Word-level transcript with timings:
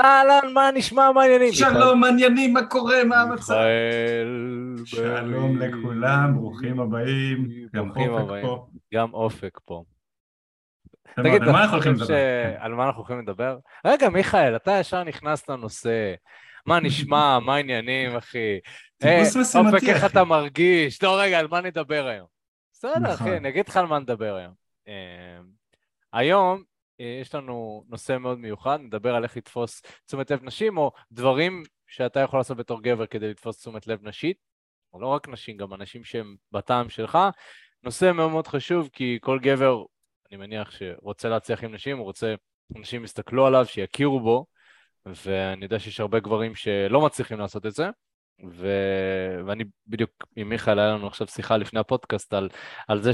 אהלן, 0.00 0.52
מה 0.54 0.70
נשמע, 0.74 1.12
מה 1.12 1.22
העניינים? 1.22 1.52
שלום, 1.52 2.00
מעניינים, 2.00 2.52
מה 2.52 2.66
קורה, 2.66 3.04
מה 3.04 3.20
המצב? 3.20 3.54
מיכאל... 3.54 4.76
שלום. 4.84 5.58
לכולם, 5.58 6.34
ברוכים 6.34 6.80
הבאים. 6.80 7.48
גם 7.74 7.88
ברוכים 7.88 8.10
אופק 8.12 8.24
הבאים. 8.24 8.46
פה. 8.46 8.66
גם 8.94 9.14
אופק 9.14 9.58
פה. 9.64 9.84
תגיד, 11.16 11.42
על 11.42 11.52
מה 11.52 11.62
אנחנו 11.62 11.76
הולכים 11.76 11.94
לדבר? 11.94 12.14
על 12.58 12.74
מה 12.74 12.86
אנחנו 12.86 12.98
הולכים 12.98 13.18
לדבר? 13.18 13.58
רגע, 13.84 14.08
מיכאל, 14.08 14.56
אתה 14.56 14.72
ישר 14.80 15.04
נכנס 15.04 15.48
לנושא. 15.48 16.14
מה 16.66 16.80
נשמע, 16.80 17.38
מה 17.46 17.54
העניינים, 17.54 18.16
אחי? 18.16 18.58
טיפוס 18.98 19.36
אה, 19.36 19.42
משימתי, 19.42 19.76
אופק, 19.76 19.88
איך. 19.88 20.04
אתה 20.04 20.24
מרגיש? 20.24 21.02
לא, 21.02 21.20
רגע, 21.20 21.38
על 21.38 21.48
מה 21.50 21.60
נדבר 21.60 22.06
היום? 22.06 22.26
בסדר, 22.72 22.98
נכון. 22.98 23.26
אחי, 23.26 23.36
אני 23.36 23.48
אגיד 23.48 23.68
לך 23.68 23.76
על 23.76 23.86
מה 23.86 23.98
נדבר 23.98 24.34
היום. 24.34 24.52
אה, 24.88 25.38
היום 26.12 26.62
יש 26.98 27.34
לנו 27.34 27.84
נושא 27.88 28.18
מאוד 28.18 28.38
מיוחד, 28.38 28.78
נדבר 28.80 29.14
על 29.14 29.24
איך 29.24 29.36
לתפוס 29.36 29.82
תשומת 30.06 30.30
לב 30.30 30.44
נשים, 30.44 30.78
או 30.78 30.92
דברים 31.12 31.62
שאתה 31.86 32.20
יכול 32.20 32.40
לעשות 32.40 32.56
בתור 32.56 32.82
גבר 32.82 33.06
כדי 33.06 33.30
לתפוס 33.30 33.58
תשומת 33.58 33.86
לב 33.86 34.08
נשית, 34.08 34.36
או 34.92 35.00
לא 35.00 35.06
רק 35.06 35.28
נשים, 35.28 35.56
גם 35.56 35.74
אנשים 35.74 36.04
שהם 36.04 36.36
בטעם 36.52 36.88
שלך. 36.88 37.18
נושא 37.82 38.12
מאוד 38.12 38.30
מאוד 38.30 38.46
חשוב, 38.46 38.88
כי 38.92 39.18
כל 39.20 39.38
גבר, 39.38 39.84
אני 40.30 40.36
מניח 40.36 40.70
שרוצה 40.70 41.28
להצליח 41.28 41.64
עם 41.64 41.74
נשים, 41.74 41.98
הוא 41.98 42.04
רוצה 42.04 42.34
אנשים 42.76 43.04
יסתכלו 43.04 43.46
עליו, 43.46 43.66
שיכירו 43.66 44.20
בו, 44.20 44.46
ואני 45.06 45.64
יודע 45.64 45.78
שיש 45.78 46.00
הרבה 46.00 46.20
גברים 46.20 46.54
שלא 46.54 47.00
מצליחים 47.00 47.38
לעשות 47.38 47.66
את 47.66 47.72
זה. 47.72 47.88
ו... 48.50 48.68
ואני 49.46 49.64
בדיוק 49.86 50.10
עם 50.36 50.48
מיכאל, 50.48 50.78
היה 50.78 50.88
לנו 50.88 51.06
עכשיו 51.06 51.26
שיחה 51.26 51.56
לפני 51.56 51.80
הפודקאסט 51.80 52.34
על, 52.34 52.48
על 52.88 53.02
זה 53.02 53.10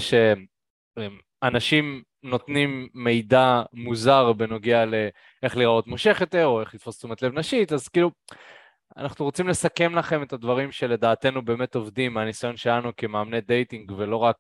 שאנשים 1.45 2.03
נותנים 2.23 2.89
מידע 2.95 3.63
מוזר 3.73 4.33
בנוגע 4.33 4.85
לאיך 4.85 5.57
להיראות 5.57 5.87
מושך 5.87 6.19
יותר, 6.21 6.47
או 6.47 6.61
איך 6.61 6.75
לתפוס 6.75 6.99
תשומת 6.99 7.23
לב 7.23 7.39
נשית, 7.39 7.73
אז 7.73 7.89
כאילו, 7.89 8.11
אנחנו 8.97 9.25
רוצים 9.25 9.49
לסכם 9.49 9.95
לכם 9.95 10.23
את 10.23 10.33
הדברים 10.33 10.73
שלדעתנו 10.73 11.45
באמת 11.45 11.75
עובדים 11.75 12.15
מהניסיון 12.15 12.57
שלנו 12.57 12.91
כמאמני 12.97 13.41
דייטינג, 13.41 13.91
ולא 13.97 14.17
רק, 14.17 14.37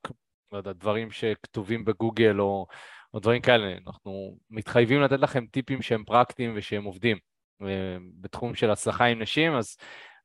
לא 0.52 0.58
יודע, 0.58 0.72
דברים 0.72 1.10
שכתובים 1.10 1.84
בגוגל 1.84 2.40
או, 2.40 2.66
או 3.14 3.18
דברים 3.20 3.42
כאלה. 3.42 3.74
אנחנו 3.86 4.38
מתחייבים 4.50 5.00
לתת 5.02 5.20
לכם 5.20 5.46
טיפים 5.46 5.82
שהם 5.82 6.04
פרקטיים 6.04 6.52
ושהם 6.56 6.84
עובדים 6.84 7.18
אה, 7.62 7.96
בתחום 8.20 8.54
של 8.54 8.70
הצלחה 8.70 9.04
עם 9.04 9.22
נשים, 9.22 9.54
אז 9.54 9.76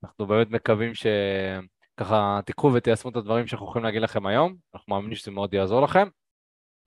אנחנו 0.03 0.27
באמת 0.27 0.49
מקווים 0.49 0.91
שככה 0.93 2.39
תיקחו 2.45 2.71
ותיישמו 2.73 3.11
את 3.11 3.16
הדברים 3.16 3.47
שאנחנו 3.47 3.67
יכולים 3.67 3.86
להגיד 3.86 4.02
לכם 4.02 4.25
היום, 4.25 4.55
אנחנו 4.73 4.95
מאמינים 4.95 5.16
שזה 5.16 5.31
מאוד 5.31 5.53
יעזור 5.53 5.81
לכם. 5.81 6.08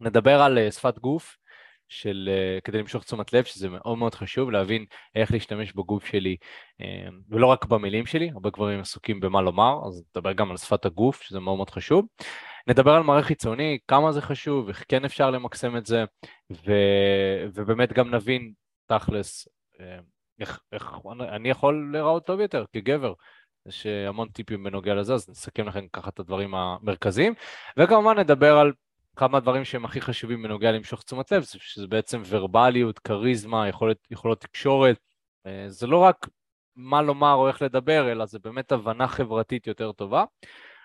נדבר 0.02 0.42
על 0.42 0.58
אה, 0.58 0.70
שפת 0.70 0.98
גוף, 0.98 1.36
של, 1.88 2.28
אה, 2.32 2.60
כדי 2.60 2.78
למשוך 2.78 3.04
תשומת 3.04 3.32
לב, 3.32 3.44
שזה 3.44 3.68
מאוד 3.68 3.98
מאוד 3.98 4.14
חשוב, 4.14 4.50
להבין 4.50 4.84
איך 5.14 5.32
להשתמש 5.32 5.72
בגוף 5.72 6.06
שלי, 6.06 6.36
אה, 6.80 7.08
ולא 7.28 7.46
רק 7.46 7.64
במילים 7.64 8.06
שלי, 8.06 8.30
הרבה 8.30 8.50
גברים 8.50 8.80
עסוקים 8.80 9.20
במה 9.20 9.42
לומר, 9.42 9.80
אז 9.86 10.04
נדבר 10.16 10.32
גם 10.32 10.50
על 10.50 10.56
שפת 10.56 10.84
הגוף, 10.84 11.22
שזה 11.22 11.40
מאוד 11.40 11.56
מאוד 11.56 11.70
חשוב. 11.70 12.06
נדבר 12.66 12.92
על 12.92 13.02
מראה 13.02 13.22
חיצוני, 13.22 13.78
כמה 13.88 14.12
זה 14.12 14.20
חשוב, 14.20 14.68
איך 14.68 14.84
כן 14.88 15.04
אפשר 15.04 15.30
למקסם 15.30 15.76
את 15.76 15.86
זה, 15.86 16.04
ו, 16.52 16.72
ובאמת 17.54 17.92
גם 17.92 18.14
נבין 18.14 18.52
תכלס 18.86 19.48
איך, 20.40 20.60
איך 20.72 20.92
אני 21.20 21.50
יכול 21.50 21.90
להיראות 21.92 22.26
טוב 22.26 22.40
יותר 22.40 22.64
כגבר. 22.72 23.12
יש 23.68 23.86
המון 23.86 24.28
טיפים 24.28 24.64
בנוגע 24.64 24.94
לזה, 24.94 25.14
אז 25.14 25.28
נסכם 25.28 25.68
לכם 25.68 25.86
ככה 25.92 26.10
את 26.10 26.20
הדברים 26.20 26.54
המרכזיים, 26.54 27.34
וכמובן 27.76 28.18
נדבר 28.18 28.58
על 28.58 28.72
כמה 29.16 29.40
דברים 29.40 29.64
שהם 29.64 29.84
הכי 29.84 30.00
חשובים 30.00 30.42
בנוגע 30.42 30.72
למשוך 30.72 31.02
תשומת 31.02 31.32
לב, 31.32 31.42
שזה 31.42 31.86
בעצם 31.86 32.22
ורבליות, 32.26 32.98
כריזמה, 32.98 33.68
יכולת, 33.68 33.96
יכולות 34.10 34.40
תקשורת. 34.40 34.98
אה, 35.46 35.64
זה 35.68 35.86
לא 35.86 35.98
רק 35.98 36.28
מה 36.76 37.02
לומר 37.02 37.34
או 37.34 37.48
איך 37.48 37.62
לדבר, 37.62 38.12
אלא 38.12 38.26
זה 38.26 38.38
באמת 38.38 38.72
הבנה 38.72 39.08
חברתית 39.08 39.66
יותר 39.66 39.92
טובה. 39.92 40.24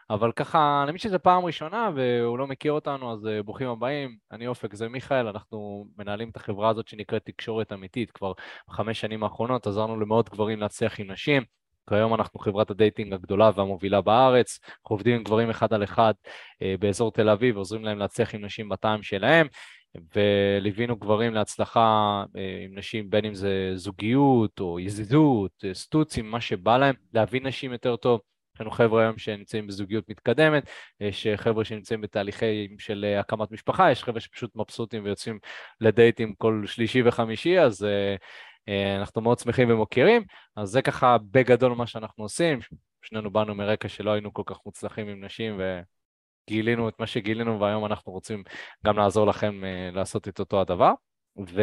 אבל 0.09 0.31
ככה, 0.31 0.85
למי 0.87 0.99
שזה 0.99 1.19
פעם 1.19 1.45
ראשונה 1.45 1.89
והוא 1.95 2.37
לא 2.37 2.47
מכיר 2.47 2.71
אותנו, 2.71 3.13
אז 3.13 3.27
אה, 3.27 3.43
ברוכים 3.43 3.69
הבאים. 3.69 4.17
אני 4.31 4.47
אופק, 4.47 4.73
זה 4.73 4.89
מיכאל, 4.89 5.27
אנחנו 5.27 5.87
מנהלים 5.97 6.29
את 6.29 6.35
החברה 6.35 6.69
הזאת 6.69 6.87
שנקראת 6.87 7.25
תקשורת 7.25 7.73
אמיתית. 7.73 8.11
כבר 8.11 8.33
בחמש 8.69 8.99
שנים 8.99 9.23
האחרונות 9.23 9.67
עזרנו 9.67 9.99
למאות 9.99 10.29
גברים 10.29 10.59
להצליח 10.59 10.99
עם 10.99 11.11
נשים. 11.11 11.56
כיום 11.89 12.13
אנחנו 12.13 12.39
חברת 12.39 12.71
הדייטינג 12.71 13.13
הגדולה 13.13 13.51
והמובילה 13.55 14.01
בארץ, 14.01 14.59
אנחנו 14.63 14.93
עובדים 14.93 15.15
עם 15.15 15.23
גברים 15.23 15.49
אחד 15.49 15.73
על 15.73 15.83
אחד 15.83 16.13
אה, 16.61 16.75
באזור 16.79 17.11
תל 17.11 17.29
אביב, 17.29 17.57
עוזרים 17.57 17.85
להם 17.85 17.99
להצליח 17.99 18.35
עם 18.35 18.45
נשים 18.45 18.69
בטעם 18.69 19.03
שלהם, 19.03 19.47
וליווינו 20.15 20.95
גברים 20.95 21.33
להצלחה 21.33 22.23
אה, 22.37 22.65
עם 22.65 22.77
נשים, 22.77 23.09
בין 23.09 23.25
אם 23.25 23.33
זה 23.33 23.71
זוגיות 23.75 24.59
או 24.59 24.79
יזיזות, 24.79 25.51
אה, 25.65 25.73
סטוצים, 25.73 26.31
מה 26.31 26.41
שבא 26.41 26.77
להם, 26.77 26.95
להבין 27.13 27.47
נשים 27.47 27.71
יותר 27.71 27.95
טוב. 27.95 28.21
יש 28.55 28.61
לנו 28.61 28.71
חבר'ה 28.71 29.01
היום 29.01 29.17
שנמצאים 29.17 29.67
בזוגיות 29.67 30.09
מתקדמת, 30.09 30.69
יש 30.99 31.27
חבר'ה 31.35 31.65
שנמצאים 31.65 32.01
בתהליכי 32.01 32.67
של 32.79 33.15
הקמת 33.19 33.51
משפחה, 33.51 33.91
יש 33.91 34.03
חבר'ה 34.03 34.19
שפשוט 34.19 34.55
מבסוטים 34.55 35.03
ויוצאים 35.05 35.39
לדייטים 35.81 36.33
כל 36.37 36.63
שלישי 36.65 37.01
וחמישי, 37.05 37.59
אז 37.59 37.87
אנחנו 38.99 39.21
מאוד 39.21 39.39
שמחים 39.39 39.69
ומוקירים, 39.69 40.23
אז 40.55 40.69
זה 40.69 40.81
ככה 40.81 41.17
בגדול 41.31 41.73
מה 41.75 41.87
שאנחנו 41.87 42.23
עושים, 42.23 42.59
שנינו 43.01 43.31
באנו 43.31 43.55
מרקע 43.55 43.87
שלא 43.87 44.11
היינו 44.11 44.33
כל 44.33 44.43
כך 44.45 44.57
מוצלחים 44.65 45.07
עם 45.07 45.25
נשים 45.25 45.61
וגילינו 46.49 46.89
את 46.89 46.93
מה 46.99 47.07
שגילינו 47.07 47.59
והיום 47.59 47.85
אנחנו 47.85 48.11
רוצים 48.11 48.43
גם 48.85 48.97
לעזור 48.97 49.27
לכם 49.27 49.63
אה, 49.63 49.89
לעשות 49.93 50.27
את 50.27 50.39
אותו 50.39 50.61
הדבר. 50.61 50.93
ו... 51.47 51.61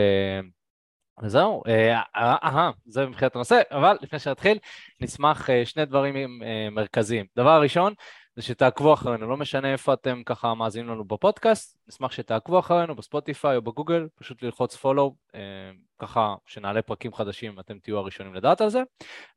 וזהו, 1.22 1.62
אה, 1.66 2.00
אה, 2.16 2.36
אה, 2.42 2.70
זה 2.86 3.06
מבחינת 3.06 3.34
הנושא, 3.34 3.60
אבל 3.70 3.96
לפני 4.00 4.18
שנתחיל, 4.18 4.58
נשמח 5.00 5.50
אה, 5.50 5.66
שני 5.66 5.84
דברים 5.84 6.42
אה, 6.42 6.70
מרכזיים. 6.70 7.26
דבר 7.36 7.62
ראשון, 7.62 7.94
זה 8.36 8.42
שתעקבו 8.42 8.94
אחרינו, 8.94 9.28
לא 9.28 9.36
משנה 9.36 9.72
איפה 9.72 9.92
אתם 9.92 10.22
ככה 10.26 10.54
מאזינים 10.54 10.88
לנו 10.90 11.04
בפודקאסט, 11.04 11.78
נשמח 11.88 12.12
שתעקבו 12.12 12.58
אחרינו 12.58 12.96
בספוטיפיי 12.96 13.56
או 13.56 13.62
בגוגל, 13.62 14.08
פשוט 14.14 14.42
ללחוץ 14.42 14.76
פולו, 14.76 15.14
ככה 15.98 16.34
שנעלה 16.46 16.82
פרקים 16.82 17.14
חדשים, 17.14 17.60
אתם 17.60 17.78
תהיו 17.78 17.98
הראשונים 17.98 18.34
לדעת 18.34 18.60
על 18.60 18.68
זה, 18.68 18.82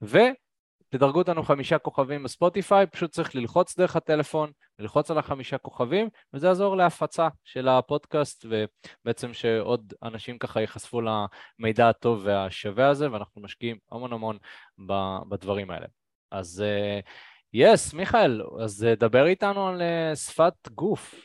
ותדרגו 0.02 1.20
אותנו 1.20 1.44
חמישה 1.44 1.78
כוכבים 1.78 2.24
בספוטיפיי, 2.24 2.88
פשוט 2.88 3.12
צריך 3.12 3.36
ללחוץ 3.36 3.78
דרך 3.78 3.96
הטלפון, 3.96 4.52
ללחוץ 4.80 5.12
על 5.12 5.18
החמישה 5.18 5.58
כוכבים, 5.58 6.10
וזה 6.34 6.48
יעזור 6.48 6.78
להפצה 6.78 7.28
של 7.44 7.68
הפודקאסט, 7.68 8.46
ובעצם 8.46 9.34
שעוד 9.34 9.94
אנשים 10.04 10.38
ככה 10.38 10.62
ייחשפו 10.62 11.02
למידע 11.02 11.90
הטוב 11.90 12.22
והשווה 12.24 12.90
הזה, 12.90 13.12
ואנחנו 13.12 13.42
משקיעים 13.42 13.78
המון 13.92 14.14
המון 14.14 14.38
בדברים 15.30 15.72
האלה. 15.72 15.86
אז... 16.32 16.64
Uh, 16.66 17.37
יס, 17.54 17.94
yes, 17.94 17.98
מיכאל, 17.98 18.42
אז 18.60 18.84
אה, 18.84 18.96
דבר 18.96 19.26
איתנו 19.26 19.68
על 19.68 19.82
uh, 19.82 20.16
שפת 20.16 20.70
גוף. 20.76 21.16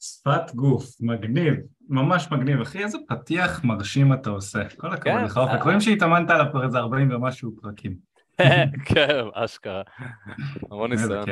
שפת 0.00 0.54
גוף, 0.54 0.84
מגניב, 1.00 1.54
ממש 1.88 2.28
מגניב. 2.32 2.60
אחי, 2.60 2.84
איזה 2.84 2.98
פתיח 3.08 3.64
מרשים 3.64 4.12
אתה 4.12 4.30
עושה. 4.30 4.62
כל 4.76 4.92
הכבוד 4.92 5.18
כן, 5.18 5.24
לך, 5.24 5.36
אופק. 5.36 5.52
אה. 5.52 5.62
רואים 5.62 5.80
שהתאמנת 5.80 6.30
עליו 6.30 6.46
כבר 6.50 6.64
איזה 6.64 6.78
40 6.78 7.10
ומשהו 7.10 7.52
פרקים. 7.62 7.96
כן, 8.94 9.24
אשכרה. 9.34 9.82
המון 10.70 10.90
ניסיון. 10.92 11.24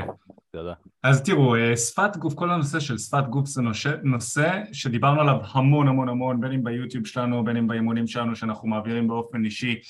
אז 1.03 1.23
תראו, 1.23 1.57
אה, 1.57 1.77
שפת 1.77 2.17
גוף, 2.17 2.35
כל 2.35 2.51
הנושא 2.51 2.81
של 2.81 2.99
שפת 2.99 3.25
גוף 3.31 3.47
זה 3.47 3.63
נושא 4.03 4.63
שדיברנו 4.73 5.21
עליו 5.21 5.37
המון 5.53 5.89
המון 5.89 6.09
המון, 6.09 6.41
בין 6.41 6.53
אם 6.53 6.65
ביוטיוב 6.65 7.07
שלנו, 7.07 7.45
בין 7.45 7.57
אם 7.57 7.67
באימונים 7.67 8.07
שלנו 8.07 8.37
שאנחנו 8.37 8.69
מעבירים 8.69 9.09
באופן 9.09 9.45
אישי. 9.45 9.81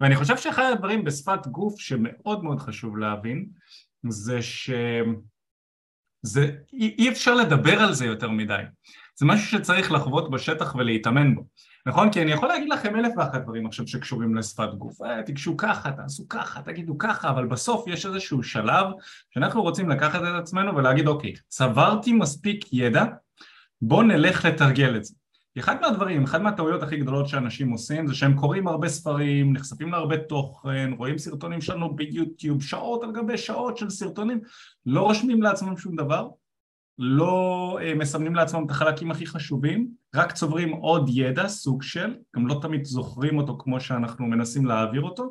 ואני 0.00 0.16
חושב 0.16 0.36
שאחד 0.36 0.70
הדברים 0.72 1.04
בשפת 1.04 1.46
גוף 1.46 1.80
שמאוד 1.80 2.44
מאוד 2.44 2.60
חשוב 2.60 2.98
להבין 2.98 3.46
זה 4.08 4.42
ש... 4.42 4.70
זה... 6.22 6.50
אי 6.72 7.08
אפשר 7.08 7.34
לדבר 7.34 7.80
על 7.80 7.92
זה 7.92 8.06
יותר 8.06 8.30
מדי. 8.30 8.62
זה 9.16 9.26
משהו 9.26 9.58
שצריך 9.58 9.92
לחוות 9.92 10.30
בשטח 10.30 10.74
ולהתאמן 10.74 11.34
בו. 11.34 11.46
נכון? 11.86 12.12
כי 12.12 12.22
אני 12.22 12.32
יכול 12.32 12.48
להגיד 12.48 12.68
לכם 12.68 12.96
אלף 12.96 13.12
ואחת 13.16 13.42
דברים 13.42 13.66
עכשיו 13.66 13.86
שקשורים 13.86 14.34
לשפת 14.34 14.74
גוף. 14.78 15.02
אה, 15.02 15.22
תיגשו 15.22 15.56
ככה, 15.56 15.92
תעשו 15.92 16.28
ככה, 16.28 16.62
תגידו 16.62 16.98
ככה, 16.98 17.30
אבל 17.30 17.46
בסוף 17.46 17.84
יש 17.88 18.06
איזשהו 18.06 18.42
שלב 18.42 18.86
שאנחנו 19.30 19.62
רוצים 19.62 19.88
לקחת 19.88 20.20
את 20.22 20.40
עצמנו 20.40 20.76
ולהגיד 20.76 21.06
אוקיי, 21.06 21.32
צברתי 21.48 22.12
מספיק 22.12 22.72
ידע, 22.72 23.04
בואו 23.82 24.02
נלך 24.02 24.44
לתרגל 24.44 24.96
את 24.96 25.04
זה. 25.04 25.14
אחד 25.60 25.80
מהדברים, 25.80 26.24
אחד 26.24 26.42
מהטעויות 26.42 26.82
הכי 26.82 26.96
גדולות 26.96 27.28
שאנשים 27.28 27.70
עושים 27.70 28.06
זה 28.06 28.14
שהם 28.14 28.34
קוראים 28.34 28.68
הרבה 28.68 28.88
ספרים, 28.88 29.52
נחשפים 29.52 29.92
להרבה 29.92 30.16
תוכן, 30.16 30.90
רואים 30.96 31.18
סרטונים 31.18 31.60
שלנו 31.60 31.96
ביוטיוב, 31.96 32.62
שעות 32.62 33.02
על 33.02 33.12
גבי 33.12 33.38
שעות 33.38 33.76
של 33.76 33.90
סרטונים, 33.90 34.40
לא 34.86 35.00
רושמים 35.00 35.42
לעצמם 35.42 35.76
שום 35.76 35.96
דבר, 35.96 36.28
לא 36.98 37.78
uh, 37.80 37.98
מסמנים 37.98 38.34
לעצמם 38.34 38.64
את 38.66 38.70
החלקים 38.70 39.10
הכי 39.10 39.26
חשובים, 39.26 39.88
רק 40.14 40.32
צוברים 40.32 40.72
עוד 40.72 41.10
ידע, 41.12 41.48
סוג 41.48 41.82
של, 41.82 42.14
גם 42.36 42.46
לא 42.46 42.58
תמיד 42.62 42.84
זוכרים 42.84 43.38
אותו 43.38 43.56
כמו 43.58 43.80
שאנחנו 43.80 44.26
מנסים 44.26 44.66
להעביר 44.66 45.02
אותו, 45.02 45.30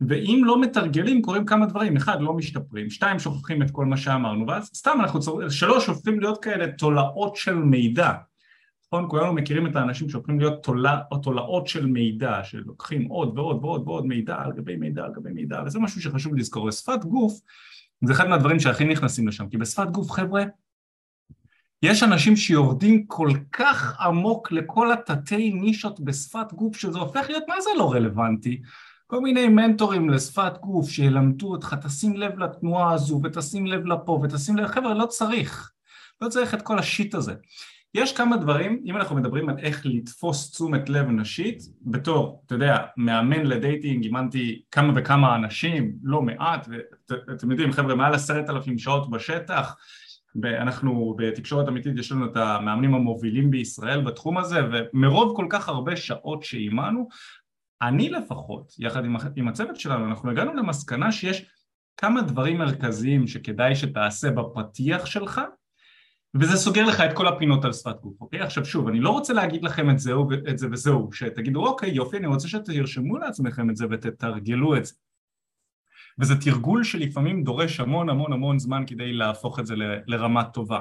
ואם 0.00 0.42
לא 0.44 0.60
מתרגלים 0.60 1.22
קורים 1.22 1.44
כמה 1.44 1.66
דברים, 1.66 1.96
אחד 1.96 2.20
לא 2.20 2.32
משתפרים, 2.32 2.90
שתיים 2.90 3.18
שוכחים 3.18 3.62
את 3.62 3.70
כל 3.70 3.86
מה 3.86 3.96
שאמרנו, 3.96 4.46
ואז 4.46 4.70
סתם 4.74 4.98
אנחנו 5.00 5.20
צוברים, 5.20 5.50
שלוש 5.50 5.86
הופכים 5.86 6.20
להיות 6.20 6.44
כאלה 6.44 6.72
תולעות 6.72 7.36
של 7.36 7.54
מידע 7.54 8.12
נכון? 8.92 9.06
כולנו 9.08 9.32
מכירים 9.32 9.66
את 9.66 9.76
האנשים 9.76 10.08
שהופכים 10.08 10.40
להיות 10.40 10.62
תולע, 10.62 10.98
תולעות 11.22 11.66
של 11.66 11.86
מידע, 11.86 12.44
שלוקחים 12.44 13.08
עוד 13.08 13.38
ועוד 13.38 13.64
ועוד 13.64 13.88
ועוד 13.88 14.06
מידע 14.06 14.36
על 14.38 14.52
גבי 14.52 14.76
מידע 14.76 15.04
על 15.04 15.12
גבי 15.12 15.32
מידע, 15.32 15.62
וזה 15.66 15.78
משהו 15.78 16.02
שחשוב 16.02 16.34
לזכור. 16.34 16.64
ושפת 16.64 17.04
גוף 17.04 17.40
זה 18.04 18.12
אחד 18.12 18.28
מהדברים 18.28 18.60
שהכי 18.60 18.84
נכנסים 18.84 19.28
לשם, 19.28 19.48
כי 19.48 19.56
בשפת 19.58 19.90
גוף, 19.90 20.10
חבר'ה, 20.10 20.44
יש 21.82 22.02
אנשים 22.02 22.36
שיורדים 22.36 23.06
כל 23.06 23.30
כך 23.52 24.00
עמוק 24.00 24.52
לכל 24.52 24.92
התתי 24.92 25.50
נישות 25.50 26.00
בשפת 26.00 26.52
גוף, 26.52 26.76
שזה 26.76 26.98
הופך 26.98 27.26
להיות 27.28 27.44
מה 27.48 27.60
זה 27.60 27.70
לא 27.78 27.92
רלוונטי. 27.92 28.62
כל 29.06 29.20
מיני 29.20 29.48
מנטורים 29.48 30.10
לשפת 30.10 30.52
גוף 30.60 30.90
שילמדו 30.90 31.50
אותך, 31.50 31.76
תשים 31.82 32.16
לב 32.16 32.38
לתנועה 32.38 32.92
הזו 32.92 33.20
ותשים 33.24 33.66
לב 33.66 33.86
לפה 33.86 34.20
ותשים 34.22 34.56
לב, 34.56 34.66
חבר'ה, 34.66 34.94
לא 34.94 35.06
צריך. 35.06 35.72
לא 36.20 36.28
צריך 36.28 36.54
את 36.54 36.62
כל 36.62 36.78
השיט 36.78 37.14
הזה. 37.14 37.34
יש 37.98 38.12
כמה 38.12 38.36
דברים, 38.36 38.82
אם 38.84 38.96
אנחנו 38.96 39.16
מדברים 39.16 39.48
על 39.48 39.58
איך 39.58 39.86
לתפוס 39.86 40.50
תשומת 40.50 40.88
לב 40.88 41.08
נשית, 41.08 41.62
בתור, 41.82 42.42
אתה 42.46 42.54
יודע, 42.54 42.76
מאמן 42.96 43.46
לדייטינג, 43.46 44.04
אימנתי 44.04 44.62
כמה 44.70 44.92
וכמה 44.96 45.36
אנשים, 45.36 45.92
לא 46.02 46.22
מעט, 46.22 46.68
ואתם 47.28 47.50
יודעים, 47.50 47.72
חבר'ה, 47.72 47.94
מעל 47.94 48.14
עשרת 48.14 48.50
אלפים 48.50 48.78
שעות 48.78 49.10
בשטח, 49.10 49.76
ואנחנו 50.42 51.14
בתקשורת 51.18 51.68
אמיתית 51.68 51.98
יש 51.98 52.12
לנו 52.12 52.26
את 52.26 52.36
המאמנים 52.36 52.94
המובילים 52.94 53.50
בישראל 53.50 54.00
בתחום 54.00 54.38
הזה, 54.38 54.60
ומרוב 54.72 55.36
כל 55.36 55.46
כך 55.50 55.68
הרבה 55.68 55.96
שעות 55.96 56.42
שאימנו, 56.42 57.08
אני 57.82 58.08
לפחות, 58.08 58.72
יחד 58.78 59.04
עם, 59.04 59.16
עם 59.36 59.48
הצוות 59.48 59.76
שלנו, 59.76 60.06
אנחנו 60.06 60.30
הגענו 60.30 60.54
למסקנה 60.54 61.12
שיש 61.12 61.44
כמה 61.96 62.22
דברים 62.22 62.58
מרכזיים 62.58 63.26
שכדאי 63.26 63.76
שתעשה 63.76 64.30
בפתיח 64.30 65.06
שלך 65.06 65.40
וזה 66.34 66.56
סוגר 66.56 66.84
לך 66.86 67.00
את 67.00 67.16
כל 67.16 67.28
הפינות 67.28 67.64
על 67.64 67.72
שפת 67.72 68.00
גוף, 68.00 68.20
אוקיי? 68.20 68.40
עכשיו 68.40 68.64
שוב, 68.64 68.88
אני 68.88 69.00
לא 69.00 69.10
רוצה 69.10 69.32
להגיד 69.32 69.64
לכם 69.64 69.90
את, 69.90 69.98
זהו, 69.98 70.28
את 70.50 70.58
זה 70.58 70.66
וזהו, 70.72 71.12
שתגידו 71.12 71.66
אוקיי 71.66 71.90
יופי, 71.90 72.16
אני 72.16 72.26
רוצה 72.26 72.48
שתרשמו 72.48 73.18
לעצמכם 73.18 73.70
את 73.70 73.76
זה 73.76 73.86
ותתרגלו 73.90 74.76
את 74.76 74.84
זה. 74.84 74.94
וזה 76.18 76.40
תרגול 76.40 76.84
שלפעמים 76.84 77.44
דורש 77.44 77.80
המון 77.80 78.08
המון 78.08 78.32
המון 78.32 78.58
זמן 78.58 78.84
כדי 78.86 79.12
להפוך 79.12 79.58
את 79.58 79.66
זה 79.66 79.76
ל, 79.76 79.82
לרמה 80.06 80.44
טובה. 80.44 80.80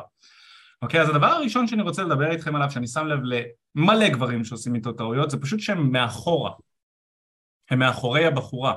אוקיי, 0.81 1.01
אז 1.01 1.09
הדבר 1.09 1.27
הראשון 1.27 1.67
שאני 1.67 1.81
רוצה 1.81 2.03
לדבר 2.03 2.31
איתכם 2.31 2.55
עליו, 2.55 2.71
שאני 2.71 2.87
שם 2.87 3.07
לב 3.07 3.19
למלא 3.23 4.09
גברים 4.09 4.43
שעושים 4.43 4.75
איתו 4.75 4.91
טעויות, 4.91 5.31
זה 5.31 5.41
פשוט 5.41 5.59
שהם 5.59 5.91
מאחורה. 5.91 6.51
הם 7.69 7.79
מאחורי 7.79 8.25
הבחורה. 8.25 8.75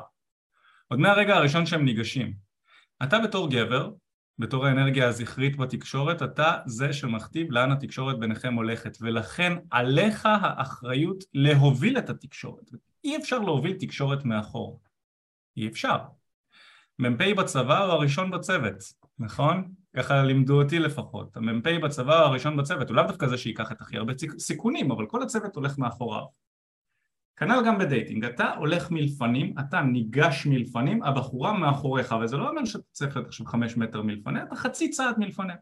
עוד 0.88 1.00
מהרגע 1.00 1.36
הראשון 1.36 1.66
שהם 1.66 1.84
ניגשים. 1.84 2.32
אתה 3.02 3.18
בתור 3.18 3.50
גבר, 3.50 3.90
בתור 4.40 4.66
האנרגיה 4.66 5.08
הזכרית 5.08 5.56
בתקשורת, 5.56 6.22
אתה 6.22 6.54
זה 6.66 6.92
שמכתיב 6.92 7.50
לאן 7.50 7.72
התקשורת 7.72 8.18
ביניכם 8.18 8.54
הולכת, 8.54 8.98
ולכן 9.00 9.52
עליך 9.70 10.26
האחריות 10.26 11.24
להוביל 11.34 11.98
את 11.98 12.10
התקשורת. 12.10 12.70
אי 13.04 13.16
אפשר 13.16 13.38
להוביל 13.38 13.76
תקשורת 13.80 14.24
מאחור. 14.24 14.80
אי 15.56 15.68
אפשר. 15.68 15.96
מ"פ 16.98 17.22
בצבא 17.36 17.78
הוא 17.84 17.92
הראשון 17.92 18.30
בצוות, 18.30 18.76
נכון? 19.18 19.72
ככה 19.96 20.22
לימדו 20.22 20.62
אותי 20.62 20.78
לפחות. 20.78 21.36
המ"פ 21.36 21.68
בצבא 21.82 22.18
הוא 22.18 22.26
הראשון 22.26 22.56
בצוות, 22.56 22.88
הוא 22.88 22.96
לאו 22.96 23.06
דווקא 23.06 23.26
זה 23.26 23.38
שייקח 23.38 23.72
את 23.72 23.80
הכי 23.80 23.96
הרבה 23.96 24.12
סיכונים, 24.38 24.90
אבל 24.90 25.06
כל 25.06 25.22
הצוות 25.22 25.56
הולך 25.56 25.78
מאחוריו. 25.78 26.24
כנ"ל 27.40 27.62
גם 27.66 27.78
בדייטינג, 27.78 28.24
אתה 28.24 28.54
הולך 28.54 28.90
מלפנים, 28.90 29.54
אתה 29.58 29.80
ניגש 29.80 30.46
מלפנים, 30.46 31.02
הבחורה 31.02 31.58
מאחוריך, 31.58 32.14
וזה 32.22 32.36
לא 32.36 32.48
אומר 32.48 32.64
שאתה 32.64 32.84
צריך 32.92 33.16
להיות 33.16 33.28
עכשיו 33.28 33.46
חמש 33.46 33.76
מטר 33.76 34.02
מלפניה, 34.02 34.42
אתה 34.42 34.56
חצי 34.56 34.90
צעד 34.90 35.18
מלפניה, 35.18 35.56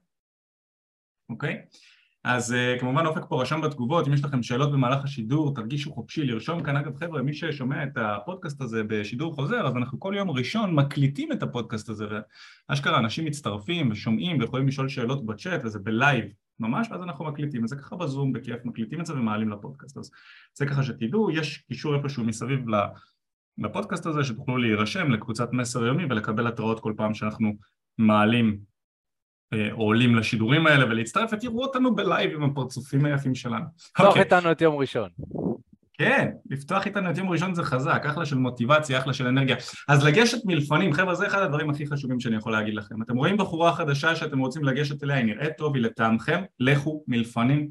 אוקיי? 1.30 1.62
אז 2.24 2.52
uh, 2.52 2.80
כמובן 2.80 3.06
אופק 3.06 3.22
פה 3.28 3.42
רשם 3.42 3.60
בתגובות, 3.60 4.08
אם 4.08 4.12
יש 4.12 4.24
לכם 4.24 4.42
שאלות 4.42 4.72
במהלך 4.72 5.04
השידור, 5.04 5.54
תרגישו 5.54 5.92
חופשי 5.92 6.24
לרשום 6.24 6.62
כאן. 6.62 6.76
אגב 6.76 6.96
חבר'ה, 6.96 7.22
מי 7.22 7.34
ששומע 7.34 7.84
את 7.84 7.96
הפודקאסט 7.96 8.60
הזה 8.60 8.82
בשידור 8.84 9.34
חוזר, 9.34 9.66
אז 9.66 9.76
אנחנו 9.76 10.00
כל 10.00 10.14
יום 10.16 10.30
ראשון 10.30 10.74
מקליטים 10.74 11.32
את 11.32 11.42
הפודקאסט 11.42 11.88
הזה, 11.88 12.06
ואשכרה 12.68 12.98
אנשים 12.98 13.24
מצטרפים 13.24 13.90
ושומעים 13.90 14.40
ויכולים 14.40 14.68
לשאול 14.68 14.88
שאלות 14.88 15.26
בצ'אט, 15.26 15.60
וזה 15.64 15.78
בלייב, 15.78 16.24
ממש, 16.60 16.88
ואז 16.90 17.02
אנחנו 17.02 17.24
מקליטים 17.24 17.62
את 17.62 17.68
זה 17.68 17.76
ככה 17.76 17.96
בזום, 17.96 18.32
בכיף, 18.32 18.64
מקליטים 18.64 19.00
את 19.00 19.06
זה 19.06 19.14
ומעלים 19.14 19.50
לפודקאסט. 19.50 19.98
אז 19.98 20.10
זה 20.54 20.66
ככה 20.66 20.82
שתדעו, 20.82 21.30
יש 21.30 21.58
קישור 21.58 21.94
איפשהו 21.94 22.24
מסביב 22.24 22.60
לפודקאסט 23.58 24.06
הזה, 24.06 24.24
שתוכלו 24.24 24.56
להירשם 24.56 25.10
לקבוצת 25.10 25.52
מסר 25.52 25.86
יומי 25.86 26.04
ולקבל 26.04 26.46
התראות 26.46 26.80
כל 26.80 26.92
פעם 26.96 27.14
שאנחנו 27.14 27.52
מעלים 27.98 28.58
אה, 29.52 29.72
או 29.72 29.82
עולים 29.82 30.14
לשידורים 30.14 30.66
האלה 30.66 30.84
ולהצטרף 30.84 31.30
ותראו 31.32 31.62
אותנו 31.62 31.94
בלייב 31.94 32.34
עם 32.34 32.42
הפרצופים 32.42 33.04
היפים 33.04 33.34
שלנו. 33.34 33.64
okay. 33.64 34.04
אוקיי. 34.04 34.22
איתנו 34.22 34.52
את 34.52 34.60
יום 34.60 34.76
ראשון. 34.76 35.08
כן, 35.98 36.30
לפתוח 36.50 36.86
איתנו 36.86 37.10
את 37.10 37.18
יום 37.18 37.28
ראשון 37.28 37.54
זה 37.54 37.62
חזק, 37.62 38.02
אחלה 38.06 38.26
של 38.26 38.38
מוטיבציה, 38.38 38.98
אחלה 38.98 39.12
של 39.12 39.26
אנרגיה. 39.26 39.56
אז 39.88 40.04
לגשת 40.04 40.44
מלפנים, 40.44 40.92
חבר'ה, 40.92 41.14
זה 41.14 41.26
אחד 41.26 41.42
הדברים 41.42 41.70
הכי 41.70 41.86
חשובים 41.86 42.20
שאני 42.20 42.36
יכול 42.36 42.52
להגיד 42.52 42.74
לכם. 42.74 43.02
אתם 43.02 43.16
רואים 43.16 43.36
בחורה 43.36 43.72
חדשה 43.72 44.16
שאתם 44.16 44.38
רוצים 44.38 44.64
לגשת 44.64 45.02
אליה, 45.02 45.16
היא 45.16 45.24
נראית 45.24 45.56
טוב, 45.56 45.74
היא 45.74 45.82
לטעמכם, 45.82 46.42
לכו 46.60 47.04
מלפנים, 47.08 47.68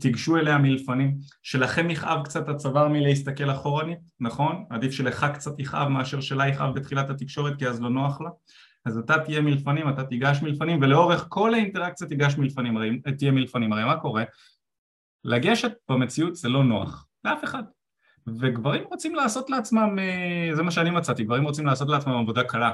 תיגשו 0.00 0.36
אליה 0.36 0.58
מלפנים. 0.58 1.16
שלכם 1.42 1.90
יכאב 1.90 2.24
קצת 2.24 2.48
הצוואר 2.48 2.88
מלהסתכל 2.88 3.50
אחורנית, 3.50 3.98
נכון? 4.20 4.64
עדיף 4.70 4.92
שלך 4.92 5.26
קצת 5.34 5.60
יכאב 5.60 5.88
מאשר 5.88 6.20
שלה 6.20 6.48
יכאב 6.48 6.74
בתחילת 6.74 7.10
התקשורת, 7.10 7.58
כי 7.58 7.68
אז 7.68 7.80
לא 7.80 7.90
נוח 7.90 8.20
לה. 8.20 8.30
אז 8.86 8.98
אתה 8.98 9.18
תהיה 9.18 9.40
מלפנים, 9.40 9.88
אתה 9.88 10.04
תיגש 10.04 10.42
מלפנים, 10.42 10.82
ולאורך 10.82 11.26
כל 11.28 11.54
האינטראקציה 11.54 12.06
תיגש 12.06 12.34
מלפנים, 12.38 12.76
הרי, 12.76 13.00
תהיה 13.18 13.30
מלפנים. 13.30 13.72
הרי 13.72 13.84
מה 13.84 13.96
קורה? 13.96 14.24
לגשת 15.24 15.72
במציאות 15.88 16.36
זה 16.36 16.48
לא 16.48 16.64
נוח. 16.64 17.03
לאף 17.24 17.44
אחד. 17.44 17.62
וגברים 18.40 18.84
רוצים 18.90 19.14
לעשות 19.14 19.50
לעצמם, 19.50 19.98
אה, 19.98 20.54
זה 20.54 20.62
מה 20.62 20.70
שאני 20.70 20.90
מצאתי, 20.90 21.24
גברים 21.24 21.44
רוצים 21.44 21.66
לעשות 21.66 21.88
לעצמם 21.88 22.12
עבודה 22.12 22.44
קלה. 22.44 22.72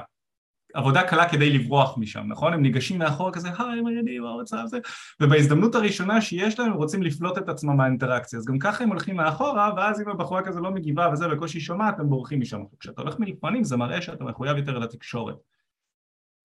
עבודה 0.73 1.03
קלה 1.03 1.29
כדי 1.29 1.49
לברוח 1.49 1.97
משם, 1.97 2.23
נכון? 2.27 2.53
הם 2.53 2.61
ניגשים 2.61 2.99
מאחורה 2.99 3.31
כזה, 3.31 3.47
היי, 3.47 3.81
מה 3.81 3.89
העניינים, 3.89 4.23
מה 4.23 4.29
המצב 4.29 4.63
זה? 4.65 4.79
ובהזדמנות 5.21 5.75
הראשונה 5.75 6.21
שיש 6.21 6.59
להם, 6.59 6.71
הם 6.71 6.77
רוצים 6.77 7.03
לפלוט 7.03 7.37
את 7.37 7.49
עצמם 7.49 7.77
מהאינטראקציה. 7.77 8.39
אז 8.39 8.45
גם 8.45 8.59
ככה 8.59 8.83
הם 8.83 8.89
הולכים 8.89 9.15
מאחורה, 9.15 9.73
ואז 9.77 10.01
אם 10.01 10.09
הבחורה 10.09 10.41
כזה 10.45 10.59
לא 10.59 10.71
מגיבה 10.71 11.09
וזה, 11.13 11.27
בקושי 11.27 11.59
שומעת, 11.59 11.99
הם 11.99 12.09
בורחים 12.09 12.39
משם. 12.39 12.61
כשאתה 12.79 13.01
הולך 13.01 13.19
מלפנים 13.19 13.63
זה 13.63 13.77
מראה 13.77 14.01
שאתה 14.01 14.23
מחויב 14.23 14.57
יותר 14.57 14.79
לתקשורת. 14.79 15.35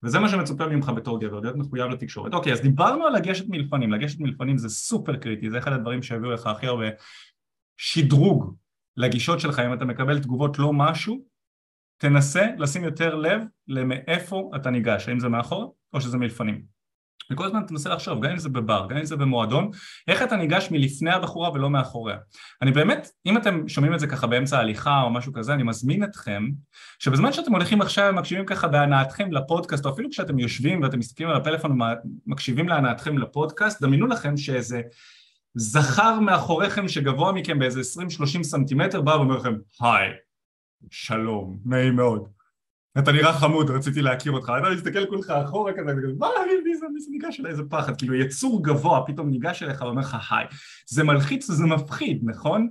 וזה 0.03 0.19
מה 0.19 0.29
שמצופה 0.29 0.67
ממך 0.67 0.89
בתור 0.97 1.21
גבר, 1.21 1.41
להיות 1.41 1.57
מחויב 1.57 1.87
לתקשורת. 1.87 2.35
אוקיי, 2.35 2.53
אז 2.53 2.61
דיברנו 2.61 3.07
על 3.07 3.17
לגשת 3.17 3.45
מלפנים, 3.49 3.93
לגשת 3.93 4.21
מלפנים 4.21 4.59
זה 4.59 4.69
סופר 4.69 5.17
קריטי, 5.17 5.51
זה 5.51 5.59
אחד 5.59 5.73
הדברים 5.73 6.03
שהביאו 6.03 6.31
לך 6.31 6.47
הכי 6.47 6.67
הרבה 6.67 6.87
שדרוג 7.77 8.55
לגישות 8.97 9.41
שלך, 9.41 9.59
אם 9.59 9.73
אתה 9.73 9.85
מקבל 9.85 10.19
תגובות 10.19 10.59
לא 10.59 10.73
משהו, 10.73 11.25
תנסה 11.99 12.47
לשים 12.59 12.85
יותר 12.85 13.15
לב 13.15 13.43
למאיפה 13.69 14.51
אתה 14.57 14.71
ניגש, 14.71 15.09
האם 15.09 15.21
זה 15.21 15.29
מאחור 15.29 15.77
או 15.93 16.01
שזה 16.01 16.19
מלפנים. 16.19 16.77
וכל 17.33 17.47
הזמן 17.47 17.63
תנסה 17.69 17.89
לחשוב, 17.89 18.25
גם 18.25 18.31
אם 18.31 18.39
זה 18.39 18.49
בבר, 18.49 18.87
גם 18.91 18.97
אם 18.97 19.05
זה 19.05 19.17
במועדון, 19.17 19.71
איך 20.09 20.23
אתה 20.23 20.37
ניגש 20.37 20.69
מלפני 20.71 21.11
הבחורה 21.11 21.53
ולא 21.53 21.71
מאחוריה. 21.71 22.17
אני 22.63 22.71
באמת, 22.71 23.09
אם 23.27 23.37
אתם 23.37 23.69
שומעים 23.69 23.95
את 23.95 24.01
זה 24.01 24.07
ככה 24.07 24.27
באמצע 24.27 24.59
ההליכה 24.59 25.03
או 25.03 25.11
משהו 25.11 25.33
כזה, 25.33 25.55
אני 25.55 25.63
מזמין 25.63 26.05
אתכם, 26.05 26.49
שבזמן 26.99 27.33
שאתם 27.33 27.53
הולכים 27.53 27.81
עכשיו 27.81 28.11
ומקשיבים 28.13 28.47
ככה 28.47 28.69
בהנאתכם 28.69 29.33
לפודקאסט, 29.33 29.87
או 29.87 29.91
אפילו 29.91 30.11
כשאתם 30.11 30.39
יושבים 30.39 30.83
ואתם 30.83 30.99
מסתכלים 30.99 31.29
על 31.29 31.37
הפלאפון 31.37 31.79
ומקשיבים 32.27 32.69
להנאתכם 32.69 33.19
לפודקאסט, 33.19 33.83
דמיינו 33.83 34.07
לכם 34.07 34.37
שאיזה 34.37 34.83
זכר 35.59 36.21
מאחוריכם 36.21 36.89
שגבוה 36.89 37.33
מכם 37.33 37.59
באיזה 37.59 37.81
20-30 38.41 38.43
סנטימטר 38.43 39.01
בא 39.01 39.11
ואומר 39.11 39.37
לכם 39.37 39.55
היי, 39.81 40.11
שלום, 40.91 41.59
נעים 41.65 41.97
מאוד. 41.97 42.29
אתה 42.99 43.13
נראה 43.13 43.33
חמוד, 43.33 43.71
רציתי 43.71 44.03
להכיר 44.03 44.33
אותך, 44.33 44.53
אתה 44.59 44.71
מסתכל 44.75 45.07
כולך 45.07 45.31
אחורה 45.31 45.73
כזה, 45.73 45.93
מה, 46.19 46.29
זה 46.99 47.11
ניגש 47.11 47.41
אליי, 47.41 47.51
איזה 47.51 47.63
פחד, 47.71 47.97
כאילו 47.99 48.15
יצור 48.15 48.65
גבוה 48.65 49.07
פתאום 49.07 49.31
ניגש 49.31 49.63
אליך 49.63 49.81
ואומר 49.81 50.01
לך 50.01 50.17
היי, 50.31 50.47
זה 50.89 51.05
מלחיץ 51.05 51.51
וזה 51.51 51.67
מפחיד, 51.67 52.21
נכון? 52.23 52.69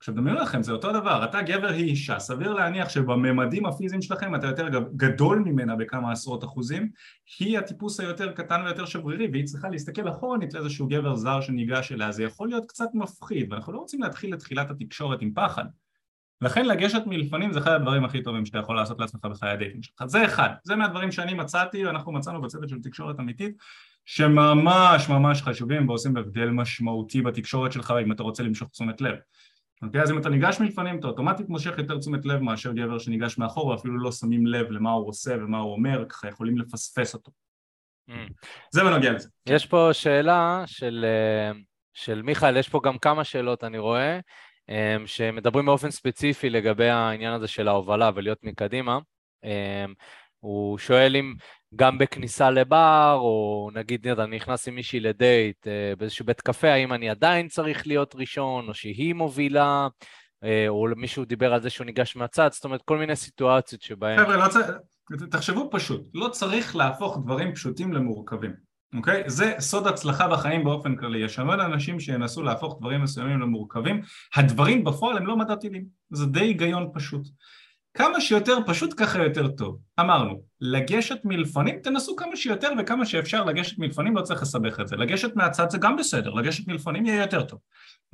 עכשיו 0.00 0.14
דמיינו 0.14 0.40
לכם, 0.40 0.62
זה 0.62 0.72
אותו 0.72 0.92
דבר, 0.92 1.24
אתה 1.24 1.42
גבר 1.42 1.68
היא 1.68 1.84
אישה, 1.84 2.18
סביר 2.18 2.52
להניח 2.52 2.88
שבממדים 2.88 3.66
הפיזיים 3.66 4.02
שלכם 4.02 4.34
אתה 4.34 4.46
יותר 4.46 4.68
גדול 4.96 5.38
ממנה 5.38 5.76
בכמה 5.76 6.12
עשרות 6.12 6.44
אחוזים, 6.44 6.90
היא 7.38 7.58
הטיפוס 7.58 8.00
היותר 8.00 8.32
קטן 8.32 8.62
ויותר 8.64 8.86
שברירי 8.86 9.28
והיא 9.32 9.44
צריכה 9.44 9.68
להסתכל 9.68 10.08
אחורנית 10.08 10.54
לאיזשהו 10.54 10.86
גבר 10.88 11.14
זר 11.14 11.40
שניגש 11.40 11.92
אליה, 11.92 12.12
זה 12.12 12.22
יכול 12.22 12.48
להיות 12.48 12.66
קצת 12.66 12.88
מפחיד 12.94 13.52
ואנחנו 13.52 13.72
לא 13.72 13.78
רוצים 13.78 14.02
להתחיל 14.02 14.34
את 14.34 14.38
תחילת 14.38 14.70
התקשורת 14.70 15.22
עם 15.22 15.32
פחד. 15.34 15.64
לכן 16.42 16.66
לגשת 16.66 17.02
מלפנים 17.06 17.52
זה 17.52 17.58
אחד 17.58 17.70
הדברים 17.70 18.04
הכי 18.04 18.22
טובים 18.22 18.46
שאתה 18.46 18.58
יכול 18.58 18.76
לעשות 18.76 19.00
לעצמך 19.00 19.24
בחיי 19.24 19.50
הדייטינג 19.50 19.84
שלך, 19.84 20.04
זה 20.06 20.24
אחד, 20.24 20.50
זה 20.64 20.76
מהדברים 20.76 21.12
שאני 21.12 21.34
מצאתי 21.34 21.86
ואנחנו 21.86 22.12
מצאנו 22.12 22.42
בצוות 22.42 22.68
של 22.68 22.80
תקשורת 22.82 23.20
אמיתית 23.20 23.56
שממש 24.04 25.08
ממש 25.08 25.42
חשובים 25.42 25.88
ועושים 25.88 26.16
הבדל 26.16 26.50
משמעותי 26.50 27.22
בתקשורת 27.22 27.72
שלך 27.72 27.94
אם 28.02 28.12
אתה 28.12 28.22
רוצה 28.22 28.42
למשוך 28.42 28.68
תשומת 28.70 29.00
לב 29.00 29.14
אוקיי? 29.82 30.02
אז 30.02 30.10
אם 30.10 30.18
אתה 30.18 30.28
ניגש 30.28 30.60
מלפנים 30.60 30.98
אתה 30.98 31.06
אוטומטית 31.06 31.48
מושך 31.48 31.78
יותר 31.78 31.98
תשומת 31.98 32.26
לב 32.26 32.40
מאשר 32.40 32.72
גבר 32.72 32.98
שניגש 32.98 33.38
מאחור 33.38 33.66
ואפילו 33.66 33.98
לא 33.98 34.12
שמים 34.12 34.46
לב 34.46 34.70
למה 34.70 34.90
הוא 34.90 35.08
עושה 35.08 35.34
ומה 35.34 35.58
הוא 35.58 35.72
אומר, 35.72 36.04
ככה 36.08 36.28
יכולים 36.28 36.58
לפספס 36.58 37.14
אותו. 37.14 37.32
Mm. 38.10 38.12
זה 38.70 38.84
בנוגע 38.84 39.12
לזה. 39.12 39.28
יש 39.46 39.66
פה 39.66 39.88
שאלה 39.92 40.62
של 40.66 41.04
אה, 41.04 41.52
של 41.94 42.22
מיכאל, 42.22 42.56
יש 42.56 42.68
פה 42.68 42.80
גם 42.84 42.98
כמה 42.98 43.24
שאלות, 43.24 43.64
אני 43.64 43.78
רואה, 43.78 44.20
אמ, 44.68 45.06
שמדברים 45.06 45.66
באופן 45.66 45.90
ספציפי 45.90 46.50
לגבי 46.50 46.88
העניין 46.88 47.32
הזה 47.32 47.48
של 47.48 47.68
ההובלה 47.68 48.10
ולהיות 48.14 48.38
מקדימה. 48.42 48.98
אמ, 49.44 49.94
הוא 50.40 50.78
שואל 50.78 51.16
אם 51.16 51.34
גם 51.74 51.98
בכניסה 51.98 52.50
לבר, 52.50 53.18
או 53.20 53.70
נגיד 53.74 54.06
אני 54.06 54.36
נכנס 54.36 54.68
עם 54.68 54.74
מישהי 54.74 55.00
לדייט 55.00 55.66
אה, 55.66 55.92
באיזשהו 55.98 56.24
בית 56.24 56.40
קפה, 56.40 56.68
האם 56.68 56.92
אני 56.92 57.10
עדיין 57.10 57.48
צריך 57.48 57.86
להיות 57.86 58.14
ראשון, 58.14 58.68
או 58.68 58.74
שהיא 58.74 59.14
מובילה, 59.14 59.88
אה, 60.44 60.68
או 60.68 60.86
מישהו 60.96 61.24
דיבר 61.24 61.54
על 61.54 61.62
זה 61.62 61.70
שהוא 61.70 61.84
ניגש 61.84 62.16
מהצד, 62.16 62.48
זאת 62.52 62.64
אומרת 62.64 62.82
כל 62.82 62.98
מיני 62.98 63.16
סיטואציות 63.16 63.82
שבהן... 63.82 64.24
חבר'ה, 64.24 64.36
לא 64.36 64.48
צריך, 64.48 64.66
תחשבו 65.30 65.68
פשוט, 65.72 66.00
לא 66.14 66.28
צריך 66.28 66.76
להפוך 66.76 67.18
דברים 67.24 67.54
פשוטים 67.54 67.92
למורכבים, 67.92 68.52
אוקיי? 68.94 69.22
זה 69.26 69.54
סוד 69.58 69.86
הצלחה 69.86 70.28
בחיים 70.28 70.64
באופן 70.64 70.96
כללי, 70.96 71.18
יש 71.18 71.38
המון 71.38 71.60
אנשים 71.60 72.00
שינסו 72.00 72.42
להפוך 72.42 72.78
דברים 72.80 73.02
מסוימים 73.02 73.40
למורכבים, 73.40 74.00
הדברים 74.34 74.84
בפועל 74.84 75.16
הם 75.16 75.26
לא 75.26 75.36
מדע 75.36 75.54
טילים, 75.54 75.84
זה 76.10 76.26
די 76.26 76.40
היגיון 76.40 76.90
פשוט. 76.94 77.28
כמה 77.94 78.20
שיותר 78.20 78.58
פשוט 78.66 78.94
ככה 78.96 79.18
יותר 79.18 79.48
טוב. 79.48 79.78
אמרנו, 80.00 80.42
לגשת 80.60 81.24
מלפנים, 81.24 81.80
תנסו 81.82 82.16
כמה 82.16 82.36
שיותר 82.36 82.68
וכמה 82.78 83.06
שאפשר 83.06 83.44
לגשת 83.44 83.78
מלפנים, 83.78 84.16
לא 84.16 84.22
צריך 84.22 84.42
לסבך 84.42 84.80
את 84.80 84.88
זה. 84.88 84.96
לגשת 84.96 85.36
מהצד 85.36 85.70
זה 85.70 85.78
גם 85.78 85.96
בסדר, 85.96 86.30
לגשת 86.30 86.68
מלפנים 86.68 87.06
יהיה 87.06 87.20
יותר 87.22 87.42
טוב. 87.42 87.58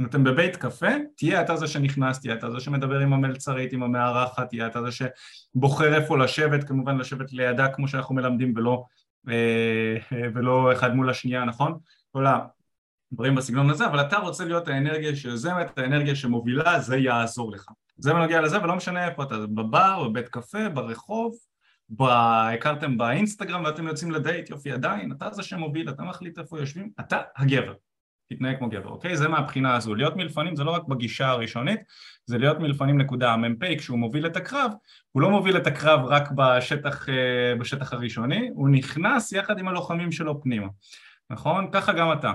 אם 0.00 0.06
אתם 0.06 0.24
בבית 0.24 0.56
קפה, 0.56 0.88
תהיה 1.16 1.40
אתה 1.40 1.56
זה 1.56 1.66
שנכנס, 1.66 2.20
תהיה 2.20 2.34
אתה 2.34 2.50
זה 2.50 2.60
שמדבר 2.60 2.98
עם 2.98 3.12
המלצרית, 3.12 3.72
עם 3.72 3.82
המארחת, 3.82 4.48
תהיה 4.48 4.66
אתה 4.66 4.82
זה 4.82 4.88
שבוחר 4.90 5.94
איפה 5.94 6.18
לשבת, 6.18 6.64
כמובן 6.64 6.98
לשבת 6.98 7.32
לידה 7.32 7.68
כמו 7.68 7.88
שאנחנו 7.88 8.14
מלמדים 8.14 8.52
ולא, 8.56 8.84
אה, 9.28 9.96
ולא 10.34 10.72
אחד 10.72 10.94
מול 10.94 11.10
השנייה, 11.10 11.44
נכון? 11.44 11.78
כל 12.12 12.26
הדברים 13.12 13.34
בסגנון 13.34 13.70
הזה, 13.70 13.86
אבל 13.86 14.00
אתה 14.00 14.18
רוצה 14.18 14.44
להיות 14.44 14.68
האנרגיה 14.68 15.16
שיוזמת, 15.16 15.78
האנרגיה 15.78 16.14
שמובילה, 16.14 16.80
זה 16.80 16.96
יעזור 16.96 17.52
לך. 17.52 17.66
זה 17.98 18.12
בנוגע 18.12 18.40
לזה, 18.40 18.62
ולא 18.62 18.76
משנה 18.76 19.08
איפה 19.08 19.22
אתה, 19.22 19.38
בבר, 19.38 20.08
בבית 20.08 20.28
קפה, 20.28 20.68
ברחוב, 20.68 21.34
ב... 21.90 22.02
הכרתם 22.02 22.98
באינסטגרם 22.98 23.64
ואתם 23.64 23.86
יוצאים 23.86 24.10
לדייט, 24.10 24.50
יופי 24.50 24.72
עדיין, 24.72 25.12
אתה 25.12 25.30
זה 25.30 25.42
שמוביל, 25.42 25.88
אתה 25.88 26.02
מחליט 26.02 26.38
איפה 26.38 26.60
יושבים, 26.60 26.90
אתה 27.00 27.20
הגבר, 27.36 27.74
תתנהג 28.28 28.58
כמו 28.58 28.68
גבר, 28.68 28.88
אוקיי? 28.88 29.16
זה 29.16 29.28
מהבחינה 29.28 29.76
הזו, 29.76 29.94
להיות 29.94 30.16
מלפנים 30.16 30.56
זה 30.56 30.64
לא 30.64 30.70
רק 30.70 30.84
בגישה 30.84 31.28
הראשונית, 31.28 31.80
זה 32.26 32.38
להיות 32.38 32.58
מלפנים 32.58 33.00
נקודה, 33.00 33.32
המ"פ 33.32 33.78
כשהוא 33.78 33.98
מוביל 33.98 34.26
את 34.26 34.36
הקרב, 34.36 34.72
הוא 35.12 35.22
לא 35.22 35.30
מוביל 35.30 35.56
את 35.56 35.66
הקרב 35.66 36.04
רק 36.04 36.30
בשטח, 36.30 37.08
אה, 37.08 37.54
בשטח 37.58 37.92
הראשוני, 37.92 38.48
הוא 38.54 38.68
נכנס 38.68 39.32
יחד 39.32 39.58
עם 39.58 39.68
הלוחמים 39.68 40.12
שלו 40.12 40.42
פנימה, 40.42 40.66
נכון? 41.30 41.68
ככה 41.72 41.92
גם 41.92 42.12
אתה, 42.12 42.32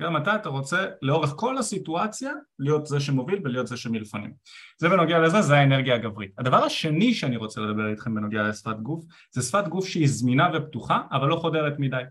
גם 0.00 0.16
אתה, 0.16 0.36
אתה 0.36 0.48
רוצה 0.48 0.86
לאורך 1.02 1.32
כל 1.36 1.58
הסיטואציה 1.58 2.32
להיות 2.58 2.86
זה 2.86 3.00
שמוביל 3.00 3.40
ולהיות 3.44 3.66
זה 3.66 3.76
שמלפנים. 3.76 4.32
זה 4.78 4.88
בנוגע 4.88 5.18
לזה, 5.18 5.42
זה 5.42 5.56
האנרגיה 5.56 5.94
הגברית. 5.94 6.30
הדבר 6.38 6.64
השני 6.64 7.14
שאני 7.14 7.36
רוצה 7.36 7.60
לדבר 7.60 7.90
איתכם 7.90 8.14
בנוגע 8.14 8.42
לשפת 8.42 8.76
גוף, 8.82 9.04
זה 9.32 9.42
שפת 9.42 9.68
גוף 9.68 9.86
שהיא 9.86 10.08
זמינה 10.08 10.48
ופתוחה, 10.54 11.00
אבל 11.12 11.28
לא 11.28 11.36
חודרת 11.36 11.78
מדי. 11.78 12.02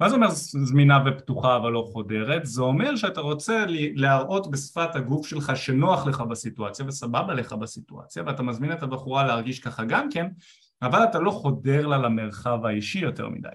מה 0.00 0.08
זה 0.08 0.14
אומר 0.14 0.28
זמינה 0.30 0.98
ופתוחה 1.06 1.56
אבל 1.56 1.72
לא 1.72 1.88
חודרת? 1.92 2.46
זה 2.46 2.62
אומר 2.62 2.96
שאתה 2.96 3.20
רוצה 3.20 3.64
להראות 3.94 4.50
בשפת 4.50 4.96
הגוף 4.96 5.26
שלך 5.26 5.56
שנוח 5.56 6.06
לך 6.06 6.20
בסיטואציה 6.20 6.86
וסבבה 6.88 7.34
לך 7.34 7.52
בסיטואציה 7.52 8.22
ואתה 8.26 8.42
מזמין 8.42 8.72
את 8.72 8.82
הבחורה 8.82 9.26
להרגיש 9.26 9.58
ככה 9.58 9.84
גם 9.84 10.10
כן, 10.10 10.26
אבל 10.82 11.04
אתה 11.04 11.18
לא 11.18 11.30
חודר 11.30 11.86
לה 11.86 11.98
למרחב 11.98 12.66
האישי 12.66 12.98
יותר 12.98 13.28
מדי. 13.28 13.48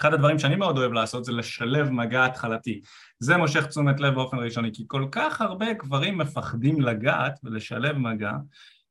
אחד 0.00 0.14
הדברים 0.14 0.38
שאני 0.38 0.56
מאוד 0.56 0.78
אוהב 0.78 0.92
לעשות 0.92 1.24
זה 1.24 1.32
לשלב 1.32 1.90
מגע 1.90 2.24
התחלתי. 2.24 2.80
זה 3.18 3.36
מושך 3.36 3.66
תשומת 3.66 4.00
לב 4.00 4.14
באופן 4.14 4.38
ראשוני, 4.38 4.70
כי 4.72 4.84
כל 4.86 5.06
כך 5.12 5.40
הרבה 5.40 5.72
גברים 5.72 6.18
מפחדים 6.18 6.80
לגעת 6.80 7.40
ולשלב 7.44 7.98
מגע, 7.98 8.32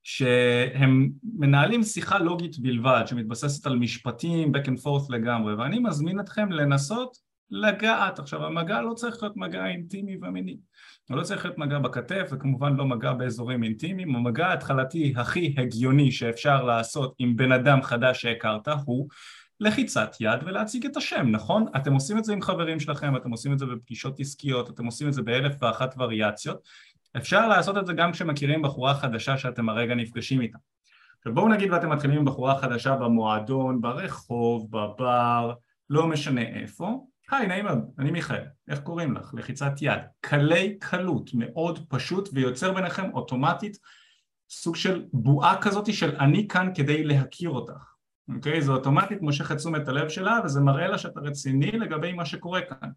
שהם 0.03 1.09
מנהלים 1.37 1.83
שיחה 1.83 2.19
לוגית 2.19 2.59
בלבד, 2.59 3.03
שמתבססת 3.05 3.67
על 3.67 3.75
משפטים 3.75 4.51
back 4.55 4.65
and 4.65 4.83
forth 4.83 5.05
לגמרי, 5.09 5.55
ואני 5.55 5.79
מזמין 5.79 6.19
אתכם 6.19 6.51
לנסות 6.51 7.17
לגעת. 7.51 8.19
עכשיו 8.19 8.45
המגע 8.45 8.81
לא 8.81 8.93
צריך 8.93 9.23
להיות 9.23 9.37
מגע 9.37 9.65
אינטימי 9.65 10.17
ומיני, 10.21 10.57
הוא 11.09 11.17
לא 11.17 11.23
צריך 11.23 11.45
להיות 11.45 11.57
מגע 11.57 11.79
בכתף 11.79 12.29
וכמובן 12.31 12.75
לא 12.75 12.85
מגע 12.85 13.13
באזורים 13.13 13.63
אינטימיים, 13.63 14.15
המגע 14.15 14.47
ההתחלתי 14.47 15.13
הכי 15.17 15.55
הגיוני 15.57 16.11
שאפשר 16.11 16.63
לעשות 16.63 17.13
עם 17.19 17.35
בן 17.35 17.51
אדם 17.51 17.81
חדש 17.81 18.21
שהכרת 18.21 18.67
הוא 18.85 19.07
לחיצת 19.59 20.15
יד 20.19 20.39
ולהציג 20.45 20.85
את 20.85 20.97
השם, 20.97 21.27
נכון? 21.27 21.65
אתם 21.75 21.93
עושים 21.93 22.17
את 22.17 22.23
זה 22.23 22.33
עם 22.33 22.41
חברים 22.41 22.79
שלכם, 22.79 23.15
אתם 23.15 23.31
עושים 23.31 23.53
את 23.53 23.59
זה 23.59 23.65
בפגישות 23.65 24.19
עסקיות, 24.19 24.69
אתם 24.69 24.85
עושים 24.85 25.07
את 25.07 25.13
זה 25.13 25.21
באלף 25.21 25.55
ואחת 25.61 25.95
וריאציות, 25.97 26.67
אפשר 27.17 27.47
לעשות 27.47 27.77
את 27.77 27.85
זה 27.85 27.93
גם 27.93 28.11
כשמכירים 28.11 28.61
בחורה 28.61 28.93
חדשה 28.93 29.37
שאתם 29.37 29.69
הרגע 29.69 29.95
נפגשים 29.95 30.41
איתה. 30.41 30.57
עכשיו 31.17 31.33
בואו 31.33 31.47
נגיד 31.47 31.71
ואתם 31.71 31.89
מתחילים 31.89 32.17
עם 32.17 32.25
בחורה 32.25 32.61
חדשה 32.61 32.95
במועדון, 32.95 33.81
ברחוב, 33.81 34.67
בבר, 34.71 35.53
לא 35.89 36.07
משנה 36.07 36.41
איפה, 36.41 37.05
היי 37.31 37.47
נעים 37.47 37.65
מאוד, 37.65 37.79
אני 37.99 38.11
מיכאל, 38.11 38.43
איך 38.67 38.79
קוראים 38.79 39.13
לך? 39.13 39.33
לחיצת 39.33 39.71
יד, 39.81 39.99
קלי 40.21 40.77
קלות, 40.79 41.29
מאוד 41.33 41.79
פשוט 41.89 42.29
ויוצר 42.33 42.73
ביניכם 42.73 43.13
אוטומטית 43.13 43.77
סוג 44.49 44.75
של 44.75 45.05
בועה 45.13 45.61
כזאת 45.61 45.93
של 45.93 46.15
אני 46.15 46.47
כאן 46.47 46.71
כדי 46.75 47.03
להכיר 47.03 47.49
אותך 47.49 47.88
אוקיי? 48.35 48.61
זה 48.61 48.71
אוטומטית 48.71 49.21
מושך 49.21 49.51
את 49.51 49.57
תשומת 49.57 49.87
הלב 49.87 50.09
שלה 50.09 50.39
וזה 50.45 50.61
מראה 50.61 50.87
לה 50.87 50.97
שאתה 50.97 51.19
רציני 51.19 51.71
לגבי 51.71 52.13
מה 52.13 52.25
שקורה 52.25 52.61
כאן, 52.61 52.89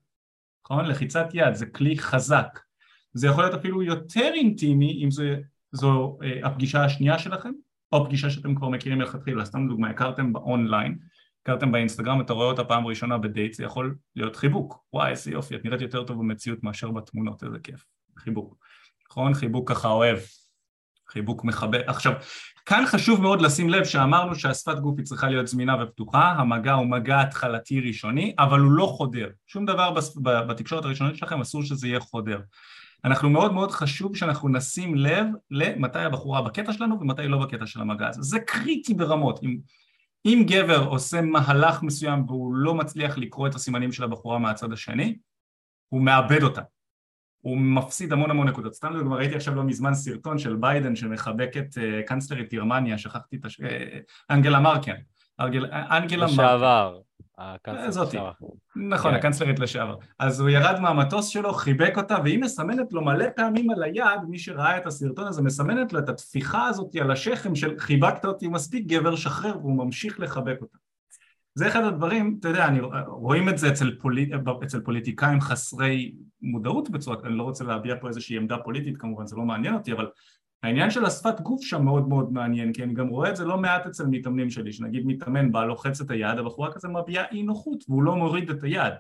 נכון? 0.64 0.84
לחיצת 0.84 1.26
יד 1.32 1.54
זה 1.54 1.66
כלי 1.66 1.98
חזק, 1.98 2.58
זה 3.12 3.26
יכול 3.26 3.44
להיות 3.44 3.54
אפילו 3.54 3.82
יותר 3.82 4.30
אינטימי 4.34 5.04
אם 5.04 5.10
זה, 5.10 5.36
זו 5.72 6.18
אה, 6.22 6.46
הפגישה 6.46 6.84
השנייה 6.84 7.18
שלכם 7.18 7.52
או 7.92 8.04
פגישה 8.04 8.30
שאתם 8.30 8.54
כבר 8.54 8.68
מכירים 8.68 8.98
מלכתחילה, 8.98 9.44
סתם 9.44 9.68
דוגמא, 9.68 9.86
הכרתם 9.86 10.32
באונליין, 10.32 10.98
הכרתם 11.42 11.72
באינסטגרם, 11.72 12.20
אתה 12.20 12.32
רואה 12.32 12.46
אותה 12.46 12.64
פעם 12.64 12.86
ראשונה 12.86 13.18
בדייט, 13.18 13.52
זה 13.52 13.64
יכול 13.64 13.96
להיות 14.16 14.36
חיבוק, 14.36 14.84
וואי 14.92 15.10
איזה 15.10 15.30
יופי, 15.30 15.56
את 15.56 15.64
נראית 15.64 15.80
יותר 15.80 16.04
טוב 16.04 16.18
במציאות 16.18 16.62
מאשר 16.62 16.90
בתמונות, 16.90 17.44
איזה 17.44 17.58
כיף, 17.58 17.84
חיבוק, 18.18 18.56
נכון? 19.10 19.34
חיבוק 19.34 19.70
ככה 19.70 19.88
אוהב, 19.88 20.18
חיבוק 21.09 21.44
מכבד, 21.44 21.80
עכשיו 21.87 22.12
כאן 22.66 22.85
חשוב 22.87 23.21
מאוד 23.21 23.42
לשים 23.42 23.71
לב 23.71 23.85
שאמרנו 23.85 24.35
שהשפת 24.35 24.78
גוף 24.78 24.94
היא 24.99 25.06
צריכה 25.06 25.28
להיות 25.28 25.47
זמינה 25.47 25.82
ופתוחה, 25.82 26.30
המגע 26.30 26.73
הוא 26.73 26.87
מגע 26.87 27.21
התחלתי 27.21 27.80
ראשוני, 27.80 28.35
אבל 28.38 28.61
הוא 28.61 28.73
לא 28.73 28.87
חודר. 28.87 29.28
שום 29.47 29.66
דבר 29.66 29.94
בתקשורת 30.49 30.85
הראשונית 30.85 31.16
שלכם 31.16 31.40
אסור 31.40 31.62
שזה 31.62 31.88
יהיה 31.88 32.00
חודר. 32.00 32.40
אנחנו 33.04 33.30
מאוד 33.30 33.52
מאוד 33.52 33.71
חשוב 33.71 34.16
שאנחנו 34.16 34.49
נשים 34.49 34.94
לב 34.94 35.26
למתי 35.50 35.99
הבחורה 35.99 36.42
בקטע 36.42 36.73
שלנו 36.73 37.00
ומתי 37.00 37.28
לא 37.28 37.38
בקטע 37.38 37.66
של 37.66 37.80
המגע 37.80 38.09
הזה. 38.09 38.23
זה 38.23 38.40
קריטי 38.40 38.94
ברמות. 38.94 39.40
אם, 39.42 39.59
אם 40.26 40.44
גבר 40.47 40.85
עושה 40.85 41.21
מהלך 41.21 41.82
מסוים 41.82 42.25
והוא 42.26 42.54
לא 42.54 42.75
מצליח 42.75 43.18
לקרוא 43.18 43.49
את 43.49 43.54
הסימנים 43.54 43.92
של 43.92 44.04
הבחורה 44.04 44.38
מהצד 44.38 44.73
השני, 44.73 45.16
הוא 45.88 46.02
מאבד 46.02 46.42
אותה. 46.42 46.62
הוא 47.42 47.58
מפסיד 47.58 48.12
המון 48.12 48.30
המון 48.30 48.49
נקודות. 48.49 48.75
סתם 48.75 48.92
דוגמא, 48.99 49.14
ראיתי 49.14 49.34
עכשיו 49.34 49.54
לא 49.54 49.64
מזמן 49.64 49.94
סרטון 49.94 50.38
של 50.38 50.56
ביידן 50.56 50.96
שמחבק 50.96 51.56
את 51.56 51.75
uh, 51.75 52.06
קאנצלרית 52.06 52.54
גרמניה, 52.54 52.99
שכחתי 52.99 53.37
את 53.37 53.44
הש... 53.44 53.61
אה, 53.61 53.99
אנגלה 54.30 54.61
מרקל. 54.61 54.92
אנגלה 55.40 56.26
מרקל. 56.26 56.32
לשעבר. 56.32 56.99
זאתי. 57.88 58.18
נכון, 58.76 59.11
כן. 59.11 59.16
הקאנצלרית 59.16 59.58
לשעבר. 59.58 59.96
אז 60.18 60.40
הוא 60.40 60.49
ירד 60.49 60.80
מהמטוס 60.80 61.28
שלו, 61.28 61.52
חיבק 61.52 61.92
אותה, 61.96 62.16
והיא 62.25 62.38
מסמנת 62.38 62.92
לו 62.92 63.04
מלא 63.04 63.26
פעמים 63.37 63.70
על 63.70 63.82
היד, 63.82 64.20
מי 64.28 64.38
שראה 64.38 64.76
את 64.76 64.87
הסרטון 64.87 65.26
הזה, 65.26 65.42
מסמנת 65.42 65.92
לו 65.92 65.99
את 65.99 66.08
התפיחה 66.08 66.66
הזאת 66.66 66.96
על 66.96 67.11
השכם 67.11 67.54
של 67.54 67.78
חיבקת 67.78 68.25
אותי 68.25 68.49
מספיק 68.49 68.87
גבר, 68.87 69.16
שחרר, 69.16 69.58
והוא 69.58 69.84
ממשיך 69.84 70.20
לחבק 70.20 70.56
אותה. 70.61 70.78
זה 71.54 71.68
אחד 71.68 71.85
הדברים, 71.85 72.37
אתה 72.40 72.49
יודע, 72.49 72.66
אני, 72.66 72.80
רואים 73.06 73.49
את 73.49 73.59
זה 73.59 73.68
אצל, 73.68 73.97
פוליט, 74.00 74.32
אצל 74.64 74.80
פוליטיקאים 74.80 75.40
חסרי 75.40 76.14
מודעות 76.42 76.90
בצורה, 76.90 77.16
אני 77.25 77.37
לא 77.37 77.42
רוצה 77.42 77.64
להביע 77.64 77.97
פה 78.00 78.09
איזושהי 78.09 78.37
עמדה 78.37 78.59
פוליטית 78.59 78.97
כמובן, 78.97 79.26
זה 79.26 79.37
לא 79.37 79.42
מעניין 79.42 79.75
אותי, 79.75 79.92
אבל 79.92 80.11
העניין 80.62 80.90
של 80.90 81.04
השפת 81.04 81.40
גוף 81.40 81.62
שם 81.62 81.85
מאוד 81.85 82.09
מאוד 82.09 82.32
מעניין, 82.32 82.73
כי 82.73 82.82
אני 82.82 82.94
גם 82.94 83.09
רואה 83.09 83.30
את 83.30 83.37
זה 83.37 83.44
לא 83.44 83.59
מעט 83.59 83.87
אצל 83.87 84.06
מתאמנים 84.06 84.50
שלי, 84.50 84.73
שנגיד 84.73 85.06
מתאמן 85.06 85.52
בא 85.52 85.64
לוחץ 85.64 86.00
את 86.00 86.11
היד, 86.11 86.38
הבחורה 86.38 86.73
כזה 86.73 86.88
מביעה 86.88 87.25
אי 87.30 87.42
נוחות 87.42 87.85
והוא 87.88 88.02
לא 88.02 88.16
מוריד 88.16 88.50
את 88.50 88.62
היד, 88.62 88.92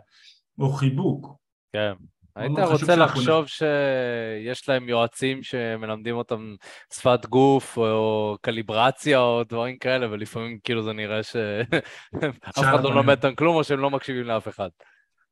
או 0.58 0.72
חיבוק. 0.72 1.36
כן. 1.72 1.92
היית 2.36 2.58
רוצה 2.58 2.96
לחשוב 2.96 3.46
שיש 3.46 4.68
להם 4.68 4.88
יועצים 4.88 5.42
שמלמדים 5.42 6.16
אותם 6.16 6.54
שפת 6.94 7.26
גוף 7.26 7.78
או 7.78 8.36
קליברציה 8.40 9.18
או 9.18 9.44
דברים 9.48 9.78
כאלה, 9.78 10.10
ולפעמים 10.10 10.58
כאילו 10.64 10.82
זה 10.82 10.92
נראה 10.92 11.22
שאף 11.22 12.58
אחד 12.58 12.84
לא 12.84 12.94
לומד 12.94 13.16
אותם 13.16 13.34
כלום 13.34 13.56
או 13.56 13.64
שהם 13.64 13.78
לא 13.78 13.90
מקשיבים 13.90 14.24
לאף 14.24 14.48
אחד. 14.48 14.68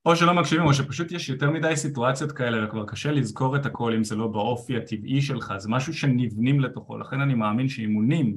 או 0.07 0.17
שלא 0.17 0.35
מקשיבים, 0.35 0.67
או 0.67 0.75
שפשוט 0.75 1.13
יש 1.13 1.29
יותר 1.29 1.51
מדי 1.51 1.77
סיטואציות 1.77 2.33
כאלה 2.33 2.65
וכבר 2.65 2.87
קשה 2.87 3.13
לזכור 3.13 3.57
את 3.57 3.67
הכל 3.67 3.95
אם 3.95 4.05
זה 4.05 4.17
לא 4.17 4.27
באופי 4.27 4.77
הטבעי 4.77 5.23
שלך, 5.23 5.55
זה 5.59 5.69
משהו 5.69 5.95
שנבנים 5.95 6.61
לתוכו, 6.61 6.99
לכן 6.99 7.21
אני 7.21 7.35
מאמין 7.35 7.69
שאימונים 7.69 8.37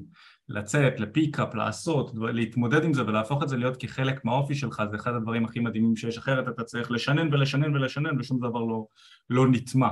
לצאת, 0.49 0.99
ל 0.99 1.06
pickup, 1.06 1.55
לעשות, 1.55 2.11
להתמודד 2.15 2.83
עם 2.83 2.93
זה 2.93 3.05
ולהפוך 3.05 3.43
את 3.43 3.49
זה 3.49 3.57
להיות 3.57 3.77
כחלק 3.77 4.25
מהאופי 4.25 4.55
שלך, 4.55 4.83
זה 4.91 4.95
אחד 4.95 5.13
הדברים 5.13 5.45
הכי 5.45 5.59
מדהימים 5.59 5.95
שיש, 5.95 6.17
אחרת 6.17 6.47
אתה 6.47 6.63
צריך 6.63 6.91
לשנן 6.91 7.33
ולשנן 7.33 7.75
ולשנן 7.75 8.19
ושום 8.19 8.39
דבר 8.39 8.61
לא, 8.61 8.85
לא 9.29 9.47
נטמע. 9.51 9.89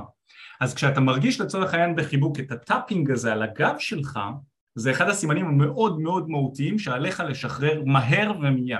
אז 0.60 0.74
כשאתה 0.74 1.00
מרגיש 1.00 1.40
לצורך 1.40 1.74
העניין 1.74 1.96
בחיבוק 1.96 2.40
את 2.40 2.52
ה 2.52 2.59
tapping 2.59 3.10
הזה 3.10 3.32
על 3.32 3.42
הגב 3.42 3.74
שלך, 3.78 4.18
זה 4.74 4.90
אחד 4.90 5.08
הסימנים 5.08 5.46
המאוד 5.46 6.00
מאוד 6.00 6.28
מהותיים 6.28 6.78
שעליך 6.78 7.20
לשחרר 7.20 7.82
מהר 7.86 8.32
ומיד. 8.42 8.78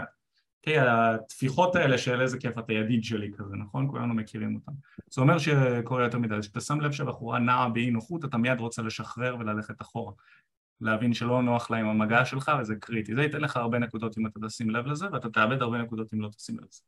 okay, 0.67 0.81
הטפיחות 0.81 1.77
האלה 1.77 1.99
של 1.99 2.21
איזה 2.21 2.39
כיף 2.39 2.59
אתה 2.59 2.73
ידיד 2.73 3.05
שלי 3.05 3.31
כזה, 3.37 3.57
נכון? 3.57 3.89
כולנו 3.91 4.15
מכירים 4.15 4.55
אותם. 4.55 4.73
זה 5.11 5.21
אומר 5.21 5.39
שקורה 5.39 6.05
יותר 6.05 6.19
מדי, 6.19 6.35
כשאתה 6.41 6.61
שם 6.61 6.81
לב 6.81 6.93
שהבחורה 6.93 7.39
נעה 7.39 7.69
באי 7.69 7.91
נוחות, 7.91 8.25
אתה 8.25 8.37
מיד 8.37 8.61
רוצה 8.61 8.83
לשחרר 8.83 9.37
וללכת 9.39 9.83
אחורה. 9.83 10.13
להבין 10.83 11.15
שלא 11.15 11.43
נוח 11.43 11.71
לה 11.71 11.77
עם 11.77 11.89
המגע 11.89 12.25
שלך 12.25 12.53
וזה 12.61 12.75
קריטי. 12.81 13.15
זה 13.15 13.23
ייתן 13.23 13.41
לך 13.41 13.57
הרבה 13.57 13.79
נקודות 13.79 14.19
אם 14.19 14.27
אתה 14.27 14.41
תשים 14.47 14.71
לב 14.71 14.87
לזה 14.87 15.07
ואתה 15.13 15.31
תאבד 15.31 15.63
הרבה 15.63 15.79
נקודות 15.79 16.15
אם 16.15 16.21
לא 16.21 16.29
תשים 16.29 16.59
לב 16.59 16.65
לזה. 16.65 16.81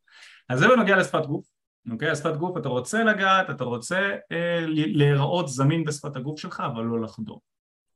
אז 0.49 0.59
זה 0.59 0.69
בנוגע 0.69 0.97
לשפת 0.97 1.27
גוף, 1.27 1.47
אוקיי? 1.91 2.17
שפת 2.17 2.37
גוף 2.37 2.57
אתה 2.57 2.69
רוצה 2.69 3.05
לגעת, 3.05 3.51
אתה 3.51 3.65
רוצה 3.65 3.99
אה, 4.33 4.65
להיראות 4.69 5.49
זמין 5.49 5.85
בשפת 5.85 6.17
הגוף 6.17 6.41
שלך 6.41 6.63
אבל 6.67 6.85
לא 6.85 7.01
לחדור. 7.01 7.41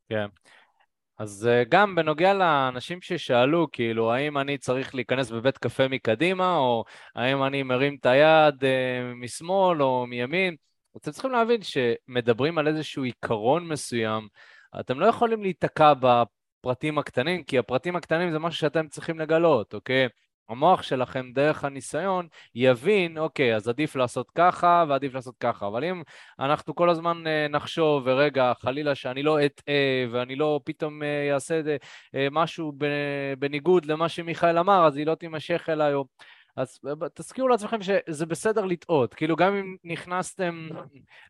כן. 0.09 0.27
אז 1.19 1.47
אה, 1.47 1.63
גם 1.69 1.95
בנוגע 1.95 2.35
לאנשים 2.35 3.01
ששאלו, 3.01 3.67
כאילו, 3.73 4.13
האם 4.13 4.39
אני 4.39 4.59
צריך 4.59 4.95
להיכנס 4.95 5.31
בבית 5.31 5.59
קפה 5.59 5.89
מקדימה, 5.89 6.57
או 6.57 6.85
האם 7.15 7.45
אני 7.45 7.63
מרים 7.63 7.97
את 8.01 8.07
היד 8.07 8.65
אה, 8.65 9.13
משמאל 9.15 9.83
או 9.83 10.07
מימין, 10.07 10.57
אתם 10.97 11.11
צריכים 11.11 11.31
להבין 11.31 11.61
שמדברים 11.63 12.59
על 12.59 12.69
איזשהו 12.69 13.03
עיקרון 13.03 13.69
מסוים, 13.69 14.29
אתם 14.81 15.01
לא 15.01 15.07
יכולים 15.07 15.43
להיתקע 15.43 15.93
בפרטים 16.01 16.99
הקטנים, 16.99 17.43
כי 17.45 17.59
הפרטים 17.59 17.97
הקטנים 17.97 18.31
זה 18.31 18.39
משהו 18.39 18.61
שאתם 18.61 18.89
צריכים 18.89 19.19
לגלות, 19.19 19.75
אוקיי? 19.75 20.09
המוח 20.49 20.83
שלכם 20.83 21.31
דרך 21.35 21.65
הניסיון 21.65 22.29
יבין, 22.55 23.19
אוקיי, 23.19 23.57
אז 23.57 23.69
עדיף 23.69 23.97
לעשות 23.97 24.31
ככה 24.31 24.85
ועדיף 24.89 25.15
לעשות 25.15 25.37
ככה. 25.41 25.67
אבל 25.67 25.85
אם 25.85 26.03
אנחנו 26.39 26.75
כל 26.75 26.91
הזמן 26.91 27.27
אה, 27.27 27.47
נחשוב, 27.49 28.03
ורגע, 28.07 28.53
חלילה 28.61 28.95
שאני 28.95 29.23
לא 29.23 29.47
אטעה 29.47 29.75
ואני 30.13 30.37
לא 30.37 30.61
פתאום 30.65 31.03
אה, 31.03 31.35
אעשה 31.35 31.61
אה, 32.15 32.29
משהו 32.31 32.73
בניגוד 33.39 33.87
למה 33.87 34.09
שמיכאל 34.09 34.59
אמר, 34.59 34.87
אז 34.87 34.97
היא 34.97 35.07
לא 35.07 35.15
תימשך 35.15 35.69
אליי, 35.69 35.95
או 35.95 36.05
אז 36.59 36.79
תזכירו 37.15 37.49
לעצמכם 37.49 37.83
שזה 37.83 38.27
בסדר 38.27 38.65
לטעות, 38.65 39.15
כאילו 39.15 39.37
גם 39.37 39.55
אם 39.55 39.77
נכנסתם 39.85 40.69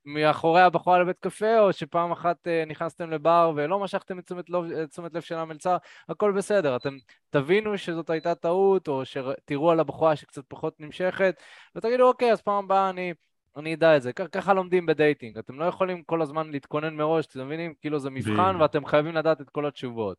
מאחורי 0.05 0.63
הבחורה 0.63 0.99
לבית 0.99 1.19
קפה, 1.21 1.61
או 1.61 1.73
שפעם 1.73 2.13
אחת 2.13 2.49
אה, 2.49 2.65
נכנסתם 2.67 3.11
לבר 3.11 3.53
ולא 3.57 3.79
משכתם 3.79 4.19
את 4.19 4.25
תשומת, 4.25 4.51
לב, 4.51 4.87
תשומת 4.87 5.15
לב 5.15 5.23
של 5.23 5.35
המלצר, 5.35 5.77
הכל 6.09 6.33
בסדר, 6.33 6.77
אתם 6.77 6.97
תבינו 7.31 7.79
שזאת 7.79 8.11
הייתה 8.11 8.35
טעות, 8.35 8.89
או 8.89 9.03
שתראו 9.05 9.71
על 9.71 9.81
הבחורה 9.81 10.17
שקצת 10.17 10.43
פחות 10.49 10.81
נמשכת, 10.81 11.41
ותגידו 11.77 12.09
אוקיי, 12.09 12.33
אז 12.33 12.41
פעם 12.41 12.65
הבאה 12.65 12.91
אני... 12.91 13.13
אני 13.57 13.75
אדע 13.75 13.97
את 13.97 14.03
זה, 14.03 14.13
ככה 14.13 14.55
לומדים 14.55 14.87
בדייטינג, 14.87 15.39
אתם 15.39 15.59
לא 15.61 15.65
יכולים 15.65 16.03
כל 16.03 16.23
הזמן 16.23 16.51
להתכונן 16.51 16.95
מראש, 16.95 17.27
אתם 17.27 17.47
מבינים? 17.47 17.75
כאילו 17.81 17.99
זה 17.99 18.11
מבחן 18.11 18.57
ואתם 18.61 18.85
חייבים 18.85 19.15
לדעת 19.15 19.41
את 19.41 19.51
כל 19.51 19.67
התשובות. 19.67 20.17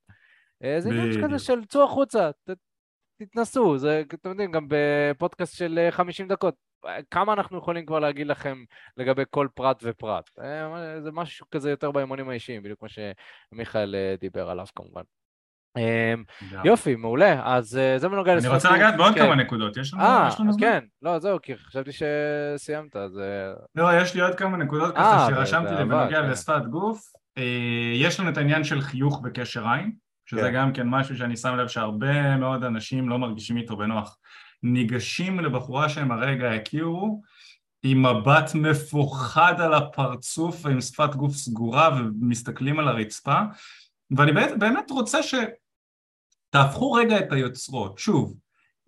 אה, 0.64 0.82
זה 0.82 0.90
עניין 0.90 1.24
כזה 1.24 1.40
של 1.40 1.66
צאו 1.66 1.84
החוצה, 1.84 2.30
תתנסו, 3.20 3.78
זה, 3.78 4.04
אתם 4.14 4.30
יודעים, 4.30 4.52
גם 4.52 4.66
בפודקאסט 4.70 5.58
של 5.58 5.88
50 5.92 6.26
אה, 6.26 6.36
דקות, 6.36 6.56
כמה 7.12 7.34
אנחנו 7.34 7.58
יכולים 7.58 7.86
כבר 7.86 8.00
להגיד 8.00 8.28
לכם 8.28 8.64
לגבי 8.98 9.24
כל 9.30 9.48
פרט 9.54 9.84
ופרט? 9.84 10.30
אה, 10.40 11.02
זה 11.02 11.12
משהו 11.12 11.46
כזה 11.52 11.70
יותר 11.70 11.92
באמונים 11.92 12.30
האישיים, 12.30 12.64
בדיוק 12.64 12.80
כמו 12.80 12.88
שמיכאל 12.90 13.96
אה, 13.96 14.16
דיבר 14.20 14.50
עליו 14.50 14.66
כמובן. 14.76 15.02
יופי, 16.64 16.96
מעולה, 16.96 17.56
אז 17.56 17.80
זה 17.98 18.10
בנוגע 18.10 18.36
לשפת... 18.36 18.48
אני 18.48 18.56
רוצה 18.56 18.72
לגעת 18.72 18.98
בעוד 18.98 19.14
כן. 19.14 19.20
כמה 19.20 19.36
נקודות, 19.36 19.78
יש 19.78 19.94
לנו 20.40 20.54
זמן? 20.54 20.62
כן, 20.62 20.84
לא, 21.02 21.20
זהו, 21.20 21.38
כי 21.42 21.58
חשבתי 21.58 21.92
שסיימת, 21.92 22.96
אז... 22.96 23.22
לא, 23.76 24.02
יש 24.02 24.16
לי 24.16 24.22
עוד 24.22 24.36
כמה 24.36 24.58
נקודות 24.58 24.96
ככה 24.96 25.28
שרשמתי 25.30 25.74
לי 25.74 25.86
בנוגע. 25.86 26.22
לשפת 26.22 26.62
גוף. 26.70 27.02
יש 27.96 28.20
לנו 28.20 28.30
את 28.30 28.38
העניין 28.38 28.64
של 28.64 28.82
חיוך 28.82 29.22
בקשר 29.24 29.68
עין. 29.68 29.92
שזה 30.30 30.42
כן. 30.42 30.54
גם 30.54 30.74
כן 30.74 30.88
משהו 30.88 31.18
שאני 31.18 31.38
שם 31.38 31.56
לב 31.56 31.68
שהרבה 31.68 32.38
מאוד 32.38 32.64
אנשים 32.64 33.10
לא 33.10 33.20
מרגישים 33.20 33.58
איתו 33.58 33.78
בנוח. 33.78 34.18
ניגשים 34.64 35.40
לבחורה 35.40 35.90
שהם 35.90 36.12
הרגע 36.12 36.52
הכירו 36.52 37.22
עם 37.84 38.06
מבט 38.06 38.56
מפוחד 38.56 39.54
על 39.62 39.74
הפרצוף 39.74 40.66
ועם 40.66 40.82
שפת 40.82 41.16
גוף 41.16 41.36
סגורה 41.36 41.90
ומסתכלים 42.00 42.80
על 42.80 42.88
הרצפה 42.88 43.42
ואני 44.18 44.32
באמת, 44.32 44.60
באמת 44.60 44.92
רוצה 44.92 45.20
שתהפכו 45.24 46.92
רגע 46.92 47.20
את 47.20 47.32
היוצרות. 47.32 47.98
שוב, 47.98 48.38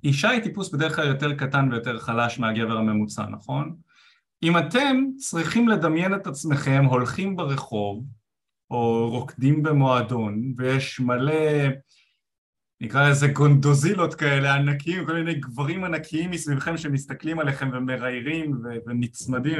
אישה 0.03 0.29
היא 0.29 0.43
טיפוס 0.43 0.69
בדרך 0.69 0.95
כלל 0.95 1.07
יותר 1.07 1.33
קטן 1.33 1.71
ויותר 1.71 1.99
חלש 1.99 2.39
מהגבר 2.39 2.77
הממוצע, 2.77 3.25
נכון? 3.25 3.75
אם 4.43 4.57
אתם 4.57 5.05
צריכים 5.17 5.67
לדמיין 5.67 6.15
את 6.15 6.27
עצמכם 6.27 6.85
הולכים 6.85 7.35
ברחוב 7.35 8.05
או 8.71 9.09
רוקדים 9.09 9.63
במועדון, 9.63 10.53
ויש 10.57 10.99
מלא, 10.99 11.33
נקרא 12.81 13.09
לזה 13.09 13.27
גונדוזילות 13.27 14.15
כאלה 14.15 14.55
ענקיים, 14.55 15.05
כל 15.05 15.13
מיני 15.13 15.33
גברים 15.33 15.83
ענקיים 15.83 16.31
מסביבכם 16.31 16.77
שמסתכלים 16.77 17.39
עליכם 17.39 17.69
ומראיירים 17.73 18.61
ונצמדים, 18.85 19.57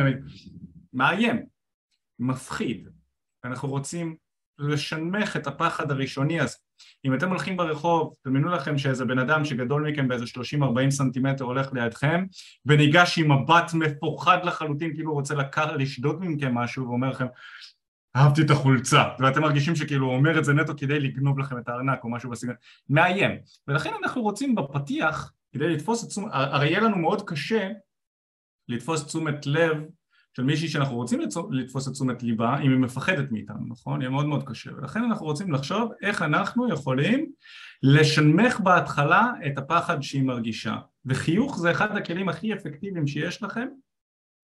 מאיים, 0.94 1.46
מפחיד. 2.20 2.88
אנחנו 3.44 3.70
רוצים 3.70 4.16
לשנמך 4.60 5.38
את 5.38 5.48
הפחד 5.48 5.92
הראשוני 5.92 6.40
הזה. 6.40 6.56
אם 7.06 7.14
אתם 7.14 7.30
הולכים 7.30 7.58
ברחוב, 7.58 8.14
תדמיינו 8.24 8.50
לכם 8.50 8.78
שאיזה 8.78 9.06
בן 9.06 9.20
אדם 9.20 9.46
שגדול 9.46 9.92
מכם 9.92 10.08
באיזה 10.08 10.26
30-40 10.26 10.90
סנטימטר 10.90 11.44
הולך 11.44 11.74
לידכם 11.74 12.26
וניגש 12.66 13.20
עם 13.20 13.32
מבט 13.32 13.74
מפוחד 13.74 14.38
לחלוטין 14.44 14.94
כאילו 14.94 15.10
הוא 15.10 15.18
רוצה 15.18 15.36
לקח, 15.36 15.66
לשדוד 15.78 16.18
מכם 16.22 16.56
משהו 16.56 16.88
ואומר 16.88 17.10
לכם 17.10 17.26
אהבתי 18.16 18.42
את 18.42 18.50
החולצה, 18.50 19.04
ואתם 19.20 19.42
מרגישים 19.42 19.76
שכאילו 19.76 20.06
הוא 20.06 20.16
אומר 20.16 20.40
את 20.40 20.46
זה 20.46 20.54
נטו 20.54 20.74
כדי 20.78 21.00
לגנוב 21.00 21.40
לכם 21.40 21.58
את 21.58 21.70
הארנק 21.70 22.04
או 22.04 22.12
משהו 22.12 22.30
בסגנון, 22.30 22.56
מאיים. 22.90 23.32
ולכן 23.68 23.92
אנחנו 24.04 24.22
רוצים 24.22 24.56
בפתיח, 24.56 25.34
כדי 25.54 25.70
לתפוס 25.70 26.04
את 26.04 26.10
תשומת, 26.10 26.32
הרי 26.34 26.68
יהיה 26.68 26.80
לנו 26.80 26.98
מאוד 26.98 27.30
קשה 27.30 27.70
לתפוס 28.68 29.06
תשומת 29.06 29.46
לב 29.46 29.78
של 30.38 30.44
מישהי 30.44 30.68
שאנחנו 30.68 30.96
רוצים 30.96 31.20
לתפוס 31.52 31.88
את 31.88 31.94
תשומת 31.94 32.24
ליבה 32.24 32.60
אם 32.60 32.72
היא 32.72 32.80
מפחדת 32.80 33.32
מאיתנו, 33.32 33.68
נכון? 33.68 34.02
יהיה 34.02 34.10
מאוד 34.10 34.26
מאוד 34.26 34.44
קשה, 34.50 34.72
ולכן 34.78 35.04
אנחנו 35.04 35.26
רוצים 35.26 35.52
לחשוב 35.52 35.92
איך 36.02 36.22
אנחנו 36.22 36.70
יכולים 36.70 37.32
לשנמך 37.84 38.60
בהתחלה 38.60 39.32
את 39.48 39.58
הפחד 39.58 40.02
שהיא 40.02 40.24
מרגישה, 40.24 40.76
וחיוך 41.06 41.60
זה 41.60 41.72
אחד 41.72 41.98
הכלים 41.98 42.30
הכי 42.30 42.54
אפקטיביים 42.54 43.08
שיש 43.08 43.44
לכם 43.44 43.68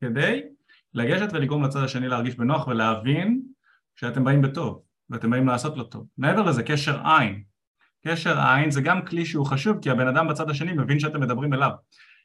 כדי 0.02 0.42
לגשת 0.94 1.28
ולגרום 1.34 1.64
לצד 1.64 1.84
השני 1.84 2.08
להרגיש 2.08 2.36
בנוח 2.36 2.68
ולהבין 2.68 3.42
שאתם 4.00 4.24
באים 4.24 4.42
בטוב 4.42 4.82
ואתם 5.10 5.30
באים 5.30 5.48
לעשות 5.48 5.78
לו 5.78 5.84
טוב. 5.84 6.06
מעבר 6.18 6.42
לזה, 6.42 6.64
קשר 6.64 7.02
עין. 7.04 7.44
קשר 8.08 8.40
עין 8.40 8.72
זה 8.72 8.82
גם 8.82 9.06
כלי 9.06 9.26
שהוא 9.26 9.46
חשוב 9.46 9.78
כי 9.82 9.90
הבן 9.90 10.08
אדם 10.08 10.28
בצד 10.28 10.50
השני 10.50 10.74
מבין 10.74 11.00
שאתם 11.00 11.22
מדברים 11.22 11.54
אליו. 11.54 11.72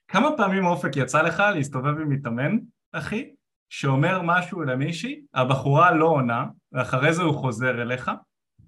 כמה 0.09 0.29
פעמים 0.37 0.67
אופק 0.67 0.97
יצא 0.97 1.23
לך 1.23 1.43
להסתובב 1.55 2.01
עם 2.01 2.09
מתאמן, 2.09 2.59
אחי, 2.93 3.31
שאומר 3.69 4.21
משהו 4.25 4.63
למישהי, 4.63 5.21
הבחורה 5.35 5.95
לא 5.95 6.07
עונה, 6.07 6.45
ואחרי 6.73 7.13
זה 7.13 7.23
הוא 7.23 7.35
חוזר 7.35 7.83
אליך, 7.83 8.11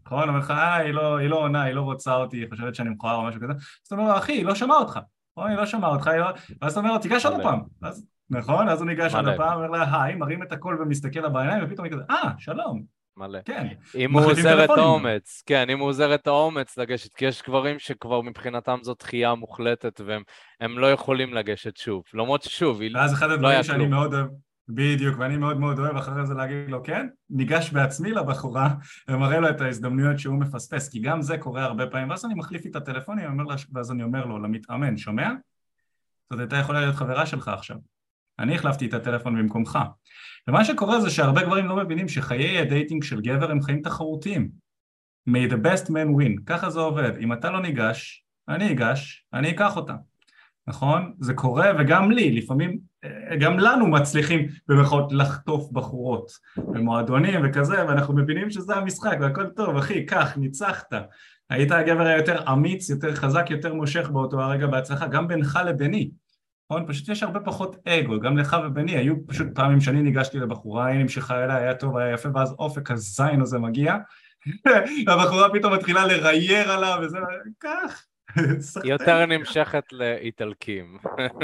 נכון? 0.07 0.29
אומר 0.29 0.39
לך, 0.39 0.51
אה, 0.51 0.75
היא 0.75 0.93
לא, 0.93 1.17
היא 1.17 1.29
לא 1.29 1.37
עונה, 1.37 1.63
היא 1.63 1.75
לא 1.75 1.83
רוצה 1.83 2.15
אותי, 2.15 2.37
היא 2.37 2.47
חושבת 2.51 2.75
שאני 2.75 2.91
מכוער 2.91 3.17
או 3.17 3.23
משהו 3.23 3.41
כזה, 3.41 3.53
אז 3.53 3.87
אתה 3.87 3.95
אומר 3.95 4.09
לו, 4.09 4.19
אחי, 4.19 4.33
היא 4.33 4.45
לא 4.45 4.55
שמעה 4.55 4.79
אותך, 4.79 5.01
נכון? 5.37 5.51
היא 5.51 5.59
לא 5.59 5.67
שמעה 5.67 5.91
אותך, 5.91 6.07
לא... 6.07 6.27
ואז 6.63 6.73
אתה 6.73 6.81
אומר 6.81 6.93
לו, 6.93 6.99
תיגש 6.99 7.27
עוד 7.27 7.43
פעם, 7.43 7.61
אז 7.83 8.07
נכון? 8.31 8.69
אז 8.69 8.81
הוא 8.81 8.87
ניגש 8.87 9.15
עוד 9.15 9.29
הפעם, 9.29 9.59
אומר 9.59 9.71
לה 9.71 10.03
היי, 10.03 10.15
מרים 10.15 10.43
את 10.43 10.53
הקול 10.53 10.83
ומסתכל 10.83 11.21
לה 11.21 11.29
בעיניים, 11.29 11.65
ופתאום 11.65 11.85
היא 11.85 11.93
כזה, 11.93 12.03
אה, 12.11 12.31
שלום. 12.39 12.83
מלא. 13.17 13.39
כן. 13.45 13.67
אם 13.95 14.13
הוא 14.13 14.23
עוזר 14.23 14.65
את 14.65 14.71
האומץ, 14.71 15.43
כן, 15.47 15.71
אם 15.71 15.79
הוא 15.79 15.89
עוזר 15.89 16.15
את 16.15 16.27
האומץ 16.27 16.79
לגשת, 16.79 17.15
כי 17.15 17.25
יש 17.25 17.43
גברים 17.43 17.79
שכבר 17.79 18.21
מבחינתם 18.21 18.79
זו 18.83 18.95
דחייה 18.95 19.35
מוחלטת 19.35 20.01
והם 20.61 20.79
לא 20.79 20.93
יכולים 20.93 21.35
לגשת 21.35 21.77
שוב. 21.77 22.03
למרות 22.15 22.43
ששוב, 22.43 22.81
היא 22.81 22.91
לא 22.91 22.99
ואז 22.99 23.13
אחד 23.13 23.31
הדברים 23.31 23.63
שאני 23.63 23.87
מאוד 23.87 24.15
אוהב, 24.15 24.27
בדיוק, 24.69 25.19
ואני 25.19 25.37
מאוד 25.37 25.61
מאוד 25.61 25.79
אוהב 25.79 25.97
אחרי 25.97 26.27
זה 26.27 26.35
להגיד 26.35 26.71
לו, 26.71 26.83
כן, 26.83 27.07
ניגש 27.31 27.71
בעצמי 27.71 28.11
לבחורה 28.11 28.75
ומראה 29.09 29.41
לו 29.41 29.51
את 29.51 29.61
ההזדמנויות 29.61 30.19
שהוא 30.19 30.41
מפספס, 30.41 30.89
כי 30.89 31.01
גם 31.01 31.23
זה 31.23 31.39
קורה 31.39 31.65
הרבה 31.65 31.87
פעמים, 31.87 32.11
ואז 32.11 32.25
אני 32.25 32.35
מחליף 32.35 32.65
איתה 32.65 32.81
טלפונים, 32.81 33.39
ואז 33.73 33.91
אני 33.91 34.03
אומר 34.03 34.25
לו, 34.25 34.39
למתאמן, 34.39 34.97
שומע? 34.97 35.31
זאת 36.31 36.41
הייתה 36.41 36.57
יכולה 36.57 36.81
להיות 36.81 36.95
חברה 36.95 37.27
שלך 37.27 37.49
עכשיו. 37.49 37.77
אני 38.39 38.55
החלפתי 38.55 38.87
את 38.87 38.95
הטלפון 38.95 39.39
במקומך. 39.39 39.79
ומה 40.49 40.65
שקורה 40.65 41.01
זה 41.01 41.11
שהרבה 41.11 41.43
גברים 41.43 41.67
לא 41.67 41.77
מבינים 41.77 42.09
שחיי 42.09 42.59
ה 42.59 42.65
dating 42.65 43.05
של 43.05 43.21
גבר 43.21 43.51
הם 43.51 43.63
חיים 43.63 43.83
תחרותיים. 43.83 44.49
may 45.29 45.51
the 45.51 45.57
best 45.57 45.87
man 45.87 46.19
win, 46.19 46.45
ככה 46.47 46.71
זה 46.71 46.81
עובד. 46.81 47.17
אם 47.21 47.33
אתה 47.33 47.51
לא 47.51 47.63
ניגש, 47.63 48.25
אני 48.49 48.73
אגש, 48.73 49.27
אני 49.33 49.51
אקח 49.51 49.77
אותה. 49.77 49.95
נכון? 50.67 51.15
זה 51.21 51.35
קורה 51.35 51.73
וגם 51.79 52.11
לי, 52.11 52.33
לפעמים 52.33 52.79
אה, 53.05 53.37
גם 53.37 53.59
לנו 53.59 53.87
מצליחים 53.87 54.49
במירכאות 54.69 55.13
לחטוף 55.13 55.71
בחורות 55.73 56.31
במועדונים 56.57 57.41
וכזה 57.45 57.87
ואנחנו 57.89 58.15
מבינים 58.15 58.51
שזה 58.51 58.77
המשחק 58.77 59.17
והכל 59.21 59.47
טוב 59.47 59.77
אחי, 59.77 60.07
קח, 60.07 60.37
ניצחת 60.37 60.93
היית 61.51 61.73
הגבר 61.73 62.07
היותר 62.07 62.53
אמיץ, 62.53 62.91
יותר 62.91 63.15
חזק, 63.15 63.47
יותר 63.51 63.75
מושך 63.75 64.09
באותו 64.09 64.43
הרגע 64.43 64.67
בהצלחה, 64.67 65.07
גם 65.07 65.29
בינך 65.29 65.59
לביני 65.67 66.11
נכון? 66.71 66.87
פשוט 66.89 67.09
יש 67.09 67.23
הרבה 67.23 67.41
פחות 67.41 67.77
אגו, 67.89 68.21
גם 68.21 68.39
לך 68.39 68.57
וביני, 68.67 68.97
היו 68.97 69.27
פשוט 69.27 69.47
פעמים 69.55 69.81
שאני 69.81 70.03
ניגשתי 70.03 70.39
לבחורה, 70.39 70.87
היא 70.87 70.99
נמשכה 70.99 71.45
אליי, 71.45 71.63
היה 71.63 71.75
טוב, 71.75 71.97
היה 71.97 72.15
יפה, 72.15 72.29
ואז 72.35 72.55
אופק 72.59 72.91
הזין 72.91 73.41
הזה 73.41 73.59
מגיע, 73.59 73.97
והבחורה 75.07 75.49
פתאום 75.53 75.75
מתחילה 75.75 76.07
לרייר 76.07 76.73
עליו 76.73 76.99
וזה, 77.03 77.19
כך. 77.61 78.05
היא 78.83 78.93
יותר 78.93 79.27
נמשכת 79.27 79.85
לאיטלקים. 79.93 80.99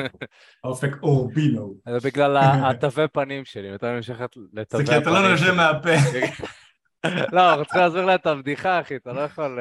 אופק 0.64 0.96
אורבינו. 1.02 1.74
זה 1.88 2.08
בגלל 2.08 2.36
התווי 2.40 3.08
פנים 3.08 3.44
שלי, 3.44 3.68
יותר 3.68 3.96
נמשכת 3.96 4.36
לתווי 4.52 4.84
פנים. 4.84 4.86
זה 4.86 4.92
כי 4.92 4.98
אתה 4.98 5.10
לא 5.10 5.30
נושם 5.30 5.56
מהפה. 5.56 5.94
לא, 7.32 7.50
אנחנו 7.50 7.64
צריכים 7.64 7.82
להסביר 7.82 8.04
לה 8.04 8.14
את 8.14 8.26
הבדיחה, 8.26 8.80
אחי, 8.80 8.96
אתה 8.96 9.12
לא 9.12 9.20
יכול... 9.20 9.58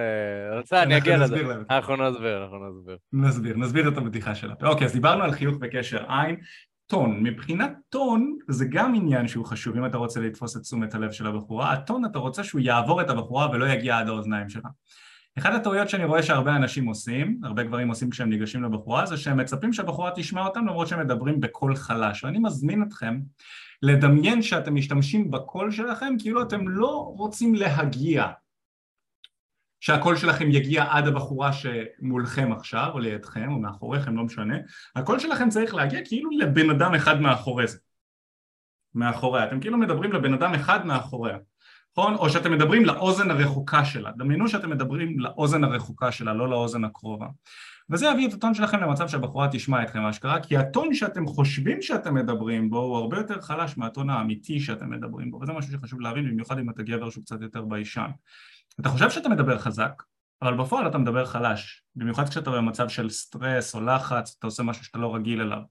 רוצה, 0.58 0.76
אה, 0.76 0.84
אני 0.84 0.98
אגיע 0.98 1.18
לזה. 1.18 1.36
אנחנו 1.70 1.96
נסביר, 1.96 2.44
אנחנו 2.44 2.70
נסביר. 2.70 2.98
נסביר, 3.14 3.58
נסביר 3.58 3.88
את 3.88 3.98
הבדיחה 3.98 4.36
שלה. 4.36 4.54
אוקיי, 4.64 4.88
אז 4.88 4.94
דיברנו 4.94 5.24
על 5.24 5.32
חיוך 5.32 5.58
וקשר 5.62 6.06
עין. 6.08 6.36
טון, 6.88 7.24
מבחינת 7.24 7.74
טון 7.90 8.38
זה 8.48 8.66
גם 8.70 8.96
עניין 8.96 9.28
שהוא 9.28 9.46
חשוב 9.46 9.78
אם 9.78 9.86
אתה 9.86 9.98
רוצה 9.98 10.20
לתפוס 10.20 10.58
את 10.58 10.62
תשומת 10.62 10.96
הלב 10.96 11.12
של 11.12 11.28
הבחורה, 11.28 11.72
הטון 11.72 12.06
אתה 12.06 12.20
רוצה 12.20 12.44
שהוא 12.44 12.62
יעבור 12.62 13.02
את 13.02 13.10
הבחורה 13.10 13.50
ולא 13.52 13.66
יגיע 13.66 13.98
עד 13.98 14.08
האוזניים 14.08 14.50
שלך. 14.50 14.66
אחת 15.38 15.54
הטעויות 15.54 15.90
שאני 15.90 16.06
רואה 16.06 16.24
שהרבה 16.24 16.56
אנשים 16.56 16.86
עושים, 16.86 17.40
הרבה 17.44 17.64
גברים 17.64 17.90
עושים 17.90 18.10
כשהם 18.10 18.30
ניגשים 18.30 18.64
לבחורה, 18.64 19.06
זה 19.06 19.18
שהם 19.18 19.38
מצפים 19.38 19.74
שהבחורה 19.74 20.12
תשמע 20.16 20.46
אותם 20.46 20.68
למרות 20.68 20.88
שהם 20.88 21.00
מדברים 21.00 21.40
בקול 21.40 21.76
חלש, 21.76 22.24
ואני 22.24 22.40
מזמין 22.40 22.84
אתכם 22.84 23.20
לדמיין 23.82 24.42
שאתם 24.42 24.76
משתמשים 24.76 25.32
בקול 25.32 25.72
שלכם 25.72 26.14
כאילו 26.20 26.42
אתם 26.42 26.68
לא 26.68 27.14
רוצים 27.18 27.56
להגיע 27.56 28.28
שהקול 29.80 30.16
שלכם 30.16 30.52
יגיע 30.52 30.86
עד 30.90 31.08
הבחורה 31.08 31.52
שמולכם 31.54 32.52
עכשיו 32.52 32.90
או 32.94 33.00
לידכם 33.00 33.52
או 33.52 33.60
מאחוריכם 33.60 34.18
לא 34.18 34.24
משנה. 34.24 34.58
הקול 34.96 35.20
שלכם 35.20 35.50
צריך 35.50 35.74
להגיע 35.76 36.00
כאילו 36.06 36.30
לבן 36.40 36.70
אדם 36.70 36.96
אחד 36.96 37.22
מאחורי 37.22 37.68
זה 37.68 37.78
מאחוריה. 38.96 39.48
אתם 39.48 39.60
כאילו 39.60 39.78
מדברים 39.78 40.14
לבן 40.14 40.34
אדם 40.34 40.54
אחד 40.54 40.86
מאחוריה 40.86 41.38
נכון? 41.98 42.16
או 42.16 42.30
שאתם 42.30 42.52
מדברים 42.52 42.86
לאוזן 42.86 43.32
הרחוקה 43.32 43.86
שלה. 43.86 44.12
דמיינו 44.18 44.48
שאתם 44.48 44.70
מדברים 44.70 45.20
לאוזן 45.20 45.64
הרחוקה 45.64 46.12
שלה 46.12 46.34
לא 46.34 46.50
לאוזן 46.50 46.84
הקרובה. 46.84 47.28
וזה 47.90 48.08
יביא 48.08 48.28
את 48.28 48.34
הטון 48.34 48.54
שלכם 48.54 48.80
למצב 48.80 49.08
שהבחורה 49.08 49.48
תשמע 49.52 49.84
אתכם 49.84 50.06
אשכרה 50.06 50.40
כי 50.40 50.58
הטון 50.58 50.94
שאתם 50.94 51.28
חושבים 51.28 51.82
שאתם 51.82 52.14
מדברים 52.14 52.70
בו 52.70 52.80
הוא 52.80 52.98
הרבה 52.98 53.18
יותר 53.18 53.42
חלש 53.42 53.78
מהטון 53.78 54.10
האמיתי 54.10 54.60
שאתם 54.60 54.90
מדברים 54.90 55.32
בו. 55.32 55.40
וזה 55.42 55.54
משהו 55.54 55.72
שחשוב 55.72 56.02
להבין 56.02 56.32
במיוחד 56.32 56.60
אם 56.60 56.70
אתה 56.70 56.84
גבר 56.84 57.10
שהוא 57.10 57.24
קצת 57.24 57.42
יותר 57.42 57.62
ביישן. 57.62 58.10
אתה 58.80 58.90
חושב 58.90 59.10
שאתה 59.10 59.30
מדבר 59.30 59.58
חזק 59.58 60.04
אבל 60.42 60.58
בפועל 60.58 60.88
אתה 60.88 60.98
מדבר 60.98 61.26
חלש 61.26 61.84
במיוחד 61.96 62.30
כשאתה 62.30 62.52
במצב 62.52 62.90
של 62.90 63.10
סטרס 63.10 63.76
או 63.76 63.82
לחץ 63.82 64.36
אתה 64.40 64.48
עושה 64.48 64.64
משהו 64.64 64.86
שאתה 64.86 64.98
לא 64.98 65.16
רגיל 65.16 65.42
אליו. 65.42 65.62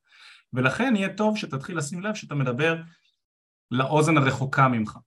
ולכן 0.52 0.96
יהיה 0.96 1.14
טוב 1.14 1.37
שתתחיל 1.37 1.78
לשים 1.78 2.00
לב 2.00 2.14
שאתה 2.14 2.35
מדבר 2.35 2.76
לאוזן 3.70 4.16
הרחוקה 4.16 4.68
ממך 4.68 4.98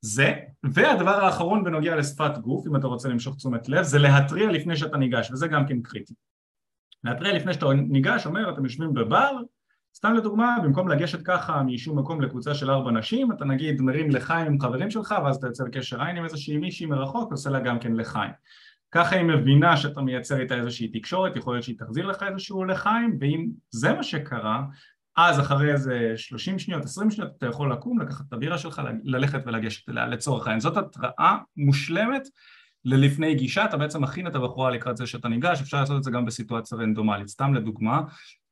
זה, 0.00 0.32
והדבר 0.62 1.24
האחרון 1.24 1.64
בנוגע 1.64 1.96
לשפת 1.96 2.38
גוף, 2.38 2.66
אם 2.66 2.76
אתה 2.76 2.86
רוצה 2.86 3.08
למשוך 3.08 3.36
תשומת 3.36 3.68
לב, 3.68 3.82
זה 3.82 3.98
להתריע 3.98 4.50
לפני 4.50 4.76
שאתה 4.76 4.96
ניגש, 4.96 5.30
וזה 5.30 5.48
גם 5.48 5.66
כן 5.66 5.82
קריטי. 5.82 6.14
להתריע 7.04 7.32
לפני 7.32 7.54
שאתה 7.54 7.66
ניגש, 7.74 8.26
אומר, 8.26 8.50
אתם 8.50 8.64
יושבים 8.64 8.94
בבר, 8.94 9.32
סתם 9.96 10.14
לדוגמה, 10.14 10.56
במקום 10.62 10.88
לגשת 10.88 11.22
ככה 11.22 11.62
משום 11.62 11.98
מקום 11.98 12.20
לקבוצה 12.20 12.54
של 12.54 12.70
ארבע 12.70 12.90
נשים, 12.90 13.32
אתה 13.32 13.44
נגיד 13.44 13.80
מרים 13.80 14.10
לחיים 14.10 14.46
עם 14.46 14.60
חברים 14.60 14.90
שלך, 14.90 15.14
ואז 15.24 15.36
אתה 15.36 15.46
יוצא 15.46 15.64
לקשר 15.64 16.02
עין 16.02 16.16
עם 16.16 16.24
איזושהי 16.24 16.56
מישהי 16.56 16.86
מרחוק, 16.86 17.32
עושה 17.32 17.50
לה 17.50 17.60
גם 17.60 17.78
כן 17.78 17.92
לחיים. 17.92 18.30
ככה 18.90 19.16
היא 19.16 19.24
מבינה 19.24 19.76
שאתה 19.76 20.00
מייצר 20.00 20.40
איתה 20.40 20.54
איזושהי 20.54 20.88
תקשורת, 20.88 21.36
יכול 21.36 21.54
להיות 21.54 21.64
שהיא 21.64 21.78
תחזיר 21.78 22.06
לך 22.06 22.22
איזשהו 22.22 22.64
לחיים, 22.64 23.16
ואם 23.20 23.46
זה 23.70 23.92
מה 23.92 24.02
שקרה, 24.02 24.62
אז 25.20 25.40
אחרי 25.40 25.72
איזה 25.72 26.12
30 26.16 26.58
שניות, 26.58 26.84
20 26.84 27.10
שניות 27.10 27.30
אתה 27.38 27.46
יכול 27.46 27.72
לקום, 27.72 28.00
לקחת 28.00 28.24
את 28.28 28.32
הבירה 28.32 28.58
שלך, 28.58 28.82
ללכת 29.02 29.40
ולגשת 29.46 29.88
אליה 29.88 30.06
לצורך 30.06 30.46
העניין. 30.46 30.60
זאת 30.60 30.76
התראה 30.76 31.36
מושלמת 31.56 32.22
ללפני 32.84 33.34
גישה, 33.34 33.64
אתה 33.64 33.76
בעצם 33.76 34.02
מכין 34.02 34.26
את 34.26 34.34
הבחורה 34.34 34.70
לקראת 34.70 34.96
זה 34.96 35.06
שאתה 35.06 35.28
ניגש, 35.28 35.60
אפשר 35.60 35.80
לעשות 35.80 35.98
את 35.98 36.02
זה 36.02 36.10
גם 36.10 36.24
בסיטואציה 36.24 36.78
רנדומלית. 36.78 37.28
סתם 37.28 37.54
לדוגמה, 37.54 38.00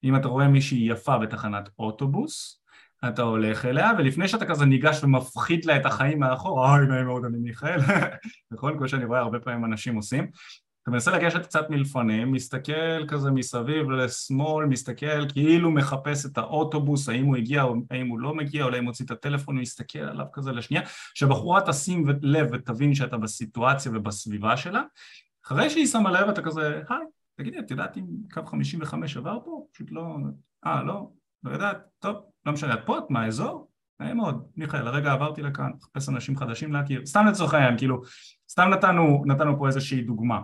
אם 0.05 0.17
אתה 0.17 0.29
רואה 0.29 0.49
מישהי 0.49 0.91
יפה 0.91 1.19
בתחנת 1.19 1.69
אוטובוס, 1.79 2.63
אתה 3.09 3.23
הולך 3.23 3.65
אליה, 3.65 3.91
ולפני 3.99 4.29
שאתה 4.29 4.47
כזה 4.47 4.65
ניגש 4.65 5.05
ומפחית 5.05 5.67
לה 5.67 5.77
את 5.77 5.87
החיים 5.87 6.21
מאחור, 6.21 6.67
אוי 6.67 6.87
נעים 6.87 7.07
מאוד 7.07 7.25
אני 7.25 7.39
מיכאל, 7.39 7.81
נכון? 8.53 8.79
כמו 8.79 8.89
שאני 8.89 9.05
רואה 9.05 9.21
הרבה 9.21 9.41
פעמים 9.41 9.65
אנשים 9.65 9.95
עושים, 9.95 10.31
אתה 10.87 10.93
מנסה 10.95 11.11
לגשת 11.11 11.43
קצת 11.43 11.71
מלפנים, 11.71 12.33
מסתכל 12.33 13.07
כזה 13.09 13.31
מסביב 13.31 13.91
לשמאל, 13.91 14.67
מסתכל 14.67 15.29
כאילו 15.29 15.71
מחפש 15.71 16.27
את 16.27 16.39
האוטובוס, 16.39 17.09
האם 17.09 17.25
הוא 17.25 17.37
הגיע 17.37 17.63
או 17.63 17.75
האם 17.91 18.09
הוא 18.09 18.21
לא 18.21 18.35
מגיע, 18.35 18.65
אולי 18.65 18.81
מוציא 18.81 19.05
את 19.05 19.11
הטלפון 19.11 19.59
ומסתכל 19.59 19.99
עליו 19.99 20.25
כזה 20.33 20.53
לשנייה, 20.53 20.83
שהבחורה 21.15 21.61
תשים 21.67 22.05
לב 22.23 22.49
ותבין 22.53 22.95
שאתה 22.95 23.17
בסיטואציה 23.17 23.93
ובסביבה 23.95 24.57
שלה, 24.57 24.83
אחרי 25.47 25.71
שהיא 25.71 25.87
שמה 25.87 26.11
לב 26.11 26.29
אתה 26.29 26.43
כזה, 26.43 26.83
היי, 26.89 27.07
תגידי, 27.37 27.59
את 27.59 27.71
יודעת 27.71 27.97
אם 27.97 28.05
קו 28.33 28.47
55 28.47 29.17
עבר 29.17 29.39
פה? 29.45 29.67
פשוט 29.73 29.89
לא... 29.91 30.17
אה, 30.67 30.83
לא? 30.83 31.11
לא 31.43 31.51
יודעת? 31.51 31.79
טוב, 31.99 32.17
לא 32.47 32.53
משנה, 32.53 32.75
את 32.75 32.81
פה? 32.87 32.99
את 32.99 33.05
מהאזור? 33.11 33.71
נעים 34.01 34.17
מאוד, 34.17 34.47
מיכאל, 34.57 34.89
הרגע 34.89 35.13
עברתי 35.13 35.43
לכאן, 35.43 35.71
מחפש 35.77 36.09
אנשים 36.09 36.37
חדשים 36.37 36.73
להכיר, 36.73 37.07
סתם 37.07 37.27
לצורך 37.27 37.55
העניין, 37.55 37.79
כאילו, 37.79 38.03
סתם 38.51 38.69
נתנו, 38.69 39.23
נתנו 39.27 39.59
פה 39.59 39.67
איזושהי 39.67 40.03
דוגמה 40.03 40.41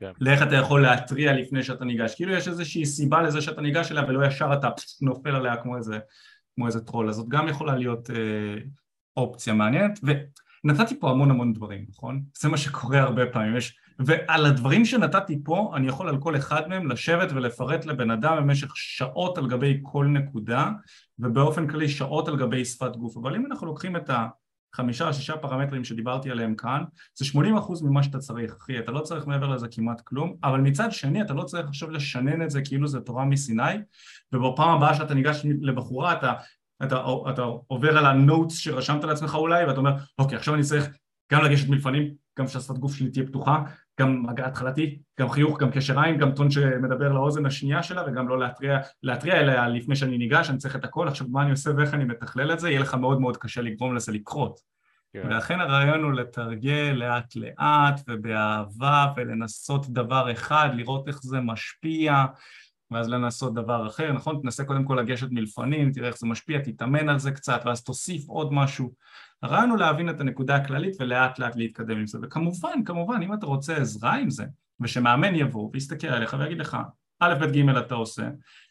כן. 0.00 0.12
לאיך 0.20 0.42
אתה 0.42 0.56
יכול 0.56 0.82
להתריע 0.82 1.32
לפני 1.32 1.62
שאתה 1.62 1.84
ניגש, 1.84 2.14
כאילו 2.14 2.32
יש 2.32 2.48
איזושהי 2.48 2.86
סיבה 2.86 3.22
לזה 3.22 3.40
שאתה 3.40 3.60
ניגש 3.60 3.92
אליה 3.92 4.04
ולא 4.08 4.26
ישר 4.26 4.52
אתה 4.52 4.68
נופל 5.00 5.36
עליה 5.36 5.56
כמו 5.56 5.76
איזה, 5.76 5.98
כמו 6.54 6.66
איזה 6.66 6.80
טרול, 6.80 7.08
אז 7.08 7.14
זאת 7.14 7.28
גם 7.28 7.48
יכולה 7.48 7.76
להיות 7.76 8.10
אה, 8.10 8.56
אופציה 9.16 9.54
מעניינת, 9.54 10.00
ונתתי 10.02 11.00
פה 11.00 11.10
המון 11.10 11.30
המון 11.30 11.52
דברים, 11.52 11.84
נכון? 11.88 12.22
זה 12.38 12.48
מה 12.48 12.56
שקורה 12.56 13.00
הרבה 13.00 13.26
פעמים, 13.26 13.56
יש, 13.56 13.78
ועל 13.98 14.46
הדברים 14.46 14.84
שנתתי 14.84 15.40
פה 15.44 15.72
אני 15.76 15.88
יכול 15.88 16.08
על 16.08 16.20
כל 16.20 16.36
אחד 16.36 16.68
מהם 16.68 16.90
לשבת 16.90 17.32
ולפרט 17.32 17.84
לבן 17.84 18.10
אדם 18.10 18.36
במשך 18.36 18.76
שעות 18.76 19.38
על 19.38 19.48
גבי 19.48 19.80
כל 19.82 20.06
נקודה 20.06 20.70
ובאופן 21.18 21.68
כללי 21.68 21.88
שעות 21.88 22.28
על 22.28 22.36
גבי 22.36 22.64
שפת 22.64 22.96
גוף, 22.96 23.16
אבל 23.16 23.36
אם 23.36 23.46
אנחנו 23.46 23.66
לוקחים 23.66 23.96
את 23.96 24.10
ה... 24.10 24.26
חמישה 24.74 25.12
שישה 25.12 25.36
פרמטרים 25.36 25.84
שדיברתי 25.84 26.30
עליהם 26.30 26.54
כאן, 26.54 26.82
זה 27.14 27.24
80% 27.56 27.58
אחוז 27.58 27.82
ממה 27.82 28.02
שאתה 28.02 28.18
צריך, 28.18 28.56
אחי, 28.60 28.78
אתה 28.78 28.92
לא 28.92 29.00
צריך 29.00 29.26
מעבר 29.26 29.48
לזה 29.48 29.66
כמעט 29.70 30.00
כלום, 30.00 30.36
אבל 30.44 30.60
מצד 30.60 30.92
שני 30.92 31.22
אתה 31.22 31.34
לא 31.34 31.42
צריך 31.42 31.68
עכשיו 31.68 31.90
לשנן 31.90 32.42
את 32.42 32.50
זה 32.50 32.62
כאילו 32.62 32.88
זה 32.88 33.00
תורה 33.00 33.24
מסיני, 33.24 33.62
ובפעם 34.32 34.68
הבאה 34.68 34.94
שאתה 34.94 35.14
ניגש 35.14 35.42
לבחורה 35.60 36.12
אתה, 36.12 36.32
אתה, 36.82 37.04
אתה 37.30 37.42
עובר 37.66 37.98
על 37.98 38.06
ה 38.06 38.14
notes 38.14 38.56
שרשמת 38.56 39.04
לעצמך 39.04 39.34
אולי, 39.34 39.64
ואתה 39.64 39.78
אומר, 39.78 39.92
אוקיי, 40.18 40.38
עכשיו 40.38 40.54
אני 40.54 40.62
צריך 40.62 40.88
גם 41.32 41.44
לגשת 41.44 41.68
מלפנים, 41.68 42.14
גם 42.38 42.48
שהשפת 42.48 42.78
גוף 42.78 42.94
שלי 42.94 43.10
תהיה 43.10 43.26
פתוחה, 43.26 43.62
גם 44.00 44.22
מגע 44.26 44.46
התחלתי, 44.46 44.98
גם 45.20 45.30
חיוך, 45.30 45.60
גם 45.60 45.70
קשר 45.70 46.00
עין, 46.00 46.18
גם 46.18 46.32
טון 46.32 46.50
שמדבר 46.50 47.12
לאוזן 47.12 47.46
השנייה 47.46 47.82
שלה 47.82 48.02
וגם 48.06 48.28
לא 48.28 48.38
להתריע, 48.38 48.78
להתריע 49.02 49.40
אליה 49.40 49.68
לפני 49.68 49.96
שאני 49.96 50.18
ניגש, 50.18 50.50
אני 50.50 50.58
צריך 50.58 50.76
את 50.76 50.84
הכל, 50.84 51.08
עכשיו 51.08 51.26
מה 51.30 51.42
אני 51.42 51.50
עושה 51.50 51.70
ואיך 51.76 51.94
אני 51.94 52.04
מתכלל 52.04 52.52
את 52.52 52.60
זה, 52.60 52.70
יהיה 52.70 52.80
לך 52.80 52.94
מאוד 52.94 53.20
מאוד 53.20 53.36
קשה 53.36 53.62
לגרום 53.62 53.94
לזה 53.94 54.12
לקרות. 54.12 54.60
כן. 55.12 55.22
ולכן 55.24 55.60
הרעיון 55.60 56.04
הוא 56.04 56.12
לתרגל 56.12 56.92
לאט 56.96 57.36
לאט 57.36 58.00
ובאהבה 58.08 59.12
ולנסות 59.16 59.88
דבר 59.88 60.32
אחד, 60.32 60.68
לראות 60.74 61.08
איך 61.08 61.18
זה 61.22 61.40
משפיע 61.40 62.24
ואז 62.94 63.08
לנסות 63.08 63.54
דבר 63.54 63.86
אחר, 63.86 64.12
נכון? 64.12 64.40
תנסה 64.42 64.64
קודם 64.64 64.84
כל 64.84 64.94
לגשת 64.94 65.28
מלפנים, 65.30 65.92
תראה 65.92 66.08
איך 66.08 66.18
זה 66.18 66.26
משפיע, 66.26 66.58
תתאמן 66.58 67.08
על 67.08 67.18
זה 67.18 67.30
קצת 67.30 67.62
ואז 67.64 67.84
תוסיף 67.84 68.28
עוד 68.28 68.52
משהו. 68.52 68.92
הרעיון 69.42 69.70
הוא 69.70 69.78
להבין 69.78 70.10
את 70.10 70.20
הנקודה 70.20 70.56
הכללית 70.56 70.96
ולאט 71.00 71.38
לאט 71.38 71.56
להתקדם 71.56 71.98
עם 71.98 72.06
זה. 72.06 72.18
וכמובן, 72.22 72.84
כמובן, 72.84 73.22
אם 73.22 73.34
אתה 73.34 73.46
רוצה 73.46 73.76
עזרה 73.76 74.14
עם 74.14 74.30
זה 74.30 74.44
ושמאמן 74.80 75.34
יבוא 75.34 75.70
ויסתכל 75.72 76.06
עליך 76.06 76.36
ויגיד 76.38 76.58
לך 76.58 76.76
א', 77.20 77.34
ב', 77.40 77.44
ג' 77.44 77.68
אתה 77.68 77.94
עושה 77.94 78.28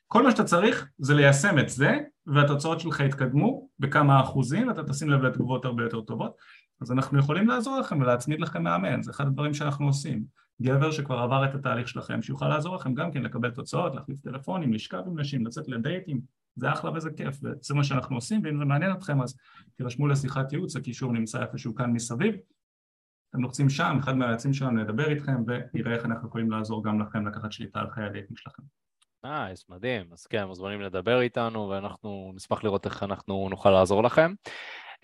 כל 0.07 0.23
מה 0.23 0.31
שאתה 0.31 0.43
צריך 0.43 0.87
זה 0.97 1.13
ליישם 1.13 1.59
את 1.59 1.69
זה 1.69 1.99
והתוצאות 2.27 2.79
שלך 2.79 2.99
יתקדמו 2.99 3.69
בכמה 3.79 4.21
אחוזים 4.21 4.67
ואתה 4.67 4.83
תשים 4.83 5.09
לב 5.09 5.21
לתגובות 5.21 5.65
הרבה 5.65 5.83
יותר 5.83 6.01
טובות 6.01 6.35
אז 6.83 6.91
אנחנו 6.91 7.19
יכולים 7.19 7.47
לעזור 7.47 7.79
לכם 7.79 8.01
ולהצמיד 8.01 8.39
לכם 8.39 8.63
מאמן, 8.63 9.01
זה 9.01 9.11
אחד 9.11 9.27
הדברים 9.27 9.53
שאנחנו 9.53 9.87
עושים 9.87 10.23
גבר 10.61 10.91
שכבר 10.91 11.19
עבר 11.19 11.45
את 11.45 11.55
התהליך 11.55 11.87
שלכם 11.87 12.21
שיוכל 12.21 12.47
לעזור 12.47 12.75
לכם 12.75 12.93
גם 12.93 13.11
כן 13.11 13.21
לקבל 13.21 13.51
תוצאות, 13.51 13.95
להחליף 13.95 14.21
טלפונים, 14.21 14.73
לשכב 14.73 15.03
עם 15.07 15.19
נשים, 15.19 15.45
לצאת 15.45 15.67
לדייטים 15.67 16.21
זה 16.55 16.71
אחלה 16.71 16.91
וזה 16.91 17.09
כיף, 17.11 17.39
וזה 17.43 17.73
מה 17.73 17.83
שאנחנו 17.83 18.15
עושים, 18.15 18.41
ואם 18.43 18.57
זה 18.57 18.65
מעניין 18.65 18.91
אתכם 18.91 19.21
אז 19.21 19.37
תירשמו 19.75 20.07
לשיחת 20.07 20.53
ייעוץ, 20.53 20.75
הקישור 20.75 21.13
נמצא 21.13 21.41
איפשהו 21.41 21.75
כאן 21.75 21.91
מסביב. 21.91 22.35
אתם 23.29 23.41
לוחצים 23.41 23.69
שם, 23.69 23.97
אחד 23.99 24.17
מהיועצים 24.17 24.53
שלנו 24.53 24.81
ידבר 24.81 25.09
איתכם 25.09 25.43
ויראה 25.73 25.95
איך 25.95 26.05
אנחנו 26.05 26.27
יכולים 26.27 26.51
לעזור 26.51 26.83
גם 26.83 27.01
לכם 27.01 27.27
לקחת 27.27 27.51
שליטה 27.51 27.79
על 27.79 27.89
חיי 27.89 28.05
הדייטים 28.05 28.37
שלכם. 28.37 28.63
Nice, 29.23 29.65
מדהים. 29.69 30.05
אז 30.13 30.25
כן, 30.25 30.43
מוזמנים 30.43 30.81
לדבר 30.81 31.21
איתנו, 31.21 31.69
ואנחנו 31.69 32.31
נשמח 32.35 32.63
לראות 32.63 32.85
איך 32.85 33.03
אנחנו 33.03 33.47
נוכל 33.49 33.69
לעזור 33.69 34.03
לכם. 34.03 34.33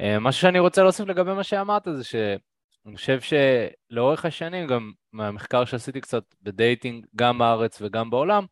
אה, 0.01 0.19
מה 0.19 0.31
שאני 0.31 0.59
רוצה 0.59 0.83
להוסיף 0.83 1.07
לגבי 1.07 1.33
מה 1.33 1.43
שאמרת 1.43 1.87
זה 1.95 2.03
שאני 2.03 2.95
חושב 2.95 3.19
שלאורך 3.21 4.25
השנים, 4.25 4.67
גם 4.67 4.91
מהמחקר 5.13 5.65
שעשיתי 5.65 6.01
קצת 6.01 6.23
ב 6.41 6.49
dating, 6.49 7.05
גם 7.15 7.37
בארץ 7.37 7.81
וגם 7.81 8.09
בעולם, 8.09 8.45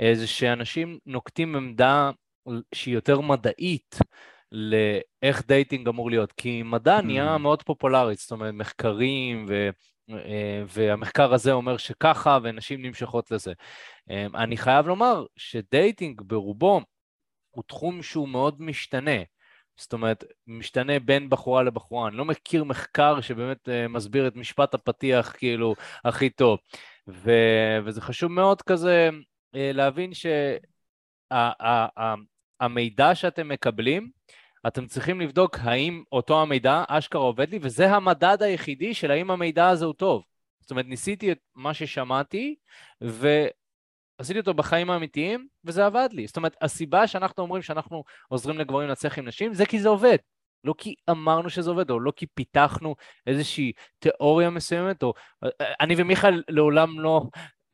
אה, 0.00 0.14
זה 0.14 0.26
שאנשים 0.26 0.98
נוקטים 1.06 1.56
עמדה 1.56 2.10
שהיא 2.74 2.94
יותר 2.94 3.20
מדעית 3.20 3.96
לאיך 4.52 5.46
dating 5.46 5.88
אמור 5.88 6.10
להיות, 6.10 6.32
כי 6.32 6.62
מדע 6.62 7.00
נהיה 7.00 7.34
mm. 7.34 7.38
מאוד 7.38 7.62
פופולרי, 7.62 8.14
זאת 8.14 8.30
אומרת 8.30 8.54
מחקרים 8.54 9.46
ו... 9.48 9.70
אה, 10.10 10.62
והמחקר 10.68 11.34
הזה 11.34 11.52
אומר 11.52 11.76
שככה, 11.76 12.38
ונשים 12.42 12.82
נמשכות 12.82 13.30
לזה. 13.30 13.52
אני 14.34 14.56
חייב 14.56 14.86
לומר 14.86 15.26
ש 15.36 15.58
dating 15.58 16.22
ברובו 16.26 16.80
הוא 17.50 17.64
תחום 17.66 18.02
שהוא 18.02 18.28
מאוד 18.28 18.62
משתנה. 18.62 19.20
זאת 19.78 19.92
אומרת, 19.92 20.24
משתנה 20.46 20.98
בין 20.98 21.30
בחורה 21.30 21.62
לבחורה. 21.62 22.08
אני 22.08 22.16
לא 22.16 22.24
מכיר 22.24 22.64
מחקר 22.64 23.20
שבאמת 23.20 23.68
uh, 23.68 23.88
מסביר 23.88 24.28
את 24.28 24.36
משפט 24.36 24.74
הפתיח 24.74 25.32
כאילו 25.36 25.74
הכי 26.04 26.30
טוב. 26.30 26.58
ו, 27.08 27.30
וזה 27.84 28.00
חשוב 28.00 28.32
מאוד 28.32 28.62
כזה 28.62 29.10
uh, 29.12 29.58
להבין 29.74 30.10
שהמידע 32.60 33.14
שה, 33.14 33.20
שאתם 33.20 33.48
מקבלים, 33.48 34.10
אתם 34.66 34.86
צריכים 34.86 35.20
לבדוק 35.20 35.56
האם 35.62 36.02
אותו 36.12 36.42
המידע 36.42 36.84
אשכרה 36.88 37.22
עובד 37.22 37.50
לי, 37.50 37.58
וזה 37.62 37.90
המדד 37.90 38.42
היחידי 38.42 38.94
של 38.94 39.10
האם 39.10 39.30
המידע 39.30 39.68
הזה 39.68 39.84
הוא 39.84 39.94
טוב. 39.94 40.22
זאת 40.60 40.70
אומרת, 40.70 40.86
ניסיתי 40.86 41.32
את 41.32 41.38
מה 41.54 41.74
ששמעתי, 41.74 42.54
ו... 43.04 43.46
עשיתי 44.18 44.38
אותו 44.38 44.54
בחיים 44.54 44.90
האמיתיים, 44.90 45.46
וזה 45.64 45.86
עבד 45.86 46.08
לי. 46.12 46.26
זאת 46.26 46.36
אומרת, 46.36 46.56
הסיבה 46.60 47.06
שאנחנו 47.06 47.42
אומרים 47.42 47.62
שאנחנו 47.62 48.04
עוזרים 48.28 48.58
לגברים 48.58 48.88
לצליח 48.88 49.18
עם 49.18 49.28
נשים, 49.28 49.54
זה 49.54 49.66
כי 49.66 49.80
זה 49.80 49.88
עובד. 49.88 50.16
לא 50.64 50.74
כי 50.78 50.94
אמרנו 51.10 51.50
שזה 51.50 51.70
עובד, 51.70 51.90
או 51.90 52.00
לא 52.00 52.12
כי 52.16 52.26
פיתחנו 52.26 52.94
איזושהי 53.26 53.72
תיאוריה 53.98 54.50
מסוימת, 54.50 55.02
או 55.02 55.14
אני 55.80 55.94
ומיכאל 55.98 56.42
לעולם 56.48 57.00
לא 57.00 57.22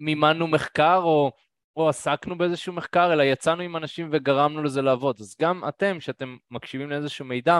מימנו 0.00 0.46
מחקר, 0.46 1.00
או, 1.02 1.32
או 1.76 1.88
עסקנו 1.88 2.38
באיזשהו 2.38 2.72
מחקר, 2.72 3.12
אלא 3.12 3.22
יצאנו 3.22 3.62
עם 3.62 3.76
אנשים 3.76 4.08
וגרמנו 4.12 4.62
לזה 4.62 4.82
לעבוד. 4.82 5.16
אז 5.20 5.36
גם 5.40 5.68
אתם, 5.68 6.00
שאתם 6.00 6.36
מקשיבים 6.50 6.90
לאיזשהו 6.90 7.24
מידע, 7.24 7.58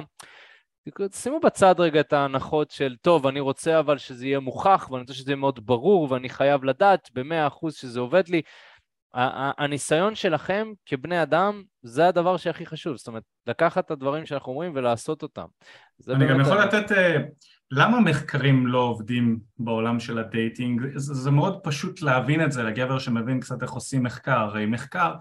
שימו 1.13 1.41
בצד 1.41 1.75
רגע 1.79 2.01
את 2.01 2.13
ההנחות 2.13 2.71
של, 2.71 2.97
טוב, 3.03 3.27
אני 3.27 3.41
רוצה 3.41 3.79
אבל 3.79 3.99
שזה 3.99 4.27
יהיה 4.27 4.41
מוכח, 4.41 4.89
ואני 4.91 5.01
רוצה 5.01 5.15
שזה 5.15 5.31
יהיה 5.31 5.37
מאוד 5.37 5.67
ברור, 5.67 6.13
ואני 6.13 6.29
חייב 6.29 6.65
לדעת 6.65 7.11
במאה 7.15 7.47
אחוז 7.47 7.75
שזה 7.75 8.01
עובד 8.01 8.29
לי. 8.29 8.43
הניסיון 9.59 10.15
שלכם 10.15 10.69
כבני 10.87 11.23
אדם 11.23 11.63
זה 11.83 12.09
הדבר 12.09 12.37
שהכי 12.37 12.67
חשוב, 12.67 12.97
זאת 12.97 13.07
אומרת, 13.07 13.23
לקחת 13.47 13.87
את 13.87 13.91
הדברים 13.91 14.27
שאנחנו 14.27 14.53
אומרים 14.53 14.73
ולעשות 14.75 15.23
אותם. 15.23 15.47
אני 16.09 16.29
גם 16.29 16.41
יכול 16.41 16.59
לתת, 16.59 16.93
אה, 16.93 17.17
למה 17.71 18.01
מחקרים 18.01 18.67
לא 18.67 18.79
עובדים 18.79 19.39
בעולם 19.59 20.01
של 20.01 20.19
ה 20.19 20.27
dating? 20.27 20.83
זה, 20.95 21.15
זה 21.15 21.31
מאוד 21.31 21.61
פשוט 21.63 22.03
להבין 22.03 22.45
את 22.45 22.53
זה 22.53 22.63
לגבר 22.63 22.99
שמבין 22.99 23.41
קצת 23.41 23.63
איך 23.63 23.71
עושים 23.71 24.03
מחקר, 24.03 24.39
הרי 24.39 24.67
מחקר 24.67 25.15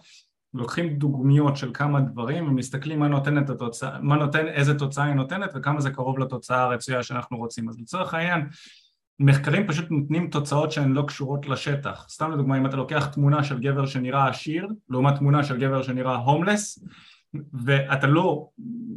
לוקחים 0.54 0.96
דוגמיות 0.96 1.58
של 1.58 1.72
כמה 1.74 2.02
דברים 2.02 2.48
ומסתכלים 2.48 3.00
מה 3.00 3.08
נותן, 3.08 3.38
את 3.38 3.50
התוצאה, 3.50 4.02
מה 4.02 4.16
נותן, 4.16 4.48
איזה 4.48 4.80
תוצאה 4.80 5.06
היא 5.06 5.14
נותנת 5.14 5.52
וכמה 5.56 5.82
זה 5.82 5.92
קרוב 5.92 6.20
לתוצאה 6.20 6.62
הרצויה 6.62 7.04
שאנחנו 7.04 7.38
רוצים. 7.38 7.70
אז 7.70 7.80
לצורך 7.80 8.14
העניין 8.14 8.48
מחקרים 9.20 9.68
פשוט 9.68 9.92
נותנים 9.92 10.28
תוצאות 10.28 10.72
שהן 10.72 10.94
לא 10.94 11.04
קשורות 11.08 11.48
לשטח. 11.48 12.06
סתם 12.10 12.32
לדוגמה, 12.32 12.58
אם 12.58 12.66
אתה 12.66 12.76
לוקח 12.76 13.06
תמונה 13.06 13.44
של 13.44 13.60
גבר 13.60 13.86
שנראה 13.86 14.30
עשיר, 14.30 14.68
לעומת 14.90 15.16
תמונה 15.16 15.44
של 15.44 15.60
גבר 15.60 15.82
שנראה 15.82 16.16
הומלס, 16.16 16.86
ואתה 17.66 18.08
לא 18.08 18.48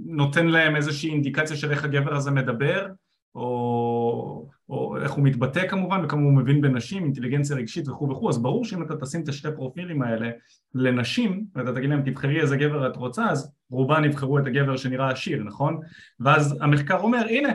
נותן 0.06 0.46
להם 0.46 0.76
איזושהי 0.76 1.10
אינדיקציה 1.10 1.56
של 1.56 1.70
איך 1.70 1.84
הגבר 1.84 2.14
הזה 2.14 2.30
מדבר, 2.30 2.86
או, 3.34 4.48
או 4.68 4.96
איך 4.96 5.12
הוא 5.12 5.24
מתבטא 5.24 5.68
כמובן, 5.68 6.04
וכמה 6.04 6.22
הוא 6.22 6.32
מבין 6.32 6.60
בנשים, 6.60 7.04
אינטליגנציה 7.04 7.56
רגשית 7.56 7.88
וכו' 7.88 8.10
וכו', 8.10 8.28
אז 8.28 8.42
ברור 8.42 8.64
שאם 8.64 8.82
אתה 8.82 8.96
תשים 8.96 9.22
את 9.22 9.28
השתי 9.28 9.48
פרופילים 9.56 10.02
האלה 10.02 10.30
לנשים, 10.74 11.44
ואתה 11.54 11.72
תגיד 11.72 11.90
להם 11.90 12.02
תבחרי 12.02 12.40
איזה 12.40 12.56
גבר 12.56 12.86
את 12.86 12.96
רוצה, 12.96 13.30
אז 13.30 13.52
רובן 13.70 14.04
יבחרו 14.04 14.38
את 14.38 14.46
הגבר 14.46 14.76
שנראה 14.76 15.10
עשיר, 15.10 15.44
נכון? 15.44 15.80
ואז 16.20 16.58
המחקר 16.60 16.98
אומר, 16.98 17.26
הנה, 17.28 17.48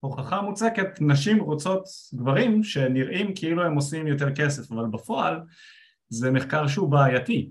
הוכחה 0.00 0.42
מוצקת, 0.42 1.00
נשים 1.00 1.40
רוצות 1.40 1.84
גברים 2.14 2.62
שנראים 2.62 3.34
כאילו 3.34 3.62
הם 3.62 3.74
עושים 3.74 4.06
יותר 4.06 4.34
כסף, 4.34 4.72
אבל 4.72 4.86
בפועל 4.86 5.40
זה 6.08 6.30
מחקר 6.30 6.66
שהוא 6.66 6.88
בעייתי, 6.88 7.50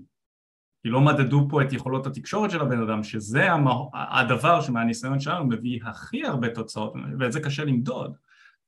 כי 0.82 0.88
לא 0.88 1.00
מדדו 1.00 1.46
פה 1.50 1.62
את 1.62 1.72
יכולות 1.72 2.06
התקשורת 2.06 2.50
של 2.50 2.60
הבן 2.60 2.82
אדם, 2.82 3.02
שזה 3.02 3.52
המה, 3.52 3.74
הדבר 3.94 4.60
שמהניסיון 4.60 5.20
שלנו 5.20 5.46
מביא 5.46 5.80
הכי 5.84 6.24
הרבה 6.24 6.48
תוצאות, 6.48 6.92
ואת 7.18 7.32
זה 7.32 7.40
קשה 7.40 7.64
למדוד, 7.64 8.16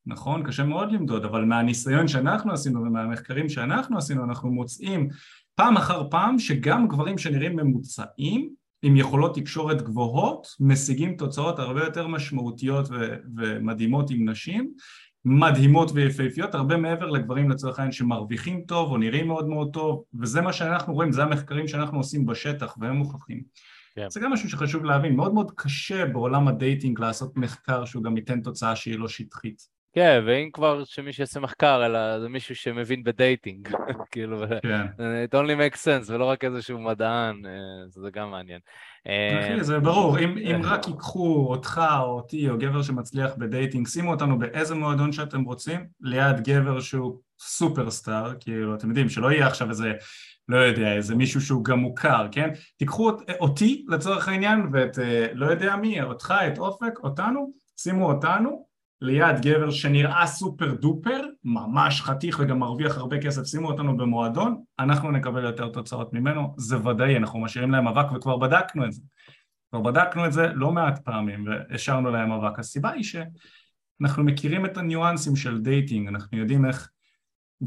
נכון? 0.06 0.46
קשה 0.46 0.64
מאוד 0.64 0.92
למדוד, 0.92 1.24
אבל 1.24 1.44
מהניסיון 1.44 2.08
שאנחנו 2.08 2.52
עשינו 2.52 2.82
ומהמחקרים 2.82 3.48
שאנחנו 3.48 3.98
עשינו, 3.98 4.24
אנחנו 4.24 4.50
מוצאים 4.50 5.08
פעם 5.54 5.76
אחר 5.76 6.10
פעם 6.10 6.38
שגם 6.38 6.88
גברים 6.88 7.18
שנראים 7.18 7.56
ממוצעים 7.56 8.59
עם 8.82 8.96
יכולות 8.96 9.34
תקשורת 9.34 9.82
גבוהות 9.82 10.46
משיגים 10.60 11.16
תוצאות 11.16 11.58
הרבה 11.58 11.84
יותר 11.84 12.06
משמעותיות 12.06 12.88
ו- 12.90 13.16
ומדהימות 13.36 14.10
עם 14.10 14.28
נשים 14.28 14.72
מדהימות 15.24 15.90
ויפהפיות 15.94 16.54
הרבה 16.54 16.76
מעבר 16.76 17.10
לגברים 17.10 17.50
לצורך 17.50 17.78
העניין 17.78 17.92
שמרוויחים 17.92 18.64
טוב 18.66 18.90
או 18.90 18.96
נראים 18.96 19.26
מאוד 19.26 19.48
מאוד 19.48 19.72
טוב 19.72 20.04
וזה 20.20 20.40
מה 20.40 20.52
שאנחנו 20.52 20.94
רואים, 20.94 21.12
זה 21.12 21.22
המחקרים 21.22 21.68
שאנחנו 21.68 21.98
עושים 21.98 22.26
בשטח 22.26 22.76
והם 22.80 22.96
מוכחים 22.96 23.42
כן. 23.94 24.06
זה 24.10 24.20
גם 24.20 24.32
משהו 24.32 24.50
שחשוב 24.50 24.84
להבין, 24.84 25.16
מאוד 25.16 25.34
מאוד 25.34 25.52
קשה 25.56 26.06
בעולם 26.06 26.48
ה 26.48 26.55
dating 26.55 27.00
לעשות 27.00 27.36
מחקר 27.36 27.84
שהוא 27.84 28.02
גם 28.02 28.16
ייתן 28.16 28.40
תוצאה 28.40 28.76
שהיא 28.76 28.98
לא 28.98 29.08
שטחית 29.08 29.79
כן, 29.92 30.22
ואם 30.26 30.50
כבר 30.52 30.84
שמי 30.84 31.12
שיעשה 31.12 31.40
מחקר, 31.40 31.86
אלא 31.86 32.20
זה 32.20 32.28
מישהו 32.28 32.56
שמבין 32.56 33.02
ב 33.02 33.10
dating, 33.10 33.68
כאילו, 34.12 34.38
כן. 34.62 34.86
it 35.26 35.34
only 35.34 35.74
makes 35.74 35.78
sense, 35.78 36.12
ולא 36.12 36.24
רק 36.24 36.44
איזשהו 36.44 36.78
מדען, 36.78 37.46
אה, 37.46 37.88
זה 37.88 38.08
גם 38.12 38.30
מעניין. 38.30 38.60
אחי, 39.04 39.52
אה, 39.58 39.62
זה 39.62 39.78
ברור, 39.78 40.18
אם, 40.18 40.38
אם 40.38 40.60
רק 40.64 40.88
ייקחו 40.88 41.46
אותך 41.50 41.80
או 41.98 42.04
אותי 42.04 42.50
או 42.50 42.58
גבר 42.58 42.82
שמצליח 42.82 43.30
ב 43.38 43.44
dating, 43.44 43.88
שימו 43.88 44.10
אותנו 44.10 44.38
באיזה 44.38 44.74
מועדון 44.74 45.12
שאתם 45.12 45.44
רוצים, 45.44 45.86
ליד 46.00 46.40
גבר 46.40 46.80
שהוא 46.80 47.20
סופרסטאר, 47.40 48.32
כאילו, 48.40 48.74
אתם 48.74 48.88
יודעים, 48.88 49.08
שלא 49.08 49.32
יהיה 49.32 49.46
עכשיו 49.46 49.70
איזה, 49.70 49.92
לא 50.48 50.56
יודע, 50.56 50.92
איזה 50.92 51.14
מישהו 51.14 51.40
שהוא 51.40 51.64
גם 51.64 51.78
מוכר, 51.78 52.26
כן? 52.32 52.50
תיקחו 52.76 53.10
אותי 53.40 53.84
לצורך 53.88 54.28
העניין, 54.28 54.68
ואת, 54.72 54.98
אה, 54.98 55.26
לא 55.32 55.46
יודע 55.46 55.76
מי, 55.76 56.02
אותך, 56.02 56.34
את 56.46 56.58
אופק, 56.58 56.98
אותנו, 57.02 57.52
שימו 57.76 58.12
אותנו, 58.12 58.69
ליד 59.02 59.40
גבר 59.42 59.70
שנראה 59.70 60.26
super 60.26 60.74
duper, 60.74 61.20
ממש 61.44 62.02
חתיך 62.02 62.40
וגם 62.42 62.58
מרוויח 62.58 62.98
הרבה 62.98 63.18
כסף, 63.20 63.44
שימו 63.44 63.68
אותנו 63.68 63.96
במועדון, 63.96 64.62
אנחנו 64.78 65.10
נקבל 65.10 65.44
יותר 65.44 65.68
תוצאות 65.68 66.12
ממנו, 66.12 66.54
זה 66.56 66.88
ודאי, 66.88 67.16
אנחנו 67.16 67.40
משאירים 67.40 67.70
להם 67.70 67.88
אבק 67.88 68.12
וכבר 68.12 68.36
בדקנו 68.36 68.84
את 68.84 68.92
זה. 68.92 69.02
כבר 69.70 69.80
בדקנו 69.80 70.26
את 70.26 70.32
זה 70.32 70.46
לא 70.46 70.72
מעט 70.72 70.98
פעמים 70.98 71.46
והשארנו 71.46 72.10
להם 72.10 72.32
אבק. 72.32 72.58
הסיבה 72.58 72.90
היא 72.90 73.04
שאנחנו 73.04 74.24
מכירים 74.24 74.66
את 74.66 74.76
הניואנסים 74.76 75.36
של 75.36 75.60
dating, 75.60 76.08
אנחנו 76.08 76.38
יודעים 76.38 76.64
איך... 76.64 76.90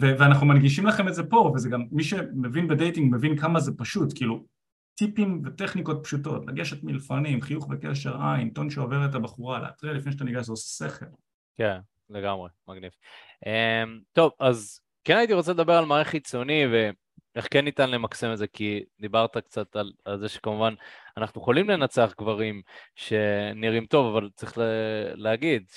ו- 0.02 0.14
ואנחנו 0.20 0.48
מנגישים 0.48 0.86
לכם 0.86 1.08
את 1.08 1.14
זה 1.14 1.24
פה, 1.24 1.52
וזה 1.56 1.70
גם, 1.70 1.84
מי 1.92 2.04
שמבין 2.04 2.68
ב 2.68 2.75
dating 2.75 3.16
מבין 3.16 3.38
כמה 3.38 3.60
זה 3.60 3.72
פשוט, 3.78 4.14
כאילו 4.16 4.46
טיפים 4.96 5.42
וטכניקות 5.46 6.04
פשוטות, 6.04 6.46
לגשת 6.48 6.84
מלפנים, 6.84 7.42
חיוך 7.42 7.68
בקשר 7.68 8.22
עין, 8.22 8.50
טון 8.50 8.70
שעובר 8.70 9.06
את 9.06 9.16
הבחורה, 9.16 9.60
להתריע 9.60 9.94
לפני 9.94 10.12
שאתה 10.12 10.24
ניגש, 10.24 10.46
זה 10.46 10.52
עושה 10.52 10.88
שכל. 10.90 11.06
כן, 11.58 11.80
לגמרי, 12.10 12.50
מגניב. 12.68 12.92
Um, 13.46 13.48
טוב, 14.14 14.32
אז 14.40 14.80
כן 15.04 15.18
הייתי 15.18 15.34
רוצה 15.34 15.52
לדבר 15.52 15.74
על 15.74 15.86
מראה 15.86 16.10
חיצוני 16.10 16.64
ואיך 16.68 17.48
כן 17.52 17.66
ניתן 17.66 17.90
למקסם 17.90 18.32
את 18.32 18.38
זה, 18.38 18.48
כי 18.48 18.84
דיברת 19.00 19.38
קצת 19.38 19.76
על, 19.76 19.92
על 20.06 20.20
זה 20.20 20.30
שכמובן 20.30 20.74
אנחנו 21.18 21.42
יכולים 21.42 21.70
לנצח 21.70 22.14
גברים 22.20 22.62
שנראים 22.96 23.86
טוב, 23.86 24.16
אבל 24.16 24.30
צריך 24.36 24.58
להגיד 25.14 25.72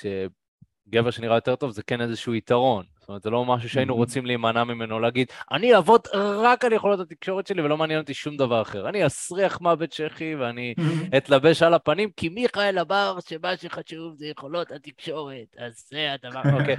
שגבר 0.89 1.11
שנראה 1.11 1.37
יותר 1.37 1.57
טוב 1.57 1.71
זה 1.71 1.83
כן 1.83 2.01
איזשהו 2.01 2.35
יתרון. 2.35 2.85
זאת 3.07 3.09
אומרת, 3.09 3.23
זה 3.23 3.31
לא 3.31 3.45
משהו 3.45 3.69
שהיינו. 3.69 3.95
רוצים 3.95 4.27
להימנע 4.27 4.65
ממנו, 4.65 5.01
להגיד, 5.01 5.27
אני 5.53 5.75
אעבוד 5.75 6.01
רק 6.15 6.65
על 6.65 6.73
יכולות 6.73 7.01
התקשורת 7.01 7.47
שלי 7.47 7.63
ולא 7.63 7.77
מעניין 7.77 8.01
אותי 8.01 8.15
שום 8.15 8.37
דבר 8.37 8.63
אחר. 8.63 8.89
אני 8.89 9.07
אסריח 9.07 9.61
מוות 9.61 9.91
צ'כי 9.91 10.35
ואני. 10.35 10.75
אתלבש 11.17 11.63
על 11.63 11.75
הפנים, 11.75 12.11
כי 12.17 12.29
מיכאל 12.29 12.79
אמר 12.79 13.19
שמה 13.29 13.57
שחשוב 13.57 14.15
זה 14.15 14.27
יכולות 14.27 14.73
התקשורת, 14.73 15.57
אז 15.59 15.85
זה 15.89 16.13
הדבר, 16.13 16.41
אוקיי. 16.61 16.77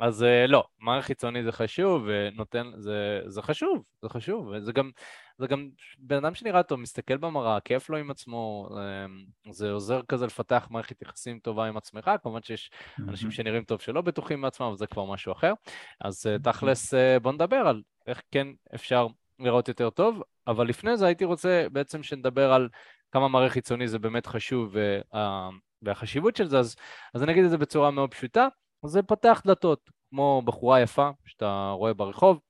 אז 0.00 0.22
אה, 0.22 0.46
לא, 0.46 0.64
מערכת 0.80 1.06
חיצוני 1.06 1.44
זה 1.44 1.52
חשוב, 1.52 2.02
ונותן, 2.06 2.70
זה, 2.76 3.20
זה 3.26 3.42
חשוב, 3.42 3.82
זה 4.02 4.08
חשוב, 4.08 4.46
וזה 4.46 4.72
גם... 4.72 4.90
זה 5.40 5.46
גם 5.46 5.68
בן 5.98 6.16
אדם 6.16 6.34
שנראה 6.34 6.62
טוב, 6.62 6.80
מסתכל 6.80 7.16
במראה, 7.16 7.60
כיף 7.60 7.90
לו 7.90 7.96
עם 7.96 8.10
עצמו, 8.10 8.68
אמ, 8.72 9.52
זה 9.52 9.70
עוזר 9.70 10.00
כזה 10.08 10.26
לפתח 10.26 10.66
מערכת 10.70 11.02
יחסים 11.02 11.38
טובה 11.38 11.66
עם 11.66 11.76
עצמך, 11.76 12.10
כמובן 12.22 12.42
שיש 12.42 12.70
אנשים 13.08 13.30
שנראים 13.30 13.64
טוב 13.64 13.80
שלא 13.80 14.00
בטוחים 14.00 14.42
בעצמם, 14.42 14.66
אבל 14.66 14.76
זה 14.76 14.86
כבר 14.86 15.04
משהו 15.04 15.32
אחר. 15.32 15.52
אז 16.00 16.26
אה, 16.26 16.38
תכלס, 16.38 16.94
אה, 16.94 17.20
בוא 17.20 17.32
נדבר 17.32 17.56
על 17.56 17.82
איך 18.06 18.22
כן 18.30 18.46
אפשר 18.74 19.06
לראות 19.38 19.68
יותר 19.68 19.90
טוב, 19.90 20.22
אבל 20.46 20.68
לפני 20.68 20.96
זה 20.96 21.06
הייתי 21.06 21.24
רוצה 21.24 21.66
בעצם 21.72 22.02
שנדבר 22.02 22.52
על 22.52 22.68
כמה 23.12 23.28
מראה 23.28 23.48
חיצוני 23.48 23.88
זה 23.88 23.98
באמת 23.98 24.26
חשוב 24.26 24.76
וה, 25.12 25.48
והחשיבות 25.82 26.36
של 26.36 26.46
זה, 26.46 26.58
אז, 26.58 26.76
אז 27.14 27.22
אני 27.22 27.32
אגיד 27.32 27.44
את 27.44 27.50
זה 27.50 27.58
בצורה 27.58 27.90
מאוד 27.90 28.10
פשוטה, 28.10 28.48
זה 28.86 29.02
פותח 29.02 29.42
דלתות, 29.46 29.90
כמו 30.10 30.42
בחורה 30.44 30.80
יפה 30.80 31.10
שאתה 31.24 31.72
רואה 31.76 31.94
ברחוב, 31.94 32.40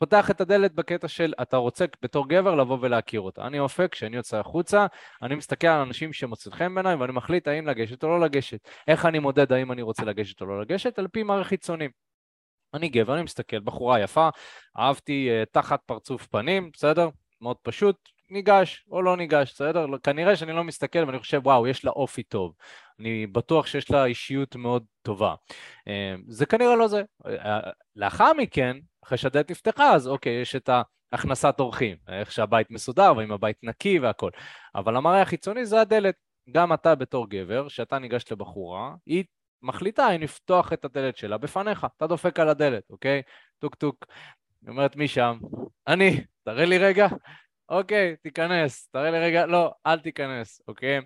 פותח 0.00 0.30
את 0.30 0.40
הדלת 0.40 0.74
בקטע 0.74 1.08
של 1.08 1.32
אתה 1.42 1.56
רוצה 1.56 1.84
בתור 2.02 2.28
גבר 2.28 2.54
לבוא 2.54 2.78
ולהכיר 2.80 3.20
אותה. 3.20 3.46
אני 3.46 3.58
אופק, 3.58 3.88
כשאני 3.92 4.16
יוצא 4.16 4.38
החוצה, 4.38 4.86
אני 5.22 5.34
מסתכל 5.34 5.66
על 5.66 5.80
אנשים 5.80 6.12
שמוצאים 6.12 6.54
חן 6.54 6.74
בעיניי 6.74 6.94
ואני 6.94 7.12
מחליט 7.12 7.48
האם 7.48 7.66
לגשת 7.66 8.04
או 8.04 8.08
לא 8.08 8.20
לגשת. 8.20 8.68
איך 8.88 9.06
אני 9.06 9.18
מודד 9.18 9.52
האם 9.52 9.72
אני 9.72 9.82
רוצה 9.82 10.04
לגשת 10.04 10.40
או 10.40 10.46
לא 10.46 10.60
לגשת? 10.60 10.98
על 10.98 11.08
פי 11.08 11.22
מערכת 11.22 11.48
חיצונים. 11.48 11.90
אני 12.74 12.88
גבר, 12.88 13.14
אני 13.14 13.22
מסתכל, 13.22 13.60
בחורה 13.60 14.00
יפה, 14.00 14.28
אהבתי 14.78 15.28
uh, 15.30 15.46
תחת 15.52 15.80
פרצוף 15.86 16.26
פנים, 16.26 16.70
בסדר? 16.72 17.08
מאוד 17.40 17.56
פשוט, 17.62 17.96
ניגש 18.30 18.84
או 18.90 19.02
לא 19.02 19.16
ניגש, 19.16 19.52
בסדר? 19.52 19.86
כנראה 20.02 20.36
שאני 20.36 20.52
לא 20.52 20.64
מסתכל 20.64 20.98
ואני 20.98 21.18
חושב, 21.18 21.40
וואו, 21.44 21.66
יש 21.66 21.84
לה 21.84 21.90
אופי 21.90 22.22
טוב. 22.22 22.54
אני 23.00 23.26
בטוח 23.26 23.66
שיש 23.66 23.90
לה 23.90 24.04
אישיות 24.04 24.56
מאוד 24.56 24.84
טובה. 25.02 25.34
אה, 25.88 26.14
זה 26.28 26.46
כנראה 26.46 26.76
לא 26.76 26.88
זה. 26.88 27.02
אה, 27.26 27.60
לאחר 27.96 28.32
מכן, 28.32 28.76
אחרי 29.04 29.18
שהדלת 29.18 29.50
נפתחה, 29.50 29.94
אז 29.94 30.08
אוקיי, 30.08 30.32
יש 30.32 30.56
את 30.56 30.70
הכנסת 31.12 31.60
אורחים, 31.60 31.96
איך 32.08 32.32
שהבית 32.32 32.70
מסודר 32.70 33.12
ואם 33.16 33.32
הבית 33.32 33.56
נקי 33.62 33.98
והכל. 33.98 34.30
אבל 34.74 34.96
המראה 34.96 35.22
החיצוני 35.22 35.66
זה 35.66 35.80
הדלת. 35.80 36.14
גם 36.52 36.72
אתה 36.72 36.94
בתור 36.94 37.30
גבר, 37.30 37.68
שאתה 37.68 37.98
ניגש 37.98 38.24
לבחורה, 38.32 38.94
היא 39.06 39.24
מחליטה 39.62 40.10
אם 40.10 40.20
לפתוח 40.20 40.72
את 40.72 40.84
הדלת 40.84 41.16
שלה 41.16 41.38
בפניך, 41.38 41.86
אתה 41.96 42.06
דופק 42.06 42.40
על 42.40 42.48
הדלת, 42.48 42.82
אוקיי? 42.90 43.22
טוק 43.58 43.74
טוק. 43.74 44.06
היא 44.62 44.70
אומרת, 44.70 44.96
מי 44.96 45.08
שם? 45.08 45.38
אני, 45.88 46.24
תראה 46.44 46.64
לי 46.64 46.78
רגע. 46.78 47.08
אוקיי, 47.68 48.16
תיכנס, 48.16 48.88
תראה 48.88 49.10
לי 49.10 49.18
רגע, 49.18 49.46
לא, 49.46 49.72
אל 49.86 49.98
תיכנס, 49.98 50.60
אוקיי? 50.68 51.00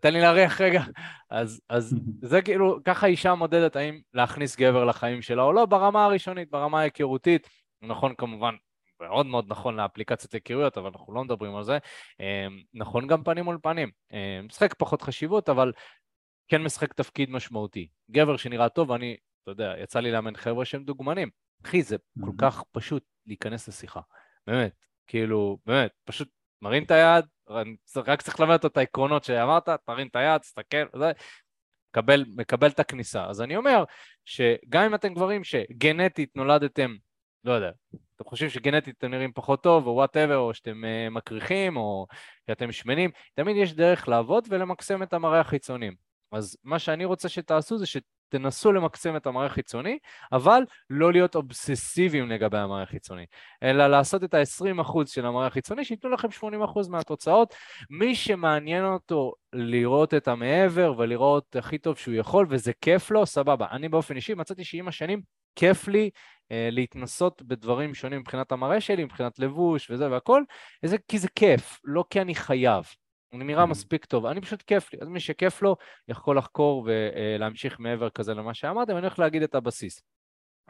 תן 0.00 0.12
לי 0.12 0.20
להריח 0.20 0.60
רגע. 0.60 0.82
אז, 1.30 1.60
אז 1.68 1.94
זה 2.30 2.42
כאילו, 2.42 2.78
ככה 2.84 3.06
אישה 3.06 3.34
מודדת 3.34 3.76
האם 3.76 4.00
להכניס 4.14 4.56
גבר 4.56 4.84
לחיים 4.84 5.22
שלה 5.22 5.42
או 5.42 5.52
לא, 5.52 5.66
ברמה 5.66 6.04
הראשונית, 6.04 6.50
ברמה 6.50 6.80
ההיכרותית. 6.80 7.48
נכון 7.82 8.14
כמובן, 8.18 8.54
מאוד 9.00 9.26
מאוד 9.26 9.44
נכון 9.48 9.76
לאפליקציית 9.76 10.32
היכרויות, 10.32 10.78
אבל 10.78 10.90
אנחנו 10.94 11.14
לא 11.14 11.24
מדברים 11.24 11.56
על 11.56 11.64
זה. 11.64 11.78
אה, 12.20 12.46
נכון 12.74 13.06
גם 13.06 13.24
פנים 13.24 13.44
מול 13.44 13.58
פנים. 13.62 13.90
אה, 14.12 14.40
משחק 14.42 14.74
פחות 14.74 15.02
חשיבות, 15.02 15.48
אבל 15.48 15.72
כן 16.48 16.62
משחק 16.62 16.92
תפקיד 16.92 17.30
משמעותי. 17.30 17.88
גבר 18.10 18.36
שנראה 18.36 18.68
טוב, 18.68 18.92
אני, 18.92 19.16
אתה 19.42 19.50
יודע, 19.50 19.74
יצא 19.82 20.00
לי 20.00 20.10
לאמן 20.10 20.36
חבר'ה 20.36 20.64
שהם 20.64 20.84
דוגמנים. 20.84 21.30
אחי, 21.64 21.82
זה 21.82 21.96
כל 22.24 22.30
כך 22.38 22.62
פשוט 22.72 23.04
להיכנס 23.26 23.68
לשיחה. 23.68 24.00
באמת, 24.46 24.72
כאילו, 25.06 25.58
באמת, 25.66 25.90
פשוט 26.04 26.28
מרים 26.62 26.82
את 26.82 26.90
היד, 26.90 27.24
רק 27.96 28.22
צריך 28.22 28.40
ללמד 28.40 28.54
אותו 28.54 28.68
את 28.68 28.76
העקרונות 28.76 29.24
שאמרת, 29.24 29.68
תרים 29.86 30.06
את 30.06 30.16
היד, 30.16 30.38
תסתכל, 30.40 30.84
זה, 30.98 31.12
מקבל, 31.90 32.24
מקבל 32.36 32.68
את 32.68 32.80
הכניסה. 32.80 33.26
אז 33.26 33.42
אני 33.42 33.56
אומר 33.56 33.84
שגם 34.24 34.82
אם 34.82 34.94
אתם 34.94 35.14
גברים 35.14 35.44
שגנטית 35.44 36.36
נולדתם, 36.36 36.94
לא 37.44 37.52
יודע, 37.52 37.70
אתם 38.16 38.24
חושבים 38.24 38.50
שגנטית 38.50 38.94
אתם 38.98 39.10
נראים 39.10 39.32
פחות 39.32 39.62
טוב, 39.62 39.86
או 39.86 39.92
וואטאבר, 39.92 40.36
או 40.36 40.54
שאתם 40.54 40.84
uh, 40.84 41.10
מקריחים, 41.10 41.76
או 41.76 42.06
שאתם 42.50 42.72
שמנים, 42.72 43.10
תמיד 43.34 43.56
יש 43.56 43.72
דרך 43.72 44.08
לעבוד 44.08 44.48
ולמקסם 44.50 45.02
את 45.02 45.12
המראה 45.12 45.40
החיצונים. 45.40 46.05
אז 46.36 46.56
מה 46.64 46.78
שאני 46.78 47.04
רוצה 47.04 47.28
שתעשו 47.28 47.78
זה 47.78 47.86
שתנסו 47.86 48.72
למקסם 48.72 49.16
את 49.16 49.26
המראה 49.26 49.46
החיצוני, 49.46 49.98
אבל 50.32 50.62
לא 50.90 51.12
להיות 51.12 51.34
אובססיביים 51.34 52.28
לגבי 52.28 52.58
המראה 52.58 52.82
החיצוני, 52.82 53.26
אלא 53.62 53.86
לעשות 53.86 54.24
את 54.24 54.34
ה-20% 54.34 55.06
של 55.06 55.26
המראה 55.26 55.46
החיצוני, 55.46 55.84
שייתנו 55.84 56.10
לכם 56.10 56.28
80% 56.28 56.88
מהתוצאות. 56.90 57.54
מי 57.90 58.14
שמעניין 58.14 58.84
אותו 58.84 59.32
לראות 59.52 60.14
את 60.14 60.28
המעבר 60.28 60.94
ולראות 60.98 61.56
הכי 61.56 61.78
טוב 61.78 61.96
שהוא 61.96 62.14
יכול, 62.14 62.46
וזה 62.50 62.72
כיף 62.80 63.10
לו, 63.10 63.26
סבבה. 63.26 63.66
אני 63.70 63.88
באופן 63.88 64.16
אישי 64.16 64.34
מצאתי 64.34 64.64
שעם 64.64 64.88
השנים 64.88 65.20
כיף 65.56 65.88
לי 65.88 66.10
אה, 66.52 66.68
להתנסות 66.72 67.42
בדברים 67.42 67.94
שונים 67.94 68.20
מבחינת 68.20 68.52
המראה 68.52 68.80
שלי, 68.80 69.04
מבחינת 69.04 69.38
לבוש 69.38 69.90
וזה 69.90 70.10
והכל, 70.10 70.42
וזה 70.82 70.96
כי 71.08 71.18
זה 71.18 71.28
כיף, 71.34 71.80
לא 71.84 72.04
כי 72.10 72.20
אני 72.20 72.34
חייב. 72.34 72.84
אני 73.36 73.44
נראה. 73.44 73.66
מספיק 73.66 74.04
טוב, 74.04 74.26
אני 74.26 74.40
פשוט 74.40 74.62
כיף 74.62 74.92
לי, 74.92 74.98
אז 75.02 75.08
מי 75.08 75.20
שכיף 75.20 75.62
לו 75.62 75.76
יכול 76.08 76.38
לחקור 76.38 76.86
ולהמשיך 76.86 77.80
מעבר 77.80 78.10
כזה 78.10 78.34
למה 78.34 78.54
שאמרתם, 78.54 78.92
אני 78.92 79.00
הולך 79.00 79.18
להגיד 79.18 79.42
את 79.42 79.54
הבסיס. 79.54 80.02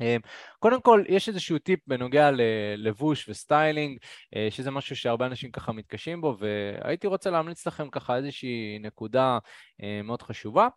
אמ, 0.00 0.20
קודם 0.58 0.80
כל, 0.80 1.04
יש 1.08 1.28
איזשהו 1.28 1.58
טיפ 1.58 1.80
בנוגע 1.86 2.30
ללבוש 2.30 3.28
וסטיילינג, 3.28 3.98
אה, 4.36 4.48
שזה 4.50 4.70
משהו 4.70 4.96
שהרבה 4.96 5.26
אנשים 5.26 5.50
ככה 5.50 5.72
מתקשים 5.72 6.20
בו, 6.20 6.36
והייתי 6.38 7.06
רוצה 7.06 7.30
להמליץ 7.30 7.66
לכם 7.66 7.90
ככה 7.90 8.16
איזושהי 8.16 8.78
נקודה 8.80 9.38
אה, 9.82 10.00
מאוד 10.04 10.22
חשובה. 10.22 10.68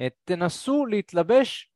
אה, 0.00 0.08
תנסו 0.24 0.86
להתלבש 0.86 1.70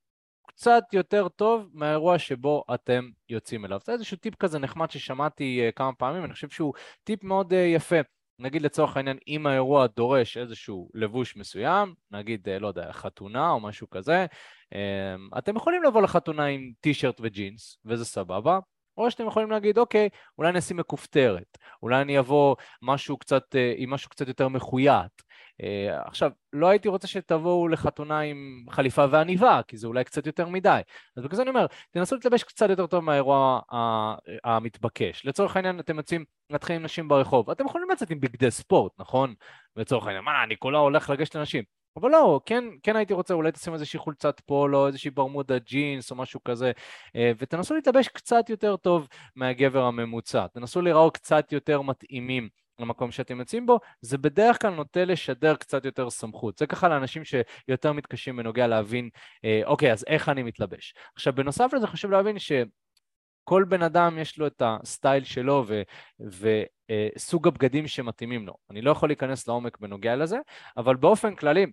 קצת 0.46 0.82
יותר 0.92 1.28
טוב 1.28 1.68
מהאירוע 1.72 2.18
שבו 2.18 2.64
אתם 2.74 3.08
יוצאים 3.28 3.64
אליו. 3.64 3.78
זה 3.84 3.92
איזשהו 3.92 4.16
טיפ 4.16 4.34
כזה 4.34 4.58
נחמד 4.58 4.90
ששמעתי 4.90 5.60
כמה 5.76 5.92
פעמים, 5.92 6.24
אני 6.24 6.32
חושב 6.32 6.48
שהוא 6.48 6.74
טיפ 7.04 7.24
מאוד 7.24 7.52
יפה. 7.52 8.00
נגיד 8.40 8.62
לצורך 8.62 8.96
העניין, 8.96 9.18
אם 9.28 9.46
האירוע 9.46 9.86
דורש 9.86 10.36
איזשהו 10.36 10.88
לבוש 10.94 11.36
מסוים, 11.36 11.94
נגיד, 12.10 12.48
אה, 12.48 12.58
לא 12.58 12.68
יודע, 12.68 12.92
חתונה 12.92 13.50
או 13.50 13.60
משהו 13.60 13.90
כזה, 13.90 14.26
אמ, 14.74 15.28
אתם 15.38 15.56
יכולים 15.56 15.82
לבוא 15.82 16.02
לחתונה 16.02 16.44
עם 16.44 16.72
טישרט 16.80 17.20
וג'ינס, 17.20 17.78
וזה 17.84 18.04
סבבה, 18.04 18.58
או 18.96 19.10
שאתם 19.10 19.26
יכולים 19.26 19.50
להגיד, 19.50 19.78
אוקיי, 19.78 20.08
אולי 20.38 20.52
נשים 20.52 20.76
מכופתרת, 20.76 21.58
אולי 21.82 22.00
אני 22.02 22.18
אבוא 22.18 22.56
משהו 22.82 23.16
קצת, 23.16 23.54
אה, 23.54 23.74
עם 23.76 23.90
משהו 23.90 24.10
קצת 24.10 24.28
יותר 24.28 24.48
מחויית, 24.48 25.22
עכשיו, 26.04 26.30
לא 26.52 26.68
הייתי 26.68 26.88
רוצה 26.88 27.08
שתבואו 27.08 27.68
לחתונה 27.68 28.20
עם 28.20 28.66
חליפה 28.70 29.04
ועניבה, 29.10 29.60
כי 29.68 29.76
זה 29.76 29.86
אולי 29.86 30.04
קצת 30.04 30.26
יותר 30.26 30.48
מדי. 30.48 30.80
אז 31.16 31.24
בגלל 31.24 31.36
זה 31.36 31.42
אני 31.42 31.50
אומר, 31.50 31.66
תנסו 31.90 32.14
להתלבש 32.14 32.42
קצת 32.42 32.70
יותר 32.70 32.86
טוב 32.86 33.04
מהאירוע 33.04 33.60
המתבקש. 34.44 35.26
לצורך 35.26 35.56
העניין, 35.56 35.80
אתם 35.80 35.96
יוצאים 35.96 36.24
להתחיל 36.50 36.76
עם 36.76 36.82
נשים 36.82 37.08
ברחוב. 37.08 37.50
אתם 37.50 37.64
יכולים 37.64 37.90
לצאת 37.90 38.10
עם 38.10 38.20
בגדי 38.20 38.50
ספורט, 38.50 38.92
נכון? 38.98 39.34
לצורך 39.76 40.06
העניין, 40.06 40.24
מה, 40.24 40.44
אני 40.44 40.56
כולה 40.56 40.78
הולך 40.78 41.10
לגשת 41.10 41.34
לנשים. 41.34 41.64
אבל 41.96 42.10
לא, 42.10 42.40
כן, 42.46 42.64
כן 42.82 42.96
הייתי 42.96 43.14
רוצה, 43.14 43.34
אולי 43.34 43.52
תשים 43.52 43.74
איזושהי 43.74 43.98
חולצת 43.98 44.40
פולו, 44.46 44.86
איזושהי 44.86 45.10
ברמודה 45.10 45.58
ג'ינס 45.58 46.10
או 46.10 46.16
משהו 46.16 46.40
כזה, 46.44 46.72
אה, 47.16 47.32
ותנסו 47.38 47.74
להתלבש 47.74 48.08
קצת 48.08 48.50
יותר 48.50 48.76
טוב 48.76 49.08
מהגבר 49.36 49.84
הממוצע. 49.84 50.46
תנסו 50.46 50.82
להיראות 50.82 51.14
קצת 51.16 51.52
יותר 51.52 51.82
מתאימים 51.82 52.48
למקום 52.80 53.10
שאתם 53.10 53.40
יוצאים 53.40 53.66
בו, 53.66 53.78
זה 54.00 54.18
בדרך 54.18 54.62
כלל 54.62 54.70
נוטה 54.70 55.04
לשדר 55.04 55.56
קצת 55.56 55.84
יותר 55.84 56.10
סמכות. 56.10 56.58
זה 56.58 56.66
ככה 56.66 56.88
לאנשים 56.88 57.22
שיותר 57.24 57.92
מתקשים 57.92 58.36
בנוגע 58.36 58.66
להבין, 58.66 59.08
אה, 59.44 59.60
אוקיי, 59.64 59.92
אז 59.92 60.04
איך 60.06 60.28
אני 60.28 60.42
מתלבש. 60.42 60.94
עכשיו, 61.14 61.32
בנוסף 61.32 61.70
לזה 61.74 61.86
חשוב 61.86 62.10
להבין 62.10 62.38
ש... 62.38 62.52
כל 63.44 63.64
בן 63.64 63.82
אדם 63.82 64.18
יש 64.18 64.38
לו 64.38 64.46
את 64.46 64.62
הסטייל 64.64 65.24
שלו 65.24 65.64
וסוג 66.20 67.46
אה, 67.46 67.52
הבגדים 67.52 67.86
שמתאימים 67.86 68.46
לו. 68.46 68.54
אני 68.70 68.82
לא 68.82 68.90
יכול 68.90 69.08
להיכנס 69.08 69.48
לעומק 69.48 69.78
בנוגע 69.78 70.16
לזה, 70.16 70.38
אבל 70.76 70.96
באופן 70.96 71.34
כללי, 71.34 71.66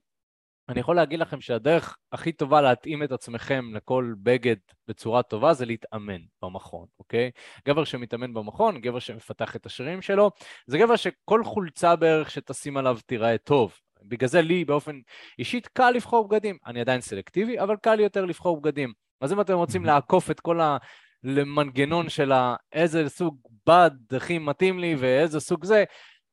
אני 0.69 0.79
יכול 0.79 0.95
להגיד 0.95 1.19
לכם 1.19 1.41
שהדרך 1.41 1.97
הכי 2.11 2.31
טובה 2.31 2.61
להתאים 2.61 3.03
את 3.03 3.11
עצמכם 3.11 3.75
לכל 3.75 4.13
בגד 4.23 4.55
בצורה 4.87 5.23
טובה 5.23 5.53
זה 5.53 5.65
להתאמן 5.65 6.21
במכון, 6.41 6.85
אוקיי? 6.99 7.31
גבר 7.67 7.83
שמתאמן 7.83 8.33
במכון, 8.33 8.81
גבר 8.81 8.99
שמפתח 8.99 9.55
את 9.55 9.65
השרירים 9.65 10.01
שלו, 10.01 10.31
זה 10.67 10.77
גבר 10.77 10.95
שכל 10.95 11.43
חולצה 11.43 11.95
בערך 11.95 12.31
שתשים 12.31 12.77
עליו 12.77 12.97
תיראה 13.05 13.37
טוב. 13.37 13.73
בגלל 14.03 14.29
זה 14.29 14.41
לי 14.41 14.65
באופן 14.65 14.99
אישית 15.39 15.67
קל 15.67 15.91
לבחור 15.91 16.27
בגדים. 16.27 16.57
אני 16.65 16.81
עדיין 16.81 17.01
סלקטיבי, 17.01 17.59
אבל 17.59 17.75
קל 17.75 17.95
לי 17.95 18.03
יותר 18.03 18.25
לבחור 18.25 18.61
בגדים. 18.61 18.93
אז 19.21 19.33
אם 19.33 19.41
אתם 19.41 19.53
רוצים 19.53 19.85
לעקוף 19.85 20.31
את 20.31 20.39
כל 20.39 20.61
ה... 20.61 20.77
למנגנון 21.23 22.09
של 22.09 22.31
איזה 22.73 23.09
סוג 23.09 23.37
בד 23.67 23.91
הכי 24.11 24.37
מתאים 24.37 24.79
לי 24.79 24.95
ואיזה 24.99 25.39
סוג 25.39 25.65
זה, 25.65 25.83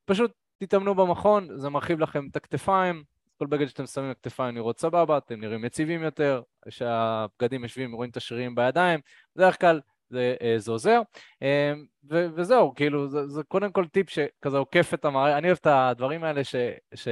פשוט 0.05 0.31
תתאמנו 0.59 0.95
במכון, 0.95 1.47
זה 1.57 1.69
מרחיב 1.69 1.99
לכם 1.99 2.27
את 2.31 2.35
הכתפיים, 2.35 3.03
כל 3.37 3.45
בגד 3.45 3.67
שאתם 3.67 3.85
שמים 3.85 4.11
בכתפיים 4.11 4.55
נראות 4.55 4.79
סבבה, 4.79 5.17
אתם 5.17 5.39
נראים 5.39 5.65
יציבים 5.65 6.03
יותר, 6.03 6.41
שהבגדים 6.69 7.63
יושבים, 7.63 7.95
רואים 7.95 8.11
את 8.11 8.17
השרירים 8.17 8.55
בידיים, 8.55 8.99
בדרך 9.35 9.61
כלל 9.61 9.81
זה, 10.09 10.35
אה, 10.41 10.55
זה 10.57 10.71
עוזר. 10.71 11.01
אה, 11.43 11.73
ו, 12.09 12.27
וזהו, 12.35 12.75
כאילו, 12.75 13.07
זה, 13.07 13.27
זה 13.27 13.43
קודם 13.43 13.71
כל 13.71 13.87
טיפ 13.87 14.09
שכזה 14.09 14.57
עוקף 14.57 14.93
את 14.93 15.05
המראה, 15.05 15.37
אני 15.37 15.47
אוהב 15.47 15.57
את 15.61 15.67
הדברים 15.67 16.23
האלה 16.23 16.43
ש... 16.43 16.55
ש 16.95 17.07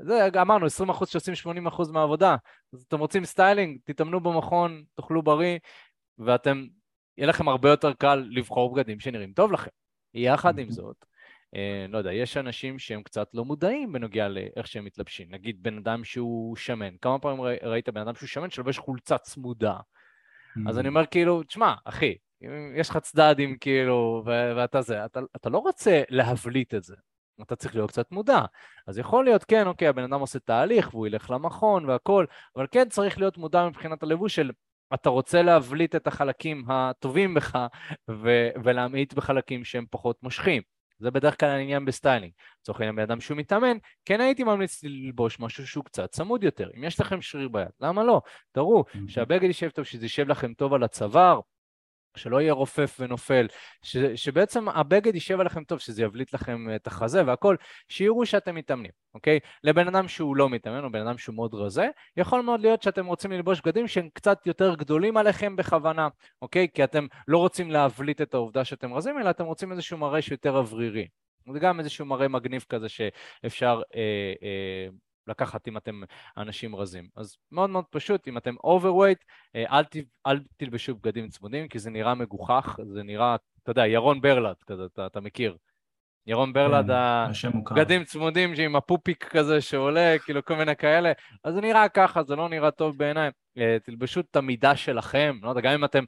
זה 0.00 0.28
אמרנו, 0.40 0.66
20% 0.66 1.06
שעושים 1.06 1.34
80% 1.66 1.92
מהעבודה. 1.92 2.36
אז 2.72 2.82
אתם 2.82 2.98
רוצים 2.98 3.24
סטיילינג, 3.24 3.78
תתאמנו 3.84 4.20
במכון, 4.20 4.84
תאכלו 4.94 5.22
בריא, 5.22 5.58
ואתם, 6.18 6.66
יהיה 7.16 7.28
לכם 7.28 7.48
הרבה 7.48 7.70
יותר 7.70 7.92
קל 7.92 8.26
לבחור 8.30 8.74
בגדים 8.74 9.00
שנראים 9.00 9.32
טוב 9.32 9.52
לכם. 9.52 9.70
יחד 10.14 10.58
עם 10.58 10.70
זאת, 10.70 10.96
אה, 11.02 11.07
לא 11.88 11.98
יודע, 11.98 12.12
יש 12.12 12.36
אנשים 12.36 12.78
שהם 12.78 13.02
קצת 13.02 13.28
לא 13.34 13.44
מודעים 13.44 13.92
בנוגע 13.92 14.28
לאיך 14.28 14.66
שהם 14.66 14.84
מתלבשים. 14.84 15.26
נגיד 15.30 15.62
בן 15.62 15.78
אדם 15.78 16.04
שהוא 16.04 16.56
שמן, 16.56 16.96
כמה 17.02 17.18
פעמים 17.18 17.40
ראית 17.62 17.88
בן 17.88 18.00
אדם 18.00 18.14
שהוא 18.14 18.26
שמן 18.26 18.50
שלובש 18.50 18.78
חולצה 18.78 19.18
צמודה? 19.18 19.76
אז 20.68 20.78
אני 20.78 20.88
אומר 20.88 21.06
כאילו, 21.06 21.42
תשמע, 21.42 21.74
אחי, 21.84 22.16
יש 22.76 22.90
לך 22.90 22.96
צדדים 22.96 23.58
כאילו, 23.58 24.22
ואתה 24.56 24.80
זה, 24.80 25.04
אתה, 25.04 25.20
אתה 25.36 25.50
לא 25.50 25.58
רוצה 25.58 26.02
להבליט 26.08 26.74
את 26.74 26.84
זה. 26.84 26.94
אתה 27.42 27.56
צריך 27.56 27.74
להיות 27.74 27.90
קצת 27.90 28.12
מודע. 28.12 28.40
אז 28.86 28.98
יכול 28.98 29.24
להיות, 29.24 29.44
כן, 29.44 29.66
אוקיי, 29.66 29.88
הבן 29.88 30.02
אדם 30.02 30.20
עושה 30.20 30.38
תהליך 30.38 30.94
והוא 30.94 31.06
ילך 31.06 31.30
למכון 31.30 31.84
והכול, 31.84 32.26
אבל 32.56 32.66
כן 32.70 32.88
צריך 32.88 33.18
להיות 33.18 33.38
מודע 33.38 33.66
מבחינת 33.68 34.02
הלבוש 34.02 34.34
של 34.34 34.50
אתה 34.94 35.08
רוצה 35.08 35.42
להבליט 35.42 35.94
את 35.94 36.06
החלקים 36.06 36.64
הטובים 36.68 37.34
בך 37.34 37.66
ו- 38.10 38.48
ולהמעיט 38.64 39.14
בחלקים 39.14 39.64
שהם 39.64 39.84
פחות 39.90 40.22
מושכים. 40.22 40.62
זה 40.98 41.10
בדרך 41.10 41.40
כלל 41.40 41.48
העניין 41.48 41.84
בסטיילינג. 41.84 42.32
לצורך 42.60 42.80
העניין 42.80 42.96
בן 42.96 43.02
אדם 43.02 43.20
שהוא 43.20 43.36
מתאמן, 43.36 43.76
כן 44.04 44.20
הייתי 44.20 44.44
ממליץ 44.44 44.84
ללבוש 44.84 45.40
משהו 45.40 45.66
שהוא 45.66 45.84
קצת 45.84 46.10
צמוד 46.10 46.44
יותר. 46.44 46.70
אם 46.76 46.84
יש 46.84 47.00
לכם 47.00 47.22
שריר 47.22 47.48
ביד, 47.48 47.68
למה 47.80 48.04
לא? 48.04 48.20
תראו 48.52 48.84
שהבגד 49.08 49.42
יישב 49.42 49.70
טוב, 49.70 49.84
שזה 49.84 50.04
יישב 50.04 50.28
לכם 50.28 50.54
טוב 50.54 50.74
על 50.74 50.82
הצוואר, 50.82 51.40
שלא 52.16 52.40
יהיה 52.40 52.52
רופף 52.52 52.96
ונופל, 53.00 53.46
ש, 53.82 53.96
שבעצם 53.96 54.68
הבגד 54.68 55.14
יישב 55.14 55.40
עליכם 55.40 55.64
טוב, 55.64 55.78
שזה 55.78 56.02
יבליט 56.02 56.34
לכם 56.34 56.66
את 56.76 56.86
החזה 56.86 57.26
והכל, 57.26 57.56
שיראו 57.88 58.26
שאתם 58.26 58.54
מתאמנים, 58.54 58.90
אוקיי? 59.14 59.40
לבן 59.64 59.88
אדם 59.88 60.08
שהוא 60.08 60.36
לא 60.36 60.50
מתאמן, 60.50 60.84
או 60.84 60.92
בן 60.92 61.06
אדם 61.06 61.18
שהוא 61.18 61.34
מאוד 61.34 61.54
רזה, 61.54 61.88
יכול 62.16 62.40
מאוד 62.40 62.60
להיות 62.60 62.82
שאתם 62.82 63.06
רוצים 63.06 63.32
ללבוש 63.32 63.60
בגדים 63.60 63.88
שהם 63.88 64.08
קצת 64.12 64.46
יותר 64.46 64.74
גדולים 64.74 65.16
עליכם 65.16 65.56
בכוונה, 65.56 66.08
אוקיי? 66.42 66.68
כי 66.74 66.84
אתם 66.84 67.06
לא 67.28 67.38
רוצים 67.38 67.70
להבליט 67.70 68.20
את 68.20 68.34
העובדה 68.34 68.64
שאתם 68.64 68.94
רזים, 68.94 69.18
אלא 69.18 69.30
אתם 69.30 69.44
רוצים 69.44 69.72
איזשהו 69.72 69.98
מראה 69.98 70.22
שיותר 70.22 70.56
אוורירי. 70.56 71.08
זה 71.52 71.58
גם 71.58 71.78
איזשהו 71.78 72.06
מראה 72.06 72.28
מגניב 72.28 72.64
כזה 72.68 72.88
שאפשר 72.88 73.82
אה, 73.94 74.32
אה, 74.42 74.88
לקחת 75.28 75.68
אם 75.68 75.76
אתם 75.76 76.00
אנשים 76.36 76.76
רזים. 76.76 77.08
אז 77.16 77.36
מאוד 77.52 77.70
מאוד 77.70 77.84
פשוט, 77.90 78.28
אם 78.28 78.36
אתם 78.38 78.54
overweight, 78.54 79.24
אה, 79.56 79.78
אל, 79.78 79.84
ת, 79.84 79.96
אל 80.26 80.40
תלבשו 80.56 80.94
בגדים 80.94 81.28
צמודים, 81.28 81.68
כי 81.68 81.78
זה 81.78 81.90
נראה 81.90 82.14
מגוחך, 82.14 82.78
זה 82.94 83.02
נראה, 83.02 83.36
אתה 83.62 83.70
יודע, 83.70 83.86
ירון 83.86 84.20
ברלד 84.20 84.56
כזה, 84.66 84.84
אתה, 84.84 85.06
אתה 85.06 85.20
מכיר. 85.20 85.56
ירון 86.26 86.52
ברלד, 86.52 86.86
כן, 86.86 87.48
הבגדים 87.70 88.04
צמודים 88.04 88.56
שעם 88.56 88.76
הפופיק 88.76 89.24
כזה 89.24 89.60
שעולה, 89.60 90.16
כאילו 90.24 90.44
כל 90.44 90.56
מיני 90.56 90.76
כאלה, 90.76 91.12
אז 91.44 91.54
זה 91.54 91.60
נראה 91.60 91.88
ככה, 91.88 92.22
זה 92.22 92.36
לא 92.36 92.48
נראה 92.48 92.70
טוב 92.70 92.98
בעיניי. 92.98 93.30
אה, 93.58 93.76
תלבשו 93.84 94.20
את 94.20 94.36
המידה 94.36 94.76
שלכם, 94.76 95.38
לא 95.42 95.48
יודע, 95.48 95.60
גם 95.60 95.72
אם 95.72 95.84
אתם 95.84 96.04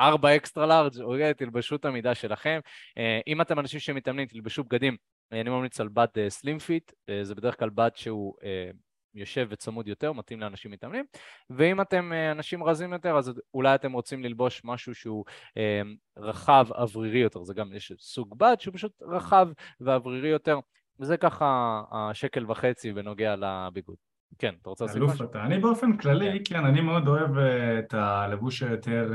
ארבע 0.00 0.36
extra 0.36 0.66
large, 0.66 1.00
אוקיי, 1.00 1.34
תלבשו 1.34 1.76
את 1.76 1.84
המידה 1.84 2.14
שלכם. 2.14 2.60
אה, 2.98 3.20
אם 3.26 3.40
אתם 3.40 3.58
אנשים 3.58 3.80
שמתאמנים, 3.80 4.26
תלבשו 4.26 4.64
בגדים 4.64 4.96
אני 5.32 5.50
ממליץ 5.50 5.80
על 5.80 5.88
בד 5.88 6.28
slim 6.28 6.58
fit, 6.58 6.92
אה, 7.08 7.24
זה 7.24 7.34
בדרך 7.34 7.58
כלל 7.58 7.70
בד 7.70 7.90
שהוא 7.94 8.34
אה, 8.44 8.70
יושב 9.14 9.46
וצמוד 9.50 9.88
יותר, 9.88 10.12
מתאים 10.12 10.40
לאנשים 10.40 10.70
מתאמנים, 10.70 11.04
ואם 11.50 11.80
אתם 11.80 12.12
אה, 12.12 12.32
אנשים 12.32 12.64
רזים 12.64 12.92
יותר, 12.92 13.16
אז 13.16 13.32
אולי 13.54 13.74
אתם 13.74 13.92
רוצים 13.92 14.24
ללבוש 14.24 14.62
משהו 14.64 14.94
שהוא 14.94 15.24
רחב, 16.16 16.66
אוורירי 16.70 17.18
יותר, 17.18 17.44
זה 17.44 17.54
גם, 17.54 17.72
יש 17.72 17.92
סוג 17.98 18.38
בד 18.38 18.56
שהוא 18.58 18.74
פשוט 18.74 18.92
רחב 19.02 19.48
ואוורירי 19.80 20.28
יותר, 20.28 20.58
וזה 21.00 21.16
ככה 21.16 21.82
השקל 21.92 22.50
וחצי 22.50 22.92
בנוגע 22.92 23.34
לביגוד. 23.36 23.96
כן, 24.38 24.54
אתה 24.62 24.70
רוצה 24.70 24.84
להוסיף 24.84 25.02
משהו? 25.02 25.22
אלוף 25.22 25.30
אתה. 25.30 25.44
אני 25.44 25.58
באופן 25.58 25.96
כללי, 25.96 26.44
כן. 26.44 26.54
כן, 26.54 26.64
אני 26.64 26.80
מאוד 26.80 27.08
אוהב 27.08 27.38
את 27.78 27.94
הלבוש 27.94 28.62
היותר... 28.62 29.12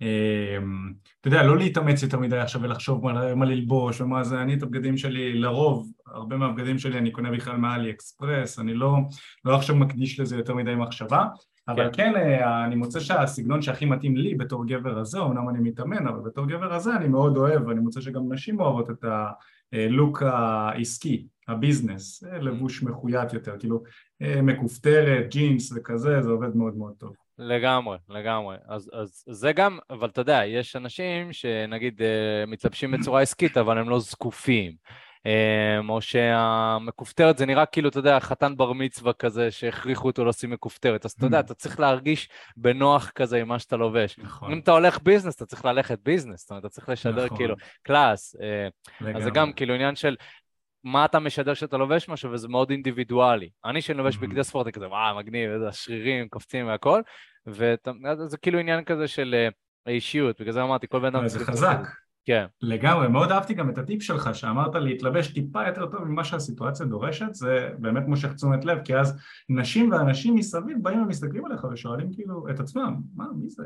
אמ, 0.00 0.92
אתה 1.20 1.28
יודע, 1.28 1.42
לא 1.42 1.56
להתאמץ 1.56 2.02
יותר 2.02 2.18
מדי 2.18 2.38
עכשיו 2.38 2.62
ולחשוב 2.62 3.04
מה, 3.04 3.34
מה 3.34 3.44
ללבוש 3.44 4.00
ומה 4.00 4.24
זה, 4.24 4.42
אני 4.42 4.54
את 4.54 4.62
הבגדים 4.62 4.96
שלי, 4.96 5.38
לרוב, 5.38 5.92
הרבה 6.06 6.36
מהבגדים 6.36 6.78
שלי 6.78 6.98
אני 6.98 7.10
קונה 7.10 7.30
בכלל 7.30 7.56
מאלי 7.56 7.90
אקספרס, 7.90 8.58
אני 8.58 8.74
לא, 8.74 8.96
לא 9.44 9.56
עכשיו 9.56 9.76
מקדיש 9.76 10.20
לזה 10.20 10.36
יותר 10.36 10.54
מדי 10.54 10.74
מחשבה, 10.74 11.24
אבל 11.68 11.90
כן. 11.92 12.12
כן 12.12 12.16
אה, 12.16 12.64
אני 12.64 12.76
מוצא 12.76 13.00
שהסגנון 13.00 13.62
שהכי 13.62 13.84
מתאים 13.84 14.16
לי 14.16 14.34
בתור 14.34 14.66
גבר 14.66 14.98
הזה, 14.98 15.20
אמנם 15.20 15.48
אני 15.48 15.58
מתאמן, 15.58 16.06
אבל 16.06 16.20
בתור 16.20 16.46
גבר 16.46 16.74
הזה 16.74 16.96
אני 16.96 17.08
מאוד 17.08 17.36
אוהב, 17.36 17.66
ואני 17.66 17.80
מוצא 17.80 18.00
שגם 18.00 18.32
נשים 18.32 18.60
אוהבות 18.60 18.90
את 18.90 19.04
הלוק 19.72 20.22
העסקי, 20.22 21.26
הביזנס, 21.48 22.24
אה, 22.24 22.38
לבוש 22.38 22.82
מחויית 22.82 23.32
יותר, 23.32 23.58
כאילו 23.58 23.82
אה, 24.22 24.42
מכופתרת, 24.42 25.30
ג'ינס 25.30 25.72
וכזה, 25.76 26.22
זה 26.22 26.30
עובד 26.30 26.56
מאוד 26.56 26.76
מאוד 26.76 26.92
טוב. 26.98 27.27
לגמרי, 27.38 27.98
לגמרי. 28.08 28.56
אז, 28.68 28.90
אז 28.92 29.24
זה 29.26 29.52
גם, 29.52 29.78
אבל 29.90 30.08
אתה 30.08 30.20
יודע, 30.20 30.40
יש 30.46 30.76
אנשים 30.76 31.32
שנגיד 31.32 32.02
אה, 32.02 32.46
מתלבשים 32.46 32.90
בצורה 32.90 33.22
עסקית, 33.22 33.56
אבל 33.56 33.78
הם 33.78 33.88
לא 33.88 33.98
זקופים. 33.98 34.72
אה, 35.26 35.78
או 35.88 36.00
שהמכופתרת 36.00 37.38
זה 37.38 37.46
נראה 37.46 37.66
כאילו, 37.66 37.88
אתה 37.88 37.98
יודע, 37.98 38.20
חתן 38.20 38.56
בר 38.56 38.72
מצווה 38.72 39.12
כזה 39.12 39.50
שהכריחו 39.50 40.06
אותו 40.06 40.24
לשים 40.24 40.50
מכופתרת. 40.50 41.04
אז 41.04 41.10
אתה 41.12 41.26
יודע, 41.26 41.40
אתה 41.40 41.54
צריך 41.54 41.80
להרגיש 41.80 42.28
בנוח 42.56 43.10
כזה 43.10 43.40
עם 43.40 43.48
מה 43.48 43.58
שאתה 43.58 43.76
לובש. 43.76 44.18
נכון. 44.18 44.52
אם 44.52 44.58
אתה 44.58 44.70
הולך 44.70 44.98
business, 45.02 45.36
אתה 45.36 45.46
צריך 45.46 45.64
ללכת 45.64 45.98
business, 46.02 46.40
זאת 46.40 46.50
אומרת, 46.50 46.64
אתה 46.64 46.68
צריך 46.68 46.88
לשדר 46.88 47.24
נכון. 47.24 47.36
כאילו 47.36 47.54
class. 47.82 48.36
לגמרי. 49.00 49.12
אה, 49.14 49.18
אז 49.18 49.24
זה 49.24 49.30
גם 49.30 49.52
כאילו 49.52 49.74
עניין 49.74 49.96
של 49.96 50.16
מה 50.84 51.04
אתה 51.04 51.18
משדר 51.18 51.54
כשאתה 51.54 51.76
לובש 51.76 52.08
משהו, 52.08 52.32
וזה 52.32 52.48
מאוד 52.48 52.70
אינדיבידואלי. 52.70 53.50
אני 53.64 53.80
שאני 53.80 53.98
לובש 53.98 54.16
בגדי 54.16 54.44
ספורט, 54.44 54.66
אני 54.66 54.72
כזה, 54.72 54.88
וואו, 54.88 55.16
מגניב, 55.16 55.50
איזה 55.50 55.72
שרירים, 55.72 56.28
קופצים 56.28 56.66
והכל, 56.66 57.00
וזה 57.46 58.36
כאילו 58.42 58.58
עניין 58.58 58.84
כזה 58.84 59.08
של 59.08 59.34
אה, 59.86 59.92
אישיות, 59.92 60.40
בגלל 60.40 60.52
זה 60.52 60.62
אמרתי, 60.62 60.88
כל 60.88 60.98
בן 60.98 61.04
אדם... 61.04 61.28
זה 61.28 61.44
חזק. 61.44 61.78
כן. 62.24 62.46
לגמרי, 62.62 63.08
מאוד 63.08 63.32
אהבתי 63.32 63.54
גם 63.54 63.70
את 63.70 63.78
הטיפ 63.78 64.02
שלך, 64.02 64.30
שאמרת 64.34 64.74
להתלבש 64.74 65.32
טיפה 65.32 65.66
יותר 65.66 65.86
טוב 65.86 66.04
ממה 66.04 66.24
שהסיטואציה 66.24 66.86
דורשת, 66.86 67.34
זה 67.34 67.68
באמת 67.78 68.02
מושך 68.06 68.32
תשומת 68.32 68.64
לב, 68.64 68.78
כי 68.84 68.96
אז 68.96 69.20
נשים 69.48 69.92
ואנשים 69.92 70.34
מסביב 70.34 70.78
באים 70.82 71.02
ומסתכלים 71.02 71.44
עליך 71.44 71.64
ושואלים 71.64 72.12
כאילו 72.12 72.48
את 72.50 72.60
עצמם, 72.60 72.96
מה, 73.14 73.24
מי 73.36 73.48
זה? 73.48 73.62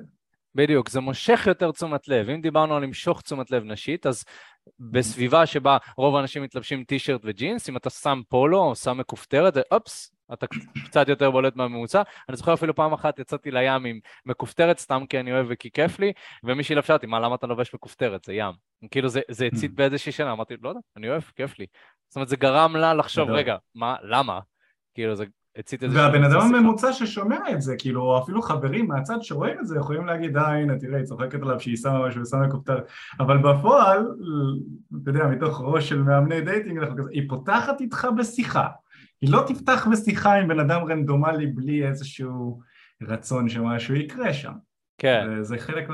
בדיוק, 0.54 0.88
זה 0.88 1.00
מושך 1.00 1.44
יותר 1.46 1.72
תשומת 1.72 2.08
לב. 2.08 2.28
אם 2.28 2.40
דיברנו 2.40 2.76
על 2.76 2.82
למשוך 2.82 3.22
תשומת 3.22 3.50
לב 3.50 3.64
נשית, 3.64 4.06
אז 4.06 4.24
בסביבה 4.80 5.46
שבה 5.46 5.76
רוב 5.96 6.16
האנשים 6.16 6.42
מתלבשים 6.42 6.84
טישרט 6.84 7.20
וג'ינס, 7.24 7.68
אם 7.68 7.76
אתה 7.76 7.90
שם 7.90 8.20
פולו 8.28 8.58
או 8.58 8.76
שם 8.76 8.98
מכופתרת, 8.98 9.56
אופס, 9.72 10.12
אתה 10.32 10.46
קצת 10.84 11.08
יותר 11.08 11.30
בולט 11.30 11.56
מהממוצע. 11.56 12.02
אני 12.28 12.36
זוכר 12.36 12.54
אפילו 12.54 12.74
פעם 12.74 12.92
אחת 12.92 13.18
יצאתי 13.18 13.50
לים 13.50 13.84
עם 13.84 14.00
מכופתרת, 14.26 14.78
סתם 14.78 15.04
כי 15.08 15.20
אני 15.20 15.32
אוהב 15.32 15.46
וכי 15.50 15.70
כיף 15.70 15.98
לי, 15.98 16.12
ומישהי 16.44 16.74
שאלה 16.74 16.92
אותי, 16.92 17.06
מה, 17.06 17.20
למה 17.20 17.34
אתה 17.34 17.46
לובש 17.46 17.74
מכופתרת? 17.74 18.24
זה 18.24 18.34
ים. 18.34 18.52
כאילו 18.90 19.08
זה, 19.08 19.20
זה 19.30 19.46
הצית 19.46 19.70
mm. 19.70 19.74
באיזושהי 19.74 20.12
שנה, 20.12 20.32
אמרתי, 20.32 20.54
לא 20.62 20.68
יודע, 20.68 20.80
אני 20.96 21.08
אוהב, 21.08 21.22
כיף 21.22 21.58
לי. 21.58 21.66
זאת 22.08 22.16
אומרת, 22.16 22.28
זה 22.28 22.36
גרם 22.36 22.76
לה 22.76 22.94
לחשוב, 22.94 23.30
רגע, 23.30 23.56
מה, 23.74 23.96
למה? 24.02 24.40
כאילו 24.94 25.16
זה 25.16 25.24
הצית 25.58 25.82
איזה... 25.82 25.98
והבן 25.98 26.24
אדם 26.24 26.40
הממוצע 26.40 26.92
ששומע 26.92 27.38
את 27.50 27.62
זה, 27.62 27.74
כאילו, 27.78 28.18
אפילו 28.18 28.42
חברים 28.42 28.88
מהצד 28.88 29.22
שרואים 29.22 29.60
את 29.60 29.66
זה, 29.66 29.78
יכולים 29.78 30.06
להגיד, 30.06 30.36
אה, 30.36 30.48
הנה, 30.48 30.78
תראה, 30.78 30.98
היא 30.98 31.04
צוחקת 31.04 31.42
עליו 31.42 31.60
שהיא 31.60 31.76
שמה 31.76 32.06
משהו, 32.06 32.20
היא 32.20 32.26
שמה 32.30 32.50
כופתר, 32.50 32.78
אבל 33.20 33.38
בפועל, 33.38 34.06
אתה 35.02 35.10
יודע, 35.10 35.26
מתוך 35.26 35.60
ראש 35.64 35.88
של 35.88 36.02
מאמני 36.02 36.40
דייטינג, 36.40 36.80
היא 37.10 37.22
פותחת 37.28 37.80
איתך 37.80 38.08
בשיחה. 38.18 38.68
היא 39.20 39.30
לא 39.30 39.44
תפתח 39.46 39.86
בשיחה 39.92 40.34
עם 40.34 40.48
בן 40.48 40.60
אדם 40.60 40.80
רנדומלי 40.84 41.46
בלי 41.46 41.86
איזשהו 41.86 42.60
רצון 43.02 43.48
שמשהו 43.48 43.94
יקרה 43.94 44.32
שם. 44.32 44.52
כן. 44.98 45.42
זה 45.42 45.58
חלק, 45.58 45.88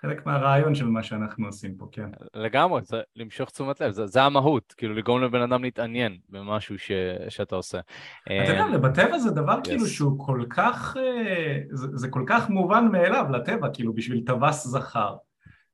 חלק 0.00 0.26
מהרעיון 0.26 0.74
של 0.74 0.86
מה 0.86 1.02
שאנחנו 1.02 1.46
עושים 1.46 1.74
פה, 1.76 1.86
כן. 1.92 2.08
לגמרי, 2.34 2.80
זה 2.84 3.00
למשוך 3.16 3.50
תשומת 3.50 3.80
לב, 3.80 3.90
זה, 3.90 4.06
זה 4.06 4.22
המהות, 4.22 4.74
כאילו 4.76 4.94
לגרום 4.94 5.22
לבן 5.22 5.42
אדם 5.42 5.62
להתעניין 5.62 6.16
במשהו 6.28 6.78
ש, 6.78 6.92
שאתה 7.28 7.56
עושה. 7.56 7.78
אתה 8.24 8.34
יודע, 8.34 8.64
אה, 8.72 8.78
בטבע 8.78 9.18
זה 9.18 9.30
דבר 9.30 9.58
yes. 9.58 9.64
כאילו 9.64 9.86
שהוא 9.86 10.26
כל 10.26 10.44
כך, 10.50 10.96
אה, 10.96 11.58
זה, 11.70 11.88
זה 11.92 12.08
כל 12.08 12.24
כך 12.26 12.50
מובן 12.50 12.88
מאליו 12.92 13.26
לטבע, 13.30 13.68
כאילו 13.72 13.94
בשביל 13.94 14.22
טווס 14.26 14.66
זכר. 14.66 15.16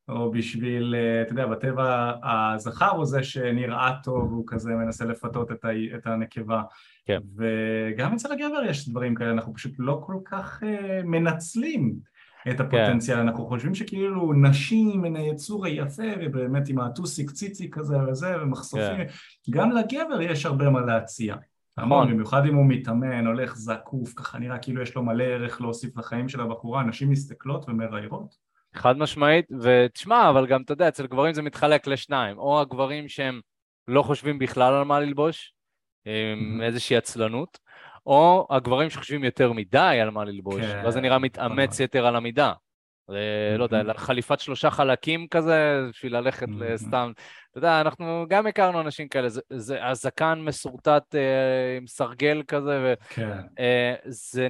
או 0.09 0.31
בשביל, 0.31 0.95
אה, 0.99 1.23
אתה 1.23 1.33
יודע, 1.33 1.47
בטבע 1.47 2.13
הזכר 2.25 2.91
הוא 2.91 3.05
זה 3.05 3.23
שנראה 3.23 3.93
טוב, 4.03 4.33
הוא 4.33 4.45
כזה 4.47 4.71
מנסה 4.71 5.05
לפתות 5.05 5.53
את, 5.53 5.65
ה, 5.65 5.69
את 5.97 6.07
הנקבה. 6.07 6.63
כן. 7.07 7.19
וגם 7.37 8.15
אצל 8.15 8.33
הגבר 8.33 8.63
יש 8.69 8.89
דברים 8.89 9.15
כאלה, 9.15 9.31
אנחנו 9.31 9.55
פשוט 9.55 9.73
לא 9.79 10.01
כל 10.07 10.17
כך 10.25 10.63
מנצלים 11.05 12.12
את 12.51 12.61
הפוטנציאל, 12.61 13.17
כן. 13.17 13.23
אנחנו 13.23 13.47
חושבים 13.47 13.75
שכאילו 13.75 14.33
נשים 14.33 15.05
הן 15.05 15.17
היצור 15.17 15.67
היפה 15.67 16.03
ובאמת 16.21 16.69
עם 16.69 16.79
הטוסיק 16.79 17.31
ציצי 17.31 17.71
כזה 17.71 17.97
וזה 18.09 18.43
ומחשופים, 18.43 18.97
כן. 18.97 19.07
גם 19.51 19.71
לגבר 19.71 20.21
יש 20.21 20.47
הרבה 20.47 20.71
מה 20.71 20.81
להציע. 20.81 21.37
נכון. 21.79 22.11
במיוחד 22.11 22.47
אם 22.47 22.55
הוא 22.55 22.67
מתאמן, 22.69 23.27
הולך 23.27 23.57
זקוף, 23.57 24.15
ככה 24.17 24.39
נראה 24.39 24.59
כאילו 24.59 24.83
יש 24.83 24.95
לו 24.95 25.03
מלא 25.03 25.25
ערך 25.25 25.61
להוסיף 25.61 25.97
לחיים 25.97 26.29
של 26.29 26.41
הבחורה, 26.41 26.83
נשים 26.83 27.11
מסתכלות 27.11 27.69
ומראיירות. 27.69 28.35
חד 28.75 28.99
משמעית, 28.99 29.47
ותשמע, 29.61 30.31
אבל 30.31 30.47
גם 30.47 30.63
אתה 30.63 30.73
יודע, 30.73 30.89
אצל 30.89 31.07
גברים 31.07 31.35
זה 31.35 31.43
מתחלק 31.43 31.87
לשניים, 31.87 32.39
או 32.39 32.61
הגברים 32.61 33.09
שהם 33.09 33.41
לא 33.89 34.03
חושבים 34.03 34.39
בכלל 34.39 34.75
על 34.75 34.85
מה 34.85 35.01
ללבוש, 35.01 35.55
עם 36.05 36.63
איזושהי 36.63 36.97
עצלנות, 36.97 37.59
או 38.07 38.47
הגברים 38.51 38.91
שחושבים 38.91 39.25
יותר 39.25 39.53
מדי 39.53 39.99
על 40.03 40.11
מה 40.11 40.25
ללבוש, 40.25 40.61
כן, 40.61 40.81
ואז 40.85 40.95
זה 40.95 41.01
נראה 41.01 41.19
מתאמץ 41.19 41.81
יתר 41.81 42.07
על 42.07 42.17
המידה. 42.17 42.53
לא 43.59 43.65
יודע, 43.65 43.83
חליפת 43.97 44.41
שלושה 44.41 44.71
חלקים 44.71 45.29
כזה, 45.29 45.81
בשביל 45.91 46.17
ללכת 46.17 46.49
לסתם, 46.59 47.13
אתה 47.51 47.59
יודע, 47.59 47.81
אנחנו 47.81 48.27
גם 48.29 48.47
הכרנו 48.47 48.81
אנשים 48.81 49.09
כאלה, 49.09 49.29
זה, 49.29 49.41
זה 49.51 49.87
הזקן 49.87 50.41
מסורטט 50.45 51.15
אה, 51.15 51.77
עם 51.77 51.87
סרגל 51.87 52.43
כזה, 52.49 52.81
וזה 52.81 52.95
כן. 53.09 53.39
אה, 53.59 53.95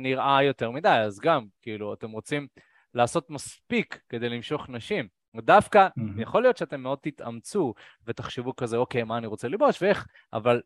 נראה 0.00 0.42
יותר 0.42 0.70
מדי, 0.70 0.88
אז 0.88 1.20
גם, 1.20 1.44
כאילו, 1.62 1.94
אתם 1.94 2.10
רוצים, 2.10 2.46
לעשות 2.94 3.30
מספיק 3.30 4.00
כדי 4.08 4.28
למשוך 4.28 4.68
נשים. 4.68 5.08
דווקא. 5.36 5.88
יכול 6.16 6.42
להיות 6.42 6.56
שאתם 6.56 6.80
מאוד 6.80 6.98
תתאמצו 7.02 7.74
ותחשבו 8.06 8.56
כזה, 8.56 8.76
אוקיי, 8.76 9.02
מה 9.02 9.18
אני 9.18 9.26
רוצה 9.26 9.48
ללבוש 9.48 9.82
ואיך, 9.82 10.06
אבל 10.32 10.60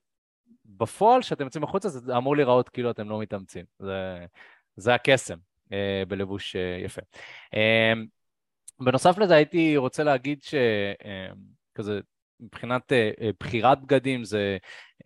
בפועל, 0.64 1.20
כשאתם 1.20 1.44
יוצאים 1.44 1.64
החוצה, 1.64 1.88
זה 1.88 2.16
אמור 2.16 2.36
להיראות 2.36 2.68
כאילו 2.68 2.90
אתם 2.90 3.08
לא 3.08 3.20
מתאמצים. 3.20 3.64
זה, 3.78 4.26
זה 4.76 4.94
הקסם 4.94 5.36
אה, 5.72 6.02
בלבוש 6.08 6.56
אה, 6.56 6.78
יפה. 6.84 7.02
אה, 7.54 7.92
בנוסף 8.80 9.18
לזה, 9.18 9.34
הייתי 9.34 9.76
רוצה 9.76 10.04
להגיד 10.04 10.42
שכזה, 10.42 11.92
אה, 11.94 12.00
מבחינת 12.40 12.92
אה, 12.92 13.10
אה, 13.20 13.30
בחירת 13.40 13.82
בגדים, 13.82 14.24
זה, 14.24 14.56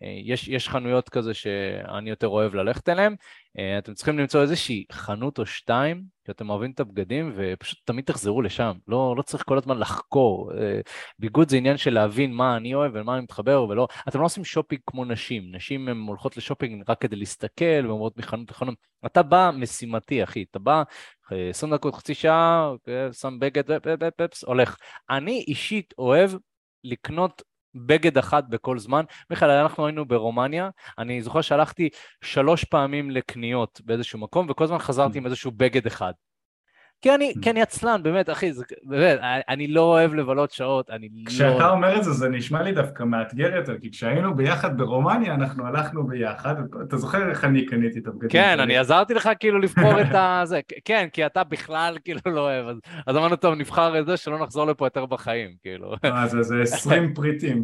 אה, 0.03 0.19
יש, 0.23 0.47
יש 0.47 0.69
חנויות 0.69 1.09
כזה 1.09 1.33
שאני 1.33 2.09
יותר 2.09 2.27
אוהב 2.27 2.55
ללכת 2.55 2.89
אליהן. 2.89 3.15
אתם 3.77 3.93
צריכים 3.93 4.19
למצוא 4.19 4.41
איזושהי 4.41 4.85
חנות 4.91 5.39
או 5.39 5.45
שתיים, 5.45 6.03
שאתם 6.27 6.49
אוהבים 6.49 6.71
את 6.71 6.79
הבגדים, 6.79 7.33
ופשוט 7.35 7.79
תמיד 7.85 8.05
תחזרו 8.05 8.41
לשם. 8.41 8.71
לא, 8.87 9.13
לא 9.17 9.21
צריך 9.21 9.43
כל 9.47 9.57
הזמן 9.57 9.77
לחקור. 9.77 10.51
ביגוד 11.19 11.49
זה 11.49 11.57
עניין 11.57 11.77
של 11.77 11.93
להבין 11.93 12.33
מה 12.33 12.57
אני 12.57 12.73
אוהב 12.73 12.95
ולמה 12.95 13.13
אני 13.15 13.21
מתחבר 13.23 13.63
ולא... 13.63 13.87
אתם 14.07 14.19
לא 14.19 14.25
עושים 14.25 14.43
שופינג 14.43 14.81
כמו 14.87 15.05
נשים. 15.05 15.55
נשים 15.55 15.87
הן 15.87 15.97
הולכות 15.97 16.37
לשופינג 16.37 16.83
רק 16.89 17.01
כדי 17.01 17.15
להסתכל, 17.15 17.87
ועוברות 17.87 18.17
מחנות 18.17 18.51
לחנות. 18.51 18.75
אתה 19.05 19.23
בא 19.23 19.51
משימתי, 19.53 20.23
אחי. 20.23 20.45
אתה 20.51 20.59
בא 20.59 20.83
20 21.49 21.73
דקות, 21.73 21.95
חצי 21.95 22.13
שעה, 22.13 22.71
שם 23.11 23.37
בגד, 23.39 23.63
הולך. 24.45 24.77
אני 25.09 25.45
אישית 25.47 25.93
אוהב 25.97 26.31
לקנות 26.83 27.41
בגד 27.75 28.17
אחד 28.17 28.49
בכל 28.49 28.79
זמן. 28.79 29.05
מיכאל, 29.29 29.49
אנחנו 29.49 29.85
היינו 29.85 30.05
ברומניה, 30.05 30.69
אני 30.97 31.21
זוכר 31.21 31.41
שהלכתי 31.41 31.89
שלוש 32.23 32.63
פעמים 32.63 33.11
לקניות 33.11 33.81
באיזשהו 33.85 34.19
מקום, 34.19 34.47
וכל 34.49 34.63
הזמן 34.63 34.79
חזרתי 34.79 35.17
עם 35.17 35.25
איזשהו 35.25 35.51
בגד 35.51 35.85
אחד. 35.87 36.13
כי 37.01 37.15
אני, 37.15 37.33
כי 37.41 37.49
אני 37.49 37.61
עצלן, 37.61 38.03
באמת, 38.03 38.29
אחי, 38.29 38.53
זה, 38.53 38.63
באמת, 38.83 39.19
אני 39.49 39.67
לא 39.67 39.81
אוהב 39.81 40.13
לבלות 40.13 40.51
שעות, 40.51 40.89
אני 40.89 41.09
כשאתה 41.25 41.49
לא... 41.49 41.53
כשאתה 41.53 41.69
אומר 41.69 41.97
את 41.97 42.03
זה, 42.03 42.11
זה 42.11 42.29
נשמע 42.29 42.61
לי 42.61 42.71
דווקא 42.71 43.03
מאתגר 43.03 43.55
יותר, 43.55 43.77
כי 43.79 43.91
כשהיינו 43.91 44.35
ביחד 44.35 44.77
ברומניה, 44.77 45.33
אנחנו 45.33 45.67
הלכנו 45.67 46.07
ביחד, 46.07 46.55
אתה 46.87 46.97
זוכר 46.97 47.29
איך 47.29 47.45
אני 47.45 47.65
קניתי 47.65 47.99
את 47.99 48.07
הבגדים 48.07 48.29
כן, 48.29 48.59
אני 48.59 48.77
עזרתי 48.77 49.13
לך 49.13 49.29
כאילו 49.39 49.59
לבחור 49.59 50.01
את 50.01 50.15
ה... 50.15 50.41
זה, 50.45 50.59
כן, 50.85 51.07
כי 51.13 51.25
אתה 51.25 51.43
בכלל 51.43 51.97
כאילו 52.03 52.19
לא 52.25 52.41
אוהב, 52.41 52.67
אז, 52.67 52.77
אז 53.07 53.15
אמרנו, 53.15 53.35
טוב, 53.35 53.55
נבחר 53.55 53.99
את 53.99 54.05
זה, 54.05 54.17
שלא 54.17 54.39
נחזור 54.39 54.65
לפה 54.65 54.85
יותר 54.85 55.05
בחיים, 55.05 55.55
כאילו. 55.61 55.95
אה, 56.05 56.27
זה, 56.27 56.43
זה 56.43 56.61
20 56.61 57.13
פריטים. 57.13 57.63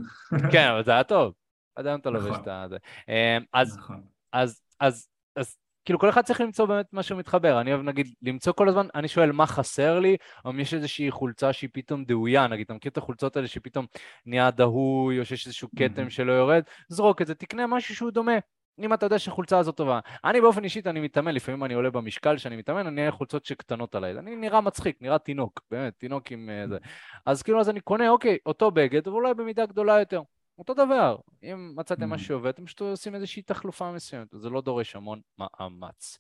כן, 0.51 0.67
אבל 0.67 0.83
זה 0.83 0.91
היה 0.91 1.03
טוב. 1.03 1.33
עד 1.75 1.87
היום 1.87 1.99
אתה 1.99 2.09
לובש 2.09 2.27
נכון. 2.27 2.43
את. 2.45 2.81
אמ, 3.09 3.43
אז, 3.53 3.77
נכון. 3.77 4.01
אז, 4.33 4.61
אז, 4.79 5.07
אז 5.35 5.57
כאילו 5.87 5.99
כל 5.99 6.09
אחד 6.09 6.21
צריך 6.21 6.41
למצוא 6.41 6.65
באמת 6.65 6.93
מה 6.93 7.03
שהוא 7.03 7.19
מתחבר, 7.19 7.61
אני 7.61 7.73
אוהב 7.73 7.83
נגיד 7.83 8.07
למצוא 8.21 8.53
כל 8.53 8.69
הזמן, 8.69 8.87
אני 8.95 9.07
שואל 9.07 9.31
מה 9.31 9.45
חסר 9.45 9.99
לי, 9.99 10.17
או 10.45 10.49
אם 10.49 10.59
יש 10.59 10.73
איזושהי 10.73 11.11
חולצה 11.11 11.53
שהיא 11.53 11.69
פתאום 11.73 12.05
דהויה, 12.05 12.47
נגיד 12.47 12.65
אתה 12.65 12.73
מכיר 12.73 12.91
את 12.91 12.97
החולצות 12.97 13.35
האלה 13.35 13.47
שפתאום 13.47 13.85
נהיה 14.25 14.51
דהוי, 14.51 15.19
או 15.19 15.25
שיש 15.25 15.45
איזשהו 15.45 15.69
כתם 15.77 16.09
שלא 16.09 16.31
יורד, 16.31 16.63
זרוק 16.89 17.21
את 17.21 17.27
זה, 17.27 17.35
תקנה 17.35 17.67
משהו 17.67 17.95
שהוא 17.95 18.11
דומה. 18.11 18.37
אם 18.79 18.93
אתה 18.93 19.05
יודע 19.05 19.19
שהחולצה 19.19 19.59
הזאת 19.59 19.77
טובה. 19.77 19.99
אני 20.25 20.41
באופן 20.41 20.63
אישית, 20.63 20.87
אני 20.87 20.99
מתאמן, 20.99 21.33
לפעמים 21.33 21.63
אני 21.63 21.73
עולה 21.73 21.89
במשקל 21.89 22.37
שאני 22.37 22.55
מתאמן, 22.55 22.87
אני 22.87 23.01
אהיה 23.01 23.11
חולצות 23.11 23.45
שקטנות 23.45 23.95
עליי. 23.95 24.11
אני 24.11 24.35
נראה 24.35 24.61
מצחיק, 24.61 24.97
נראה 25.01 25.17
תינוק, 25.19 25.61
באמת, 25.71 25.93
תינוק 25.97 26.31
עם 26.31 26.49
אה, 26.49 26.67
זה. 26.67 26.77
אז 27.25 27.43
כאילו, 27.43 27.59
אז 27.59 27.69
אני 27.69 27.79
קונה, 27.79 28.09
אוקיי, 28.09 28.37
אותו 28.45 28.71
בגד, 28.71 29.07
ואולי 29.07 29.33
במידה 29.33 29.65
גדולה 29.65 29.99
יותר. 29.99 30.21
אותו 30.59 30.73
דבר, 30.73 31.17
אם 31.43 31.73
מצאתם 31.75 32.03
mm. 32.03 32.15
משהו 32.15 32.35
עובד, 32.35 32.49
אתם 32.49 32.65
פשוט 32.65 32.81
עושים 32.81 33.15
איזושהי 33.15 33.41
תחלופה 33.41 33.91
מסוימת, 33.91 34.27
זה 34.31 34.49
לא 34.49 34.61
דורש 34.61 34.95
המון 34.95 35.21
מאמץ. 35.39 36.17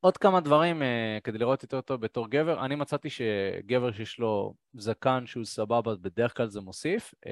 עוד 0.00 0.16
כמה 0.16 0.40
דברים 0.40 0.82
uh, 0.82 0.84
כדי 1.24 1.38
לראות 1.38 1.62
יותר 1.62 1.80
טוב 1.80 2.00
בתור 2.00 2.30
גבר, 2.30 2.64
אני 2.64 2.74
מצאתי 2.74 3.08
שגבר 3.10 3.92
שיש 3.92 4.18
לו 4.18 4.54
זקן 4.74 5.26
שהוא 5.26 5.44
סבבה, 5.44 5.94
בדרך 6.00 6.36
כלל 6.36 6.48
זה 6.48 6.60
מוסיף. 6.60 7.14
Uh, 7.14 7.28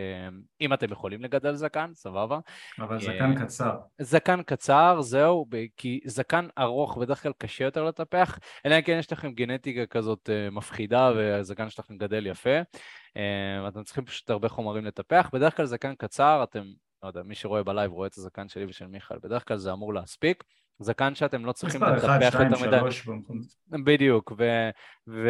אם 0.61 0.73
אתם 0.73 0.93
יכולים 0.93 1.23
לגדל 1.23 1.55
זקן, 1.55 1.91
סבבה. 1.95 2.39
אבל 2.79 3.01
זקן 3.01 3.33
uh, 3.37 3.41
קצר. 3.41 3.77
זקן 4.01 4.43
קצר, 4.43 5.01
זהו, 5.01 5.47
כי 5.77 6.01
זקן 6.05 6.49
ארוך 6.59 6.99
בדרך 6.99 7.23
כלל 7.23 7.33
קשה 7.39 7.65
יותר 7.65 7.85
לטפח, 7.85 8.39
אלא 8.67 8.77
אם 8.77 8.83
כן 8.83 8.97
יש 8.99 9.13
לכם 9.13 9.33
גנטיקה 9.33 9.87
כזאת 9.87 10.29
uh, 10.29 10.51
מפחידה 10.55 11.13
והזקן 11.17 11.71
שלכם 11.71 11.97
גדל 11.97 12.27
יפה. 12.27 12.61
Uh, 12.61 13.69
אתם 13.69 13.83
צריכים 13.85 14.05
פשוט 14.05 14.31
הרבה 14.31 14.49
חומרים 14.49 14.85
לטפח. 14.85 15.31
בדרך 15.33 15.57
כלל 15.57 15.67
זקן 15.67 15.95
קצר, 15.95 16.43
אתם, 16.43 16.65
לא 17.03 17.09
יודע, 17.09 17.23
מי 17.23 17.35
שרואה 17.35 17.63
בלייב 17.63 17.93
רואה 17.93 18.07
את 18.07 18.15
הזקן 18.19 18.49
שלי 18.49 18.65
ושל 18.65 18.87
מיכאל, 18.87 19.19
בדרך 19.23 19.49
כלל 19.49 19.57
זה 19.57 19.73
אמור 19.73 19.95
להספיק. 19.95 20.45
זקן 20.79 21.15
שאתם 21.15 21.45
לא 21.45 21.53
צריכים 21.53 21.83
לטפח 21.83 22.41
יותר 22.41 22.67
מדי. 22.67 22.77
בדיוק, 23.85 24.33
ו, 24.39 24.71
ו, 25.09 25.29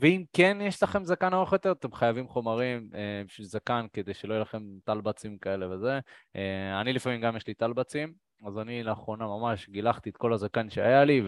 ואם 0.00 0.24
כן 0.32 0.58
יש 0.60 0.82
לכם 0.82 1.04
זקן 1.04 1.34
ארוך 1.34 1.52
יותר, 1.52 1.72
אתם 1.72 1.92
חייבים 1.92 2.28
חומרים 2.28 2.88
אה, 2.94 3.22
בשביל 3.26 3.46
זקן 3.46 3.86
כדי 3.92 4.14
שלא 4.14 4.34
יהיו 4.34 4.42
לכם 4.42 4.62
טלבצים 4.84 5.38
כאלה 5.38 5.74
וזה. 5.74 5.98
אה, 6.36 6.80
אני 6.80 6.92
לפעמים 6.92 7.20
גם 7.20 7.36
יש 7.36 7.46
לי 7.46 7.54
טלבצים, 7.54 8.12
אז 8.46 8.58
אני 8.58 8.82
לאחרונה 8.82 9.26
ממש 9.26 9.68
גילחתי 9.68 10.10
את 10.10 10.16
כל 10.16 10.32
הזקן 10.32 10.70
שהיה 10.70 11.04
לי, 11.04 11.22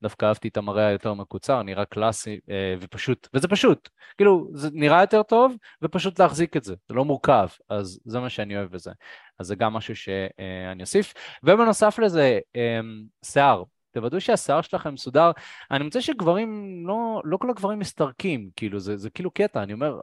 ודווקא 0.00 0.26
אהבתי 0.26 0.48
את 0.48 0.56
המראה 0.56 0.86
היותר 0.86 1.14
מקוצר, 1.14 1.62
נראה 1.62 1.84
קלאסי 1.84 2.40
אה, 2.50 2.74
ופשוט, 2.80 3.28
וזה 3.34 3.48
פשוט, 3.48 3.88
כאילו, 4.16 4.48
זה 4.52 4.68
נראה 4.72 5.00
יותר 5.00 5.22
טוב, 5.22 5.54
ופשוט 5.82 6.20
להחזיק 6.20 6.56
את 6.56 6.64
זה, 6.64 6.74
זה 6.88 6.94
לא 6.94 7.04
מורכב, 7.04 7.48
אז 7.68 8.00
זה 8.04 8.20
מה 8.20 8.28
שאני 8.28 8.56
אוהב 8.56 8.70
בזה. 8.70 8.90
אז 9.38 9.46
זה 9.46 9.54
גם 9.54 9.72
משהו 9.72 9.96
שאני 9.96 10.80
אוסיף. 10.82 11.14
ובנוסף 11.42 11.98
לזה, 11.98 12.38
אה, 12.56 12.80
שיער. 13.24 13.62
תוודאו 13.90 14.20
שהשיער 14.20 14.60
שלכם 14.60 14.94
מסודר. 14.94 15.30
אני 15.70 15.84
מוצא 15.84 16.00
שגברים, 16.00 16.82
לא, 16.86 17.22
לא 17.24 17.36
כל 17.36 17.50
הגברים 17.50 17.78
מסתרקים, 17.78 18.50
כאילו, 18.56 18.80
זה, 18.80 18.96
זה 18.96 19.10
כאילו 19.10 19.30
קטע, 19.30 19.62
אני 19.62 19.72
אומר, 19.72 20.00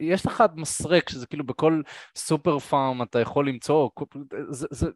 יש 0.00 0.26
לך 0.26 0.44
מסרק 0.54 1.08
שזה 1.08 1.26
כאילו 1.26 1.44
בכל 1.44 1.82
סופר 2.16 2.58
פארם 2.58 3.02
אתה 3.02 3.20
יכול 3.20 3.48
למצוא, 3.48 3.88
זה, 4.50 4.66
זה 4.70 4.86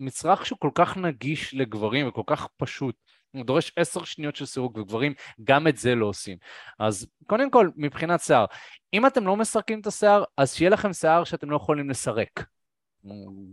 מצרך 0.00 0.46
שהוא 0.46 0.58
כל 0.58 0.70
כך 0.74 0.96
נגיש 0.96 1.54
לגברים 1.54 2.08
וכל 2.08 2.22
כך 2.26 2.48
פשוט. 2.56 2.94
הוא 3.32 3.44
דורש 3.44 3.72
עשר 3.76 4.04
שניות 4.04 4.36
של 4.36 4.46
סירוק 4.46 4.76
וגברים 4.76 5.14
גם 5.44 5.68
את 5.68 5.76
זה 5.76 5.94
לא 5.94 6.06
עושים. 6.06 6.38
אז 6.78 7.06
קודם 7.26 7.50
כל 7.50 7.70
מבחינת 7.76 8.20
שיער, 8.20 8.44
אם 8.94 9.06
אתם 9.06 9.26
לא 9.26 9.36
מסרקים 9.36 9.80
את 9.80 9.86
השיער 9.86 10.24
אז 10.36 10.54
שיהיה 10.54 10.70
לכם 10.70 10.92
שיער 10.92 11.24
שאתם 11.24 11.50
לא 11.50 11.56
יכולים 11.56 11.90
לסרק. 11.90 12.44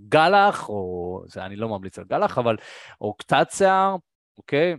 גלח 0.10 0.70
או, 0.70 1.24
זה 1.28 1.46
אני 1.46 1.56
לא 1.56 1.70
ממליץ 1.70 2.00
על 2.00 2.06
גלח 2.06 2.38
אבל, 2.38 2.56
או 3.02 3.14
קצת 3.14 3.48
שיער, 3.52 3.96
אוקיי? 4.38 4.76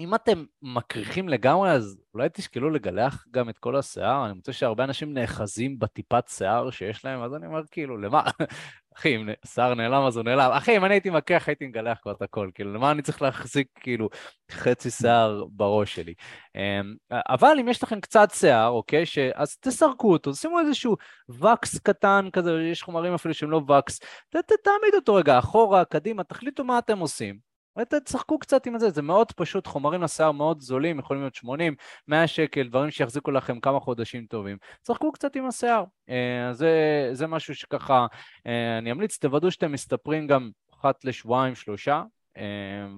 אם 0.00 0.14
אתם 0.14 0.44
מקריחים 0.62 1.28
לגמרי, 1.28 1.70
אז 1.70 1.98
אולי 2.14 2.28
תשקלו 2.32 2.70
לגלח 2.70 3.26
גם 3.30 3.48
את 3.48 3.58
כל 3.58 3.76
השיער. 3.76 4.26
אני 4.26 4.32
מוצא 4.32 4.52
שהרבה 4.52 4.84
אנשים 4.84 5.14
נאחזים 5.14 5.78
בטיפת 5.78 6.24
שיער 6.28 6.70
שיש 6.70 7.04
להם, 7.04 7.22
אז 7.22 7.34
אני 7.34 7.46
אומר, 7.46 7.60
כאילו, 7.70 7.96
למה? 7.96 8.22
אחי, 8.96 9.16
אם 9.16 9.28
שיער 9.46 9.74
נעלם 9.74 10.02
אז 10.06 10.16
הוא 10.16 10.24
נעלם. 10.24 10.50
אחי, 10.52 10.76
אם 10.76 10.84
אני 10.84 10.94
הייתי 10.94 11.10
מקריח, 11.10 11.48
הייתי 11.48 11.66
מגלח 11.66 11.98
כבר 12.02 12.12
את 12.12 12.22
הכל. 12.22 12.50
כאילו, 12.54 12.72
למה 12.74 12.90
אני 12.90 13.02
צריך 13.02 13.22
להחזיק, 13.22 13.68
כאילו, 13.80 14.08
חצי 14.50 14.90
שיער 14.90 15.44
בראש 15.50 15.94
שלי? 15.94 16.14
אמ, 16.54 16.94
אבל 17.10 17.56
אם 17.60 17.68
יש 17.68 17.82
לכם 17.82 18.00
קצת 18.00 18.28
שיער, 18.34 18.68
אוקיי, 18.68 19.06
ש... 19.06 19.18
אז 19.18 19.56
תסרקו 19.56 20.12
אותו, 20.12 20.34
שימו 20.34 20.60
איזשהו 20.60 20.96
וקס 21.28 21.78
קטן 21.78 22.28
כזה, 22.32 22.52
יש 22.72 22.82
חומרים 22.82 23.14
אפילו 23.14 23.34
שהם 23.34 23.50
לא 23.50 23.56
וקס, 23.56 23.98
ת, 24.30 24.36
תעמיד 24.64 24.94
אותו 24.94 25.14
רגע 25.14 25.38
אחורה, 25.38 25.84
קדימה, 25.84 26.24
תחליטו 26.24 26.64
מה 26.64 26.78
אתם 26.78 26.98
עושים. 26.98 27.45
תשחקו 27.84 28.38
קצת 28.38 28.66
עם 28.66 28.78
זה, 28.78 28.90
זה 28.90 29.02
מאוד 29.02 29.32
פשוט, 29.32 29.66
חומרים 29.66 30.02
לשיער 30.02 30.32
מאוד 30.32 30.60
זולים, 30.60 30.98
יכולים 30.98 31.22
להיות 31.22 31.34
80, 31.34 31.74
100 32.08 32.26
שקל, 32.26 32.68
דברים 32.68 32.90
שיחזיקו 32.90 33.30
לכם 33.30 33.60
כמה 33.60 33.80
חודשים 33.80 34.26
טובים. 34.26 34.56
תשחקו 34.82 35.12
קצת 35.12 35.36
עם 35.36 35.46
השיער, 35.46 35.84
אה, 36.08 36.52
זה, 36.52 37.08
זה 37.12 37.26
משהו 37.26 37.54
שככה 37.54 38.06
אה, 38.46 38.78
אני 38.78 38.90
אמליץ, 38.90 39.18
תוודאו 39.18 39.50
שאתם 39.50 39.72
מסתפרים 39.72 40.26
גם 40.26 40.50
אחת 40.74 41.04
לשבועיים, 41.04 41.54
שלושה, 41.54 42.02
אה, 42.36 42.42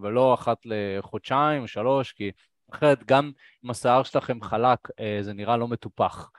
ולא 0.02 0.34
אחת 0.34 0.58
לחודשיים 0.64 1.66
שלוש, 1.66 2.12
כי 2.12 2.30
אחרת 2.72 3.04
גם 3.04 3.30
אם 3.64 3.70
השיער 3.70 4.02
שלכם 4.02 4.42
חלק, 4.42 4.78
זה 5.20 5.32
נראה 5.32 5.56
לא 5.56 5.68
מטופח. 5.68 6.30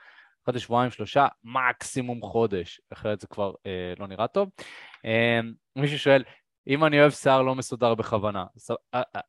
אחת 0.44 0.54
לשבועיים, 0.54 0.90
שלושה, 0.90 1.26
מקסימום 1.44 2.22
חודש, 2.22 2.80
אחרת 2.92 3.20
זה 3.20 3.26
כבר 3.26 3.52
לא 3.98 4.06
נראה 4.06 4.28
טוב. 4.28 4.48
מישהו 5.76 5.98
שואל, 5.98 6.22
אם 6.68 6.84
אני 6.84 7.00
אוהב 7.00 7.10
שיער 7.10 7.42
לא 7.42 7.54
מסודר 7.54 7.94
בכוונה, 7.94 8.44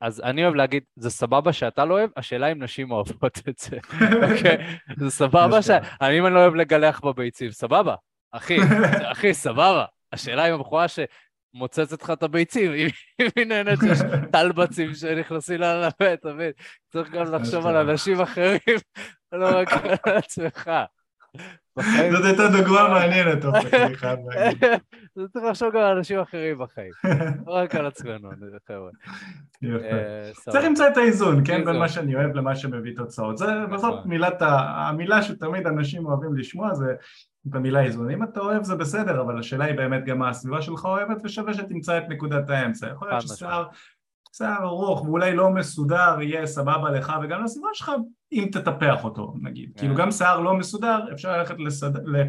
אז 0.01 0.21
אני 0.21 0.43
אוהב 0.43 0.55
להגיד, 0.55 0.84
זה 0.95 1.09
סבבה 1.09 1.53
שאתה 1.53 1.86
לא 1.86 1.93
אוהב, 1.93 2.09
השאלה 2.17 2.51
אם 2.51 2.63
נשים 2.63 2.91
אוהבות 2.91 3.39
את 3.49 3.57
זה, 3.57 3.77
אוקיי? 4.32 4.77
זה 4.97 5.09
סבבה 5.09 5.61
ש... 5.61 5.69
אם 6.01 6.25
אני 6.25 6.34
לא 6.36 6.39
אוהב 6.39 6.55
לגלח 6.55 6.99
בביצים, 6.99 7.51
סבבה, 7.51 7.95
אחי, 8.32 8.57
אחי, 9.13 9.34
סבבה. 9.34 9.86
השאלה 10.13 10.49
אם 10.49 10.53
הבחורה 10.53 10.86
שמוצצת 10.88 12.03
לך 12.03 12.09
את 12.09 12.23
הביצים, 12.23 12.71
אם 12.73 12.88
היא 13.36 13.45
נהנית 13.45 13.79
שיש 13.79 13.99
טלבצים 14.32 14.95
שנכנסים 14.95 15.59
לה 15.59 15.88
לפה, 15.88 16.13
אתה 16.13 16.34
מבין? 16.34 16.51
צריך 16.89 17.11
גם 17.11 17.34
לחשוב 17.34 17.67
על 17.67 17.89
אנשים 17.89 18.21
אחרים, 18.21 18.59
לא 19.32 19.59
רק 19.59 19.73
על 19.73 20.17
עצמך. 20.17 20.71
זאת 22.11 22.25
הייתה 22.25 22.47
דוגמה 22.47 22.89
מעניינת, 22.89 23.45
אני 23.45 23.95
חייב 23.95 24.19
להגיד. 24.29 24.63
זה 25.15 25.21
צריך 25.34 25.45
לחשוב 25.45 25.69
גם 25.73 25.79
על 25.79 25.97
אנשים 25.97 26.19
אחרים 26.19 26.57
בחיים, 26.59 26.91
לא 27.47 27.53
רק 27.61 27.75
על 27.75 27.86
עצמנו, 27.86 28.29
חבר'ה. 28.67 28.89
יפה. 29.61 29.86
אה. 29.86 30.32
צריך 30.34 30.65
למצוא 30.65 30.88
את 30.88 30.97
האיזון, 30.97 31.45
כן. 31.45 31.65
בין 31.65 31.75
מה 31.75 31.89
שאני 31.89 32.15
אוהב 32.15 32.36
למה 32.36 32.55
שמביא 32.55 32.95
תוצאות. 32.95 33.38
זה 33.38 33.45
נכון. 33.45 33.77
בסוף 33.77 33.95
המילה 34.39 35.23
שתמיד 35.23 35.67
אנשים 35.67 36.05
אוהבים 36.05 36.36
לשמוע 36.36 36.73
זה 36.73 36.93
את 37.49 37.55
המילה 37.55 37.84
איזון. 37.84 38.11
אם 38.11 38.23
אתה 38.23 38.39
אוהב 38.39 38.63
זה 38.63 38.75
בסדר, 38.75 39.21
אבל 39.21 39.39
השאלה 39.39 39.65
היא 39.65 39.75
באמת 39.75 40.05
גם 40.05 40.19
מה 40.19 40.29
הסביבה 40.29 40.61
שלך 40.61 40.86
אוהבת, 40.86 41.17
ושווה 41.23 41.53
שתמצא 41.53 41.97
את 41.97 42.03
נקודת 42.09 42.49
האמצע. 42.49 42.88
יכול 42.88 43.09
להיות 43.09 43.21
ששיער 43.21 43.65
שיער 44.32 44.63
ארוך 44.63 45.01
ואולי 45.01 45.36
לא 45.36 45.49
מסודר 45.49 46.21
יהיה 46.21 46.45
סבבה 46.45 46.91
לך 46.91 47.13
וגם 47.23 47.43
לסביבה 47.43 47.69
שלך 47.73 47.91
אם 48.32 48.49
תטפח 48.51 49.03
אותו 49.03 49.34
נגיד. 49.41 49.71
כן. 49.73 49.79
כאילו 49.79 49.95
גם 49.95 50.11
שיער 50.11 50.39
לא 50.39 50.53
מסודר 50.53 50.99
אפשר 51.13 51.38
ללכת 51.38 51.55
לסד... 51.59 52.07
ל... 52.07 52.23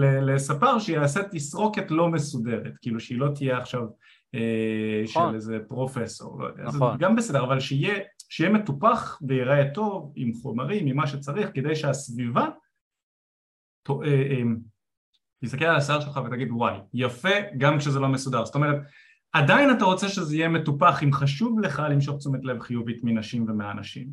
לספר 0.00 0.78
שיעשה 0.78 1.20
תסרוקת 1.30 1.90
לא 1.90 2.08
מסודרת, 2.08 2.72
כאילו 2.82 3.00
שהיא 3.00 3.18
לא 3.18 3.28
תהיה 3.34 3.58
עכשיו 3.58 3.82
אה, 4.34 5.02
נכון. 5.04 5.28
של 5.30 5.34
איזה 5.34 5.58
פרופסור, 5.68 6.42
לא 6.42 6.46
יודע, 6.46 6.62
נכון. 6.62 6.96
גם 6.98 7.16
בסדר, 7.16 7.44
אבל 7.44 7.60
שיהיה, 7.60 7.94
שיהיה 8.28 8.50
מטופח 8.50 9.18
וייראה 9.28 9.70
טוב 9.74 10.12
עם 10.16 10.32
חומרים, 10.42 10.86
עם 10.86 10.96
מה 10.96 11.06
שצריך, 11.06 11.50
כדי 11.54 11.76
שהסביבה 11.76 12.48
אה, 13.90 13.96
אה, 14.04 14.42
תסתכל 15.44 15.64
על 15.64 15.76
השיער 15.76 16.00
שלך 16.00 16.20
ותגיד 16.26 16.48
וואי, 16.50 16.78
יפה 16.94 17.34
גם 17.58 17.78
כשזה 17.78 18.00
לא 18.00 18.08
מסודר, 18.08 18.44
זאת 18.44 18.54
אומרת 18.54 18.76
עדיין 19.34 19.70
אתה 19.70 19.84
רוצה 19.84 20.08
שזה 20.08 20.36
יהיה 20.36 20.48
מטופח 20.48 21.02
אם 21.02 21.12
חשוב 21.12 21.60
לך 21.60 21.82
למשוך 21.90 22.18
תשומת 22.18 22.44
לב 22.44 22.60
חיובית 22.60 23.00
מנשים 23.02 23.44
ומאנשים 23.48 24.08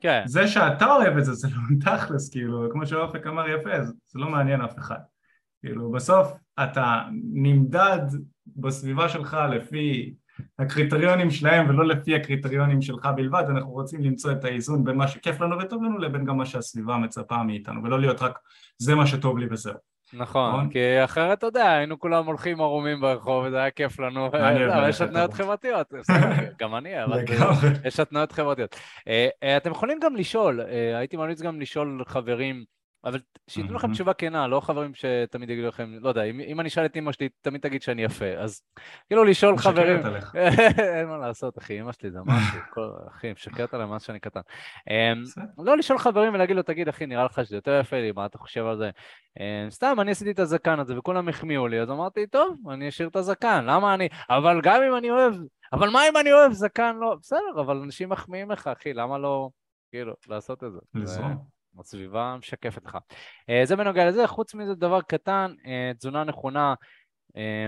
כן, 0.00 0.22
זה 0.26 0.48
שאתה 0.48 0.86
אוהב 0.86 1.16
את 1.16 1.24
זה, 1.24 1.32
זה 1.32 1.48
לא 1.48 1.96
תכלס, 1.96 2.30
כאילו, 2.30 2.68
כמו 2.72 2.86
שאופק 2.86 3.26
אמר 3.26 3.48
יפה, 3.48 3.84
זה, 3.84 3.92
זה 4.06 4.18
לא 4.18 4.28
מעניין 4.28 4.60
אף 4.60 4.78
אחד. 4.78 4.98
כאילו, 5.60 5.90
בסוף 5.90 6.32
אתה 6.62 7.02
נמדד 7.32 8.00
בסביבה 8.46 9.08
שלך 9.08 9.36
לפי 9.50 10.14
הקריטריונים 10.58 11.30
שלהם 11.30 11.68
ולא 11.68 11.86
לפי 11.86 12.14
הקריטריונים 12.14 12.82
שלך 12.82 13.08
בלבד, 13.16 13.44
אנחנו 13.48 13.70
רוצים 13.70 14.02
למצוא 14.02 14.32
את 14.32 14.44
האיזון 14.44 14.84
בין 14.84 14.96
מה 14.96 15.08
שכיף 15.08 15.40
לנו 15.40 15.58
וטוב 15.58 15.82
לנו 15.82 15.98
לבין 15.98 16.24
גם 16.24 16.36
מה 16.36 16.46
שהסביבה 16.46 16.96
מצפה 16.96 17.42
מאיתנו, 17.42 17.84
ולא 17.84 18.00
להיות 18.00 18.22
רק 18.22 18.38
זה 18.78 18.94
מה 18.94 19.06
שטוב 19.06 19.38
לי 19.38 19.46
וזהו. 19.50 19.95
נכון, 20.12 20.52
נכון? 20.52 20.70
כי 20.70 21.04
אחרת, 21.04 21.38
אתה 21.38 21.46
יודע, 21.46 21.72
היינו 21.72 21.98
כולם 21.98 22.26
הולכים 22.26 22.60
ערומים 22.60 23.00
ברחוב, 23.00 23.44
וזה 23.46 23.56
היה 23.58 23.70
כיף 23.70 24.00
לנו, 24.00 24.30
יש 24.88 25.00
התניות. 25.00 25.34
חברתיות, 25.34 25.92
גם 26.58 26.76
אני, 26.76 27.04
אבל. 27.04 27.24
יש 27.84 28.00
התניות 28.00 28.32
חברתיות. 28.32 28.76
אתם 29.56 29.70
יכולים 29.70 29.98
גם 30.02 30.16
לשאול, 30.16 30.60
אה, 30.60 30.98
הייתי 30.98 31.16
ממליץ 31.16 31.42
גם 31.42 31.60
לשאול 31.60 32.02
חברים, 32.06 32.64
אבל 33.06 33.20
שייתנו 33.48 33.74
לכם. 33.74 33.92
תשובה 33.92 34.12
כנה, 34.12 34.46
לא 34.46 34.60
חברים 34.60 34.94
שתמיד 34.94 35.50
יגידו 35.50 35.68
לכם, 35.68 35.92
לא 36.00 36.08
יודע, 36.08 36.22
אם 36.22 36.40
אם 36.40 36.60
אני 36.60 36.68
אשאל 36.68 36.84
את 36.84 36.96
אמא 36.96 37.12
שלי, 37.12 37.28
תמיד 37.40 37.60
תגיד 37.60 37.82
שאני 37.82 38.04
יפה, 38.04 38.26
אז 38.38 38.62
כאילו 39.06 39.24
לשאול 39.24 39.58
חברים, 39.58 39.96
משקרת 39.96 40.12
עליך. 40.12 40.34
אין 40.98 41.08
מה 41.08 41.18
לעשות, 41.18 41.58
אחי, 41.58 41.80
אמא 41.80 41.92
שלי 41.92 42.10
זה 42.10 42.18
משהו, 42.24 42.58
אחי, 43.10 43.32
משקרת 43.32 43.74
עליי 43.74 43.86
מאז 43.86 44.02
שאני 44.02 44.20
קטן. 44.20 44.40
אמ. 44.90 45.22
לא 45.58 45.76
לשאול 45.76 45.98
חברים 45.98 46.34
ולהגיד 46.34 46.56
לו, 46.56 46.62
תגיד, 46.62 46.88
אחי, 46.88 47.06
נראה 47.06 47.24
לך 47.24 47.40
שזה 47.44 47.56
יותר 47.56 47.78
יפה 47.80 47.96
לי, 47.96 48.12
מה 48.12 48.26
אתה 48.26 48.38
חושב 48.38 48.66
על 48.66 48.76
זה? 48.78 48.90
אמ, 49.40 49.70
סתם, 49.70 49.96
אני 50.00 50.10
עשיתי 50.10 50.30
את 50.30 50.38
הזקן 50.38 50.80
הזה 50.80 50.98
וכולם 50.98 51.28
החמיאו 51.28 51.68
לי, 51.68 51.80
אז 51.80 51.90
אמרתי, 51.90 52.26
טוב, 52.26 52.56
אני 52.70 52.88
אשאיר 52.88 53.08
את 53.08 53.16
הזקן, 53.16 53.64
למה 53.64 53.94
אני... 53.94 54.08
אבל 54.30 54.60
גם 54.62 54.82
אם 54.82 54.96
אני 54.96 55.10
אוהב, 55.10 55.34
אבל 55.72 55.90
מה 55.90 56.08
אם 56.08 56.16
אני 56.16 56.32
אוהב 56.32 56.52
זקן? 56.52 56.96
לא, 57.00 57.16
בסדר, 57.20 57.60
אבל 57.60 57.76
אנשים 57.76 58.08
מחמיאים 58.08 58.50
לך, 58.50 58.66
אחי, 58.66 58.92
למה 58.92 59.18
לא, 59.18 59.50
כאילו, 59.90 60.14
לעשות 60.28 60.64
את 60.64 60.72
זה? 60.72 60.78
לזרום. 60.94 61.55
הסביבה 61.80 62.36
משקפת 62.38 62.84
לך. 62.84 62.98
אה, 63.50 63.60
זה 63.64 63.76
בנוגע 63.76 64.08
לזה, 64.08 64.26
חוץ 64.26 64.54
מזה 64.54 64.74
דבר 64.74 65.00
קטן, 65.02 65.54
אה, 65.66 65.92
תזונה 65.98 66.24
נכונה, 66.24 66.74
אה, 67.36 67.66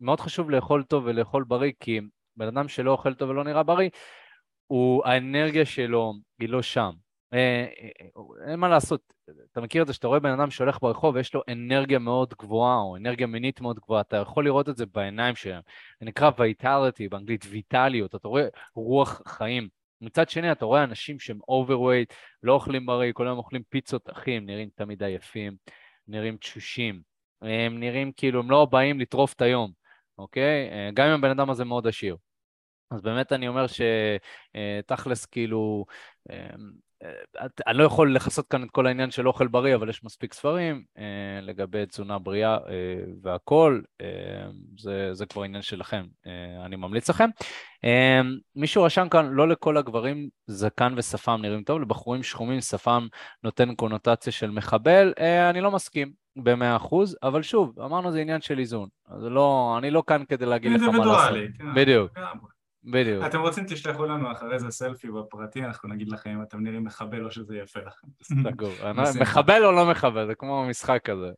מאוד 0.00 0.20
חשוב 0.20 0.50
לאכול 0.50 0.82
טוב 0.82 1.04
ולאכול 1.06 1.44
בריא, 1.44 1.72
כי 1.80 2.00
בן 2.36 2.46
אדם 2.46 2.68
שלא 2.68 2.90
אוכל 2.90 3.14
טוב 3.14 3.30
ולא 3.30 3.44
נראה 3.44 3.62
בריא, 3.62 3.88
הוא, 4.66 5.04
האנרגיה 5.04 5.64
שלו 5.64 6.14
היא 6.40 6.48
לא 6.48 6.62
שם. 6.62 6.90
אין 8.46 8.60
מה 8.60 8.68
לעשות, 8.68 9.12
אתה 9.52 9.60
מכיר 9.60 9.82
את 9.82 9.86
זה 9.86 9.92
שאתה 9.92 10.06
רואה 10.06 10.20
בן 10.20 10.40
אדם 10.40 10.50
שהולך 10.50 10.78
ברחוב 10.82 11.14
ויש 11.14 11.34
לו 11.34 11.42
אנרגיה 11.48 11.98
מאוד 11.98 12.34
גבוהה, 12.38 12.76
או 12.76 12.96
אנרגיה 12.96 13.26
מינית 13.26 13.60
מאוד 13.60 13.78
גבוהה, 13.78 14.00
אתה 14.00 14.16
יכול 14.16 14.44
לראות 14.44 14.68
את 14.68 14.76
זה 14.76 14.86
בעיניים 14.86 15.34
שלהם. 15.34 15.62
זה 16.00 16.06
נקרא 16.06 16.30
vitality, 16.38 17.08
באנגלית 17.08 17.44
ויטליות, 17.50 18.14
אתה 18.14 18.28
רואה 18.28 18.46
רוח 18.74 19.22
חיים. 19.28 19.68
מצד 20.04 20.28
שני, 20.28 20.52
אתה 20.52 20.64
רואה 20.64 20.84
אנשים 20.84 21.20
שהם 21.20 21.38
overweight, 21.48 22.12
לא 22.42 22.52
אוכלים 22.52 22.86
בריא, 22.86 23.12
כל 23.12 23.26
היום 23.26 23.38
אוכלים 23.38 23.62
פיצות, 23.68 24.10
אחי, 24.12 24.36
הם 24.36 24.46
נראים 24.46 24.68
תמיד 24.74 25.02
עייפים, 25.02 25.56
נראים 26.08 26.36
תשושים, 26.36 27.00
הם 27.42 27.80
נראים 27.80 28.12
כאילו 28.16 28.40
הם 28.40 28.50
לא 28.50 28.64
באים 28.64 29.00
לטרוף 29.00 29.32
את 29.32 29.42
היום, 29.42 29.70
אוקיי? 30.18 30.70
אה, 30.70 30.90
גם 30.94 31.06
אם 31.06 31.12
הבן 31.12 31.30
אדם 31.30 31.50
הזה 31.50 31.64
מאוד 31.64 31.86
עשיר. 31.86 32.16
אז 32.90 33.02
באמת 33.02 33.32
אני 33.32 33.48
אומר 33.48 33.66
שתכלס 33.66 35.26
כאילו, 35.26 35.84
אה, 36.30 36.36
אה, 36.36 36.54
אני 37.66 37.78
לא 37.78 37.84
יכול 37.84 38.14
לכסות 38.14 38.48
כאן 38.48 38.62
את 38.62 38.70
כל 38.70 38.86
העניין 38.86 39.10
של 39.10 39.28
אוכל 39.28 39.46
בריא, 39.46 39.74
אבל 39.74 39.88
יש 39.88 40.04
מספיק 40.04 40.32
ספרים 40.34 40.82
אה, 40.98 41.04
לגבי 41.42 41.86
תזונה 41.86 42.18
בריאה 42.18 42.54
אה, 42.54 42.60
והכול, 43.22 43.84
אה, 44.00 44.06
זה, 44.78 45.14
זה 45.14 45.26
כבר 45.26 45.42
עניין 45.42 45.62
שלכם, 45.62 46.04
אה, 46.26 46.66
אני 46.66 46.76
ממליץ 46.76 47.10
לכם. 47.10 47.28
אה, 47.84 48.20
מישהו 48.56 48.82
רשם 48.82 49.08
כאן, 49.08 49.26
לא 49.32 49.48
לכל 49.48 49.76
הגברים 49.76 50.28
זקן 50.46 50.94
ושפם 50.96 51.38
נראים 51.42 51.62
טוב, 51.62 51.80
לבחורים 51.80 52.22
שחומים 52.22 52.60
שפם 52.60 53.06
נותן 53.42 53.74
קונוטציה 53.74 54.32
של 54.32 54.50
מחבל, 54.50 55.12
אה, 55.18 55.50
אני 55.50 55.60
לא 55.60 55.70
מסכים 55.70 56.12
במאה 56.36 56.76
אחוז, 56.76 57.16
אבל 57.22 57.42
שוב, 57.42 57.80
אמרנו 57.80 58.12
זה 58.12 58.20
עניין 58.20 58.40
של 58.40 58.58
איזון, 58.58 58.88
אז 59.08 59.24
לא, 59.24 59.74
אני 59.78 59.90
לא 59.90 60.02
כאן 60.06 60.22
כדי 60.28 60.46
להגיד 60.46 60.72
לך 60.72 60.82
מה 60.82 60.86
לעשות. 60.86 61.04
אינדיבידואלי. 61.04 61.48
כן, 61.58 61.74
בדיוק. 61.74 62.12
בדיוק. 62.84 63.24
אתם 63.26 63.40
רוצים 63.40 63.64
תשלחו 63.68 64.04
לנו 64.04 64.32
אחרי 64.32 64.58
זה 64.58 64.70
סלפי 64.70 65.10
בפרטי, 65.10 65.64
אנחנו 65.64 65.88
נגיד 65.88 66.08
לכם 66.08 66.30
אם 66.30 66.42
אתם 66.42 66.62
נראים 66.62 66.84
מחבל 66.84 67.24
או 67.24 67.30
שזה 67.30 67.56
יפה 67.56 67.80
לכם. 67.80 68.06
סגור. 68.22 68.72
בשמחה. 68.72 69.20
מחבל 69.20 69.64
או 69.64 69.72
לא 69.72 69.90
מחבל, 69.90 70.26
זה 70.26 70.34
כמו 70.34 70.66
משחק 70.68 71.00
כזה. 71.04 71.30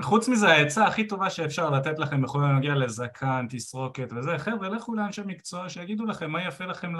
חוץ 0.00 0.28
מזה 0.28 0.48
העצה 0.48 0.86
הכי 0.86 1.06
טובה 1.06 1.30
שאפשר 1.30 1.70
לתת 1.70 1.98
לכם 1.98 2.22
בכל 2.22 2.44
הנוגע 2.44 2.74
לזקן, 2.74 3.46
תסרוקת 3.50 4.12
וזה, 4.16 4.38
חבר'ה 4.38 4.68
לכו 4.68 4.94
לאנשי 4.94 5.22
מקצוע 5.26 5.68
שיגידו 5.68 6.04
לכם 6.04 6.30
מה 6.30 6.46
יפה 6.46 6.64
לכם 6.64 6.92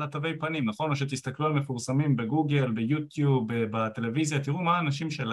לתווי 0.00 0.38
פנים, 0.38 0.68
נכון? 0.68 0.90
או 0.90 0.96
שתסתכלו 0.96 1.46
על 1.46 1.52
מפורסמים 1.52 2.16
בגוגל, 2.16 2.70
ביוטיוב, 2.70 3.48
בטלוויזיה, 3.70 4.40
תראו 4.40 4.62
מה 4.62 4.76
האנשים 4.76 5.10
של... 5.10 5.32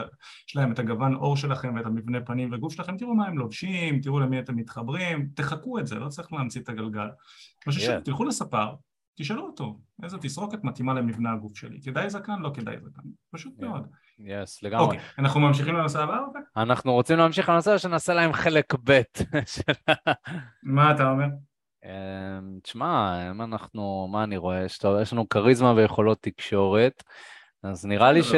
יש 0.50 0.56
להם 0.56 0.72
את 0.72 0.80
הגוון 0.80 1.14
עור 1.14 1.38
שלכם 1.38 1.76
ואת 1.76 1.86
המבנה 1.86 2.22
פנים 2.22 2.50
וגוף 2.54 2.74
שלכם, 2.74 2.98
תראו 2.98 3.16
מה 3.16 3.28
הם 3.28 3.38
לובשים, 3.38 4.02
תראו 4.02 4.20
למי 4.20 4.40
אתם 4.40 4.56
מתחברים, 4.56 5.28
תחכו 5.36 5.80
את 5.80 5.88
זה, 5.88 5.96
לא 5.96 6.08
צריך 6.08 6.34
להמציא 6.34 6.62
את 6.62 6.70
הגלגל. 6.70 7.08
Yeah. 7.70 8.02
תלכו 8.04 8.26
לספר, 8.26 8.74
תשאלו 9.18 9.46
אותו, 9.46 9.78
איזה 10.04 10.18
תסרוקת 10.18 10.64
מתאימה 10.64 10.94
למבנה 10.94 11.34
הגוף 11.34 11.58
שלי, 11.58 11.82
כדאי 11.82 12.10
זקן, 12.10 12.40
לא 12.40 12.52
כדאי 12.54 12.76
זקן, 12.80 13.02
פשוט 13.32 13.54
Yeah. 13.60 13.66
מאוד. 13.66 13.88
יס, 14.20 14.64
לגמרי. 14.64 14.86
אוקיי, 14.86 15.00
אנחנו 15.20 15.40
ממשיכים 15.40 15.76
לנושא 15.76 16.04
הבא? 16.04 16.20
אוקיי? 16.28 16.42
אנחנו 16.58 16.94
רוצים 16.94 17.18
להמשיך 17.18 17.50
לנושא 17.50 17.78
שנעשה 17.78 18.14
להם 18.14 18.34
חלק 18.34 18.74
ב' 18.84 19.02
מה 20.64 20.92
אתה 20.92 21.10
אומר? 21.10 21.26
אמ, 21.86 22.60
תשמע, 22.64 23.20
אם 23.32 23.42
אנחנו, 23.42 24.08
מה 24.12 24.24
אני 24.24 24.38
רואה? 24.38 24.66
יש 25.02 25.14
לנו 25.14 25.30
כריזמה 25.30 25.74
ויכולות 25.76 26.18
תקשורת, 26.22 27.04
אז 27.64 27.86
נראה 27.86 28.12
לי 28.12 28.24
ש... 28.24 28.34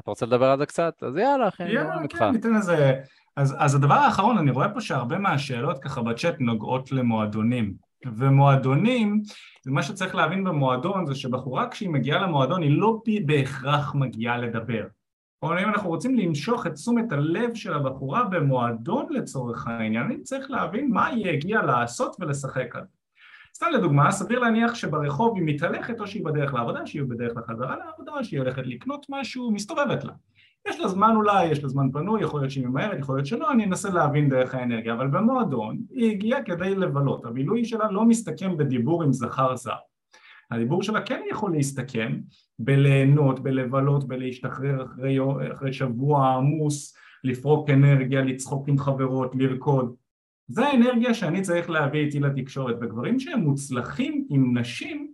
אתה 0.00 0.10
רוצה 0.10 0.26
לדבר 0.26 0.46
על 0.46 0.58
זה 0.58 0.66
קצת? 0.66 1.02
אז 1.02 1.16
יאללה, 1.16 1.48
אחי, 1.48 1.62
אני 1.62 1.72
יאללה, 1.72 1.88
מדבר 1.90 2.02
איתך. 2.02 2.18
כן, 2.18 2.30
ניתן 2.30 2.54
לזה... 2.54 3.00
אז, 3.36 3.56
אז 3.58 3.74
הדבר 3.74 3.94
האחרון, 3.94 4.38
אני 4.38 4.50
רואה 4.50 4.68
פה 4.68 4.80
שהרבה 4.80 5.18
מהשאלות 5.18 5.78
ככה 5.78 6.02
בצ'אט 6.02 6.34
נוגעות 6.40 6.92
למועדונים. 6.92 7.87
ומועדונים, 8.06 9.22
מה 9.66 9.82
שצריך 9.82 10.14
להבין 10.14 10.44
במועדון 10.44 11.06
זה 11.06 11.14
שבחורה 11.14 11.68
כשהיא 11.68 11.90
מגיעה 11.90 12.22
למועדון 12.22 12.62
היא 12.62 12.80
לא 12.80 13.00
בהכרח 13.26 13.94
מגיעה 13.94 14.38
לדבר. 14.38 14.84
אבל 15.42 15.58
אם 15.58 15.68
אנחנו 15.68 15.88
רוצים 15.88 16.14
למשוך 16.14 16.66
את 16.66 16.72
תשומת 16.72 17.12
הלב 17.12 17.54
של 17.54 17.74
הבחורה 17.74 18.24
במועדון 18.24 19.06
לצורך 19.10 19.66
העניין, 19.66 20.04
אני 20.04 20.22
צריך 20.22 20.50
להבין 20.50 20.90
מה 20.90 21.06
היא 21.06 21.28
הגיעה 21.28 21.62
לעשות 21.62 22.16
ולשחק 22.20 22.76
על 22.76 22.82
זה. 22.82 22.98
סתם 23.54 23.66
לדוגמה, 23.74 24.10
סביר 24.10 24.38
להניח 24.38 24.74
שברחוב 24.74 25.36
היא 25.36 25.44
מתהלכת 25.46 26.00
או 26.00 26.06
שהיא 26.06 26.24
בדרך 26.24 26.54
לעבודה, 26.54 26.86
שהיא 26.86 27.02
בדרך 27.02 27.36
לחזרה 27.36 27.76
לעבודה, 27.76 28.24
שהיא 28.24 28.40
הולכת 28.40 28.62
לקנות 28.66 29.06
משהו, 29.08 29.50
מסתובבת 29.50 30.04
לה. 30.04 30.12
יש 30.68 30.80
לה 30.80 30.88
זמן 30.88 31.12
אולי, 31.16 31.46
יש 31.46 31.62
לה 31.62 31.68
זמן 31.68 31.92
פנוי, 31.92 32.22
יכול 32.22 32.40
להיות 32.40 32.50
שהיא 32.50 32.66
ממהרת, 32.66 32.98
יכול 32.98 33.16
להיות 33.16 33.26
שלא, 33.26 33.52
אני 33.52 33.64
אנסה 33.64 33.90
להבין 33.90 34.28
דרך 34.28 34.54
האנרגיה, 34.54 34.94
אבל 34.94 35.06
במועדון 35.06 35.78
היא 35.90 36.10
הגיעה 36.10 36.42
כדי 36.42 36.74
לבלות, 36.74 37.24
הבילוי 37.24 37.64
שלה 37.64 37.90
לא 37.90 38.04
מסתכם 38.04 38.56
בדיבור 38.56 39.02
עם 39.02 39.12
זכר 39.12 39.56
זר. 39.56 39.72
הדיבור 40.50 40.82
שלה 40.82 41.00
כן 41.00 41.20
יכול 41.30 41.52
להסתכם 41.52 42.18
בליהנות, 42.58 43.40
בלבלות, 43.40 44.08
בלהשתחרר 44.08 44.84
אחרי, 44.84 45.18
אחרי 45.52 45.72
שבוע 45.72 46.28
עמוס, 46.28 46.96
לפרוק 47.24 47.70
אנרגיה, 47.70 48.22
לצחוק 48.22 48.68
עם 48.68 48.78
חברות, 48.78 49.34
לרקוד. 49.34 49.94
זה 50.48 50.66
האנרגיה 50.66 51.14
שאני 51.14 51.42
צריך 51.42 51.70
להביא 51.70 52.00
איתי 52.00 52.20
לתקשורת, 52.20 52.76
וגברים 52.80 53.20
שהם 53.20 53.40
מוצלחים 53.40 54.26
עם 54.30 54.58
נשים 54.58 55.12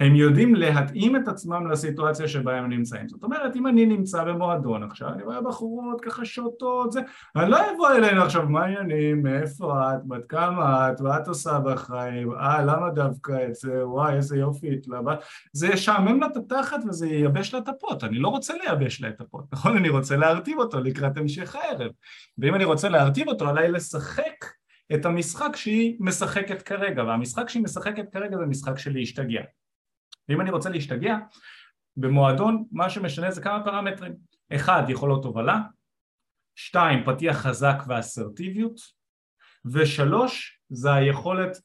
הם 0.00 0.14
יודעים 0.14 0.54
להתאים 0.54 1.16
את 1.16 1.28
עצמם 1.28 1.70
לסיטואציה 1.70 2.28
שבה 2.28 2.56
הם 2.56 2.70
נמצאים. 2.70 3.08
זאת 3.08 3.22
אומרת, 3.22 3.56
אם 3.56 3.66
אני 3.66 3.86
נמצא 3.86 4.24
במועדון 4.24 4.82
עכשיו, 4.82 5.08
אני 5.08 5.22
רואה 5.22 5.40
בחורות 5.40 6.00
ככה 6.00 6.24
שותות, 6.24 6.92
זה, 6.92 7.00
אני 7.36 7.50
לא 7.50 7.58
אבוא 7.74 7.90
אלינו 7.90 8.22
עכשיו, 8.22 8.48
מה 8.48 8.64
העניינים, 8.64 9.22
מאיפה 9.22 9.94
את, 9.94 10.06
בת 10.06 10.26
כמה 10.28 10.92
את, 10.92 11.00
מה 11.00 11.18
את 11.18 11.28
עושה 11.28 11.60
בחיים, 11.60 12.32
אה, 12.32 12.64
למה 12.64 12.90
דווקא 12.90 13.46
את 13.48 13.54
זה, 13.54 13.88
וואי, 13.88 14.16
איזה 14.16 14.36
יופי 14.36 14.72
התלבט, 14.72 15.24
זה 15.52 15.68
ישעמם 15.68 16.20
לה 16.20 16.26
את 16.26 16.36
התחת 16.36 16.78
וזה 16.88 17.06
ייבש 17.06 17.54
לה 17.54 17.58
את 17.58 17.68
הפות, 17.68 18.04
אני 18.04 18.18
לא 18.18 18.28
רוצה 18.28 18.54
לייבש 18.64 19.00
לה 19.00 19.08
את 19.08 19.20
הפות, 19.20 19.44
נכון? 19.52 19.76
אני 19.76 19.88
רוצה 19.88 20.16
להרטיב 20.16 20.58
אותו 20.58 20.80
לקראת 20.80 21.16
המשך 21.16 21.56
הערב, 21.56 21.90
ואם 22.38 22.54
אני 22.54 22.64
רוצה 22.64 22.88
להרטיב 22.88 23.28
אותו, 23.28 23.48
עליי 23.48 23.70
לשחק 23.70 24.44
את 24.94 25.06
המשחק 25.06 25.56
שהיא 25.56 25.96
משחקת 26.00 26.62
כרגע, 26.62 27.04
והמשחק 27.04 27.48
שהיא 27.48 27.62
משחקת 27.62 28.12
כרגע 28.12 28.36
זה 28.38 28.46
משחק 28.46 28.78
של 28.78 28.92
להשתגע. 28.92 29.42
ואם 30.30 30.40
אני 30.40 30.50
רוצה 30.50 30.70
להשתגע, 30.70 31.16
במועדון 31.96 32.64
מה 32.72 32.90
שמשנה 32.90 33.30
זה 33.30 33.42
כמה 33.42 33.64
פרמטרים. 33.64 34.12
אחד, 34.54 34.82
יכולות 34.88 35.24
הובלה, 35.24 35.60
שתיים, 36.54 37.04
פתיח 37.04 37.36
חזק 37.36 37.82
ואסרטיביות, 37.88 38.80
ושלוש, 39.64 40.60
זה 40.68 40.92
היכולת 40.92 41.56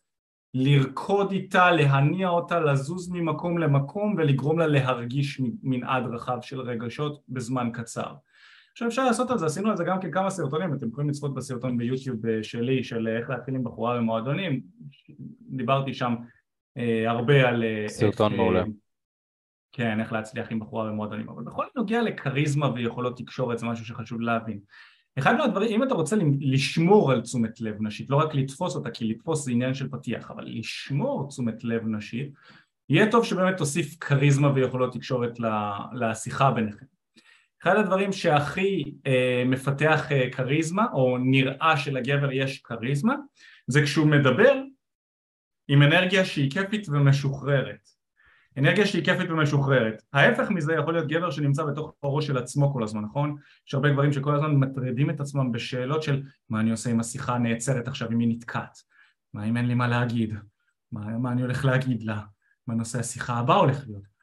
לרקוד 0.53 1.31
איתה, 1.31 1.71
להניע 1.71 2.29
אותה, 2.29 2.59
לזוז 2.59 3.09
ממקום 3.11 3.57
למקום 3.57 4.15
ולגרום 4.17 4.59
לה 4.59 4.67
להרגיש 4.67 5.41
מנעד 5.63 6.03
רחב 6.05 6.37
של 6.41 6.61
רגשות 6.61 7.21
בזמן 7.29 7.69
קצר. 7.73 8.13
עכשיו 8.71 8.87
אפשר 8.87 9.05
לעשות 9.05 9.31
את 9.31 9.39
זה, 9.39 9.45
עשינו 9.45 9.69
על 9.69 9.77
זה 9.77 9.83
גם 9.83 9.99
כן 9.99 10.11
כמה 10.11 10.29
סרטונים, 10.29 10.73
אתם 10.73 10.87
יכולים 10.89 11.09
לצפות 11.09 11.33
בסרטון 11.33 11.77
ביוטיוב 11.77 12.25
אה, 12.25 12.43
שלי 12.43 12.83
של 12.83 13.07
איך 13.07 13.29
להתחיל 13.29 13.55
עם 13.55 13.63
בחורה 13.63 13.97
במועדונים, 13.97 14.61
דיברתי 15.41 15.93
שם 15.93 16.15
הרבה 17.07 17.49
על... 17.49 17.63
אה, 17.63 17.85
סרטון 17.87 18.35
מעולה. 18.35 18.63
כן, 19.71 19.99
איך 19.99 20.13
להצליח 20.13 20.51
עם 20.51 20.59
בחורה 20.59 20.89
במועדונים, 20.89 21.29
אבל 21.29 21.43
בכל 21.43 21.65
נוגע 21.75 22.01
לכריזמה 22.01 22.73
ויכולות 22.73 23.17
תקשורת 23.17 23.59
זה 23.59 23.65
משהו 23.65 23.85
שחשוב 23.85 24.21
להבין. 24.21 24.59
אחד 25.19 25.35
מהדברים, 25.37 25.71
אם 25.71 25.83
אתה 25.83 25.93
רוצה 25.93 26.15
לשמור 26.39 27.11
על 27.11 27.21
תשומת 27.21 27.61
לב 27.61 27.75
נשית, 27.81 28.09
לא 28.09 28.15
רק 28.15 28.35
לתפוס 28.35 28.75
אותה, 28.75 28.89
כי 28.89 29.05
לתפוס 29.05 29.45
זה 29.45 29.51
עניין 29.51 29.73
של 29.73 29.89
פתיח, 29.89 30.31
אבל 30.31 30.43
לשמור 30.47 31.27
תשומת 31.29 31.63
לב 31.63 31.87
נשית, 31.87 32.33
יהיה 32.89 33.11
טוב 33.11 33.25
שבאמת 33.25 33.57
תוסיף 33.57 33.97
כריזמה 33.99 34.53
ויכולות 34.53 34.93
תקשורת 34.93 35.39
לשיחה 35.93 36.51
ביניכם. 36.51 36.85
אחד 37.63 37.75
הדברים 37.75 38.11
שהכי 38.11 38.83
אה, 39.07 39.43
מפתח 39.45 40.11
אה, 40.11 40.29
כריזמה, 40.31 40.85
או 40.93 41.17
נראה 41.17 41.77
שלגבר 41.77 42.31
יש 42.31 42.61
כריזמה, 42.61 43.15
זה 43.67 43.81
כשהוא 43.81 44.07
מדבר 44.07 44.53
עם 45.67 45.81
אנרגיה 45.81 46.25
שהיא 46.25 46.51
כיפית 46.51 46.89
ומשוחררת. 46.89 47.89
אנרגיה 48.57 48.85
שהיא 48.85 49.05
כיפית 49.05 49.29
ומשוחררת. 49.31 50.01
ההפך 50.13 50.49
מזה 50.49 50.73
יכול 50.73 50.93
להיות 50.93 51.07
גבר 51.07 51.31
שנמצא 51.31 51.63
בתוך 51.63 51.93
הראש 52.03 52.27
של 52.27 52.37
עצמו 52.37 52.73
כל 52.73 52.83
הזמן, 52.83 53.01
נכון? 53.01 53.35
יש 53.67 53.73
הרבה 53.73 53.89
גברים 53.89 54.13
שכל 54.13 54.35
הזמן 54.35 54.55
מטרידים 54.55 55.09
את 55.09 55.19
עצמם 55.19 55.51
בשאלות 55.51 56.03
של 56.03 56.21
מה 56.49 56.59
אני 56.59 56.71
עושה 56.71 56.91
אם 56.91 56.99
השיחה 56.99 57.37
נעצרת 57.37 57.87
עכשיו 57.87 58.11
אם 58.11 58.19
היא 58.19 58.27
נתקעת? 58.27 58.77
מה 59.33 59.43
אם 59.43 59.57
אין 59.57 59.67
לי 59.67 59.73
מה 59.73 59.87
להגיד? 59.87 60.33
מה, 60.91 61.17
מה 61.17 61.31
אני 61.31 61.41
הולך 61.41 61.65
להגיד 61.65 62.03
לה? 62.03 62.21
מה 62.67 62.75
נושא 62.75 62.99
השיחה 62.99 63.33
הבא 63.33 63.55
הולך 63.55 63.83
להיות? 63.87 64.15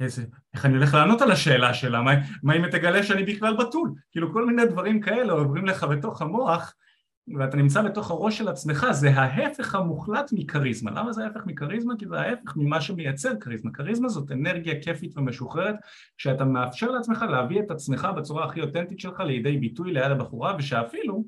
איזה, 0.00 0.24
איך 0.54 0.66
אני 0.66 0.76
הולך 0.76 0.94
לענות 0.94 1.22
על 1.22 1.30
השאלה 1.30 1.74
שלה? 1.74 2.02
מה, 2.02 2.12
מה 2.42 2.54
אם 2.54 2.70
תגלה 2.70 3.02
שאני 3.02 3.22
בכלל 3.24 3.56
בתול? 3.56 3.94
כאילו 4.10 4.32
כל 4.32 4.46
מיני 4.46 4.66
דברים 4.66 5.00
כאלה 5.00 5.32
עוברים 5.32 5.66
לך 5.66 5.84
בתוך 5.84 6.22
המוח 6.22 6.74
ואתה 7.38 7.56
נמצא 7.56 7.82
בתוך 7.82 8.10
הראש 8.10 8.38
של 8.38 8.48
עצמך, 8.48 8.86
זה 8.90 9.10
ההפך 9.10 9.74
המוחלט 9.74 10.30
מכריזמה. 10.32 10.90
למה 10.90 11.12
זה 11.12 11.24
ההפך 11.24 11.46
מכריזמה? 11.46 11.94
כי 11.98 12.06
זה 12.06 12.20
ההפך 12.20 12.56
ממה 12.56 12.80
שמייצר 12.80 13.36
כריזמה. 13.40 13.72
כריזמה 13.72 14.08
זאת 14.08 14.30
אנרגיה 14.32 14.82
כיפית 14.82 15.18
ומשוחררת, 15.18 15.74
שאתה 16.16 16.44
מאפשר 16.44 16.90
לעצמך 16.90 17.24
להביא 17.30 17.60
את 17.60 17.70
עצמך 17.70 18.08
בצורה 18.16 18.44
הכי 18.44 18.60
אותנטית 18.60 19.00
שלך 19.00 19.20
לידי 19.20 19.56
ביטוי 19.56 19.92
ליד 19.92 20.10
הבחורה, 20.10 20.56
ושאפילו 20.58 21.24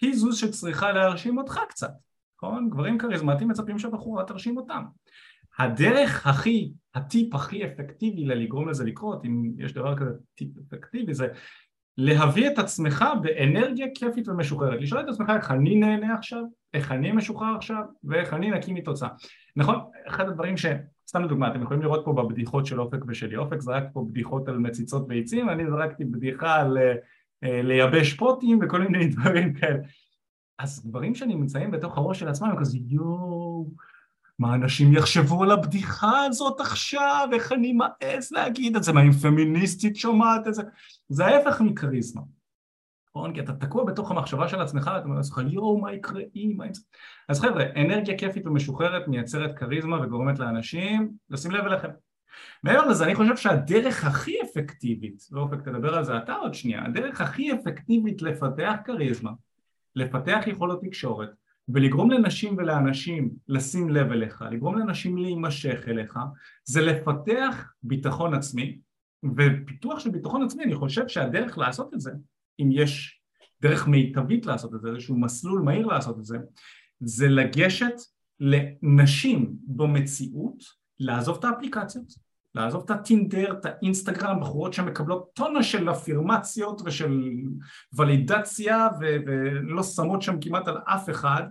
היא 0.00 0.16
זו 0.16 0.32
שצריכה 0.32 0.92
להרשים 0.92 1.38
אותך 1.38 1.60
קצת, 1.68 1.92
נכון? 2.36 2.70
גברים 2.70 2.98
כריזמטיים 2.98 3.50
מצפים 3.50 3.78
שהבחורה 3.78 4.24
תרשים 4.24 4.56
אותם. 4.56 4.82
הדרך 5.58 6.26
הכי, 6.26 6.72
הטיפ 6.94 7.34
הכי 7.34 7.64
אפקטיבי 7.64 8.24
ללגרום 8.24 8.68
לזה 8.68 8.84
לקרות, 8.84 9.24
אם 9.24 9.52
יש 9.58 9.72
דבר 9.72 9.96
כזה 9.96 10.10
טיפ 10.34 10.48
אפקטיבי, 10.68 11.14
זה 11.14 11.26
להביא 11.98 12.48
את 12.48 12.58
עצמך 12.58 13.04
באנרגיה 13.22 13.86
כיפית 13.94 14.28
ומשוחררת, 14.28 14.80
לשאול 14.80 15.00
את 15.00 15.08
עצמך 15.08 15.32
איך 15.36 15.50
אני 15.50 15.74
נהנה 15.74 16.14
עכשיו, 16.14 16.42
איך 16.74 16.92
אני 16.92 17.12
משוחרר 17.12 17.56
עכשיו 17.56 17.82
ואיך 18.04 18.34
אני 18.34 18.50
נקי 18.50 18.72
מתוצאה. 18.72 19.08
נכון, 19.56 19.78
אחד 20.08 20.28
הדברים 20.28 20.56
ש... 20.56 20.66
סתם 21.08 21.24
לדוגמה, 21.24 21.50
אתם 21.50 21.62
יכולים 21.62 21.82
לראות 21.82 22.04
פה 22.04 22.12
בבדיחות 22.12 22.66
של 22.66 22.80
אופק 22.80 22.98
ושלי, 23.08 23.36
אופק 23.36 23.60
זרק 23.60 23.84
פה 23.92 24.06
בדיחות 24.10 24.48
על 24.48 24.58
מציצות 24.58 25.08
ביצים, 25.08 25.50
אני 25.50 25.70
זרקתי 25.70 26.04
בדיחה 26.04 26.54
על 26.54 26.78
אה, 26.78 27.62
לייבש 27.62 28.14
פוטים 28.14 28.58
וכל 28.62 28.80
מיני 28.80 29.06
דברים 29.14 29.54
כאלה. 29.54 29.78
אז 30.58 30.86
דברים 30.86 31.14
שנמצאים 31.14 31.70
בתוך 31.70 31.98
הראש 31.98 32.20
של 32.20 32.28
עצמם 32.28 32.48
הם 32.48 32.58
כזה 32.58 32.78
יואו 32.88 33.66
מה 34.38 34.54
אנשים 34.54 34.92
יחשבו 34.92 35.42
על 35.42 35.50
הבדיחה 35.50 36.24
הזאת 36.24 36.60
עכשיו, 36.60 37.28
איך 37.32 37.52
אני 37.52 37.72
מעז 37.72 38.32
להגיד 38.32 38.76
את 38.76 38.82
זה, 38.82 38.92
מה 38.92 39.02
אם 39.02 39.12
פמיניסטית 39.12 39.96
שומעת 39.96 40.46
את 40.46 40.54
זה, 40.54 40.62
זה 41.08 41.26
ההפך 41.26 41.60
מכריזמה, 41.60 42.22
נכון? 43.08 43.34
כי 43.34 43.40
אתה 43.40 43.52
תקוע 43.52 43.84
בתוך 43.84 44.10
המחשבה 44.10 44.48
של 44.48 44.60
עצמך, 44.60 44.90
אתה 44.96 45.04
אומר 45.04 45.16
לעצמך 45.16 45.40
יואו 45.50 45.80
מה 45.80 45.92
יקרה 45.92 46.22
אם, 46.36 46.54
מה 46.56 46.66
יקרה 46.66 46.82
אז 47.28 47.40
חבר'ה, 47.40 47.64
אנרגיה 47.76 48.18
כיפית 48.18 48.46
ומשוחררת 48.46 49.08
מייצרת 49.08 49.58
כריזמה 49.58 50.00
וגורמת 50.02 50.38
לאנשים 50.38 51.10
לשים 51.30 51.50
לב 51.50 51.64
אליכם. 51.64 51.88
מעבר 52.62 52.86
לזה 52.86 53.04
אני 53.04 53.14
חושב 53.14 53.36
שהדרך 53.36 54.04
הכי 54.04 54.42
אפקטיבית, 54.42 55.22
ואופק 55.32 55.60
תדבר 55.60 55.94
על 55.94 56.04
זה 56.04 56.18
אתה 56.18 56.34
עוד 56.34 56.54
שנייה, 56.54 56.84
הדרך 56.84 57.20
הכי 57.20 57.52
אפקטיבית 57.52 58.22
לפתח 58.22 58.74
כריזמה, 58.84 59.30
לפתח 59.94 60.40
יכולות 60.46 60.80
תקשורת 60.82 61.30
ולגרום 61.68 62.10
לנשים 62.10 62.54
ולאנשים 62.58 63.30
לשים 63.48 63.88
לב 63.88 64.12
אליך, 64.12 64.44
לגרום 64.50 64.78
לאנשים 64.78 65.16
להימשך 65.16 65.84
אליך, 65.88 66.18
זה 66.64 66.80
לפתח 66.80 67.72
ביטחון 67.82 68.34
עצמי, 68.34 68.78
ופיתוח 69.36 69.98
של 69.98 70.10
ביטחון 70.10 70.42
עצמי, 70.42 70.64
אני 70.64 70.74
חושב 70.74 71.08
שהדרך 71.08 71.58
לעשות 71.58 71.94
את 71.94 72.00
זה, 72.00 72.10
אם 72.60 72.68
יש 72.72 73.20
דרך 73.62 73.88
מיטבית 73.88 74.46
לעשות 74.46 74.74
את 74.74 74.80
זה, 74.80 74.88
איזשהו 74.88 75.20
מסלול 75.20 75.62
מהיר 75.62 75.86
לעשות 75.86 76.18
את 76.18 76.24
זה, 76.24 76.38
זה 77.00 77.28
לגשת 77.28 77.94
לנשים 78.40 79.56
במציאות, 79.66 80.62
לעזוב 81.00 81.36
את 81.38 81.44
האפליקציות, 81.44 82.25
לעזוב 82.56 82.82
את 82.84 82.90
הטינדר, 82.90 83.52
את 83.52 83.66
האינסטגרם, 83.66 84.40
בחורות 84.40 84.72
שמקבלות 84.72 85.30
טונה 85.34 85.62
של 85.62 85.90
אפירמציות 85.90 86.82
ושל 86.84 87.20
ולידציה 87.96 88.88
ו- 89.00 89.16
ולא 89.26 89.82
שמות 89.82 90.22
שם 90.22 90.40
כמעט 90.40 90.68
על 90.68 90.78
אף 90.84 91.10
אחד, 91.10 91.42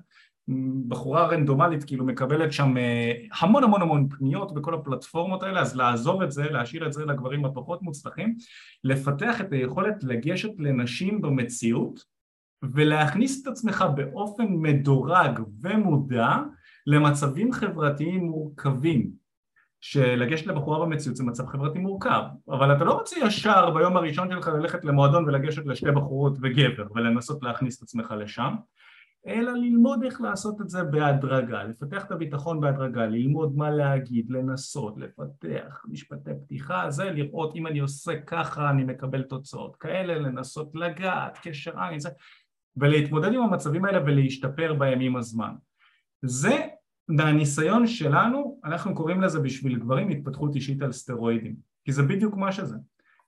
בחורה 0.88 1.28
רנדומלית 1.28 1.84
כאילו 1.84 2.06
מקבלת 2.06 2.54
שם 2.54 2.78
אה, 2.78 3.12
המון 3.42 3.64
המון 3.64 3.82
המון 3.82 4.10
פניות 4.10 4.54
בכל 4.54 4.74
הפלטפורמות 4.74 5.44
האלה, 5.44 5.62
אז 5.62 5.76
לעזוב 5.76 6.22
את 6.22 6.32
זה, 6.32 6.44
להשאיר 6.44 6.88
את 6.88 6.94
זה 6.94 7.06
לגברים 7.06 7.46
הפחות 7.46 7.82
מוצלחים, 7.82 8.36
לפתח 8.84 9.42
את 9.42 9.54
היכולת 9.54 10.04
לגשת 10.04 10.52
לנשים 10.60 11.22
במציאות 11.22 12.00
ולהכניס 12.64 13.42
את 13.42 13.48
עצמך 13.48 13.86
באופן 13.96 14.46
מדורג 14.50 15.40
ומודע 15.62 16.38
למצבים 16.88 17.52
חברתיים 17.52 18.26
מורכבים 18.26 19.25
שלגשת 19.88 20.48
לבחורה 20.48 20.86
במציאות 20.86 21.16
זה 21.16 21.24
מצב 21.24 21.48
חברתי 21.48 21.80
מורכב, 21.80 22.22
אבל 22.50 22.76
אתה 22.76 22.84
לא 22.84 22.94
רוצה 22.94 23.20
ישר 23.20 23.70
ביום 23.70 23.98
הראשון 23.98 24.32
שלך 24.32 24.48
ללכת 24.48 24.86
למועדון 24.86 25.26
ולגשת 25.26 25.66
לשתי 25.66 25.92
בחורות 25.92 26.38
וגבר 26.42 26.86
ולנסות 26.96 27.44
להכניס 27.44 27.78
את 27.78 27.84
עצמך 27.84 28.14
לשם, 28.18 28.56
אלא 29.28 29.52
ללמוד 29.52 30.04
איך 30.04 30.22
לעשות 30.22 30.62
את 30.62 30.70
זה 30.70 30.84
בהדרגה, 30.84 31.64
לפתח 31.64 32.06
את 32.06 32.12
הביטחון 32.12 32.62
בהדרגה, 32.62 33.06
ללמוד 33.06 33.58
מה 33.58 33.70
להגיד, 33.70 34.30
לנסות, 34.30 34.98
לפתח 34.98 35.86
משפטי 35.90 36.32
פתיחה, 36.46 36.90
זה 36.90 37.12
לראות 37.12 37.56
אם 37.56 37.68
אני 37.68 37.80
עושה 37.80 38.20
ככה 38.20 38.70
אני 38.70 38.84
מקבל 38.84 39.24
תוצאות 39.24 39.76
כאלה, 39.76 40.16
לנסות 40.16 40.72
לגעת, 40.76 41.38
קשר 41.42 41.80
עין, 41.80 42.00
זה, 42.00 42.10
ולהתמודד 42.78 43.34
עם 43.34 43.42
המצבים 43.42 43.86
האלה 43.86 44.04
ולהשתפר 44.06 44.74
בהם 44.74 45.00
עם 45.00 45.16
הזמן. 45.16 45.54
זה 46.22 46.68
מהניסיון 47.10 47.88
שלנו, 47.88 48.60
אנחנו 48.66 48.96
קוראים 48.96 49.22
לזה 49.22 49.40
בשביל 49.40 49.80
גברים 49.80 50.10
התפתחות 50.10 50.56
אישית 50.56 50.82
על 50.82 50.92
סטרואידים, 50.92 51.56
כי 51.86 51.92
זה 51.92 52.04
בדיוק 52.04 52.36
מה 52.36 52.52
שזה. 52.52 52.76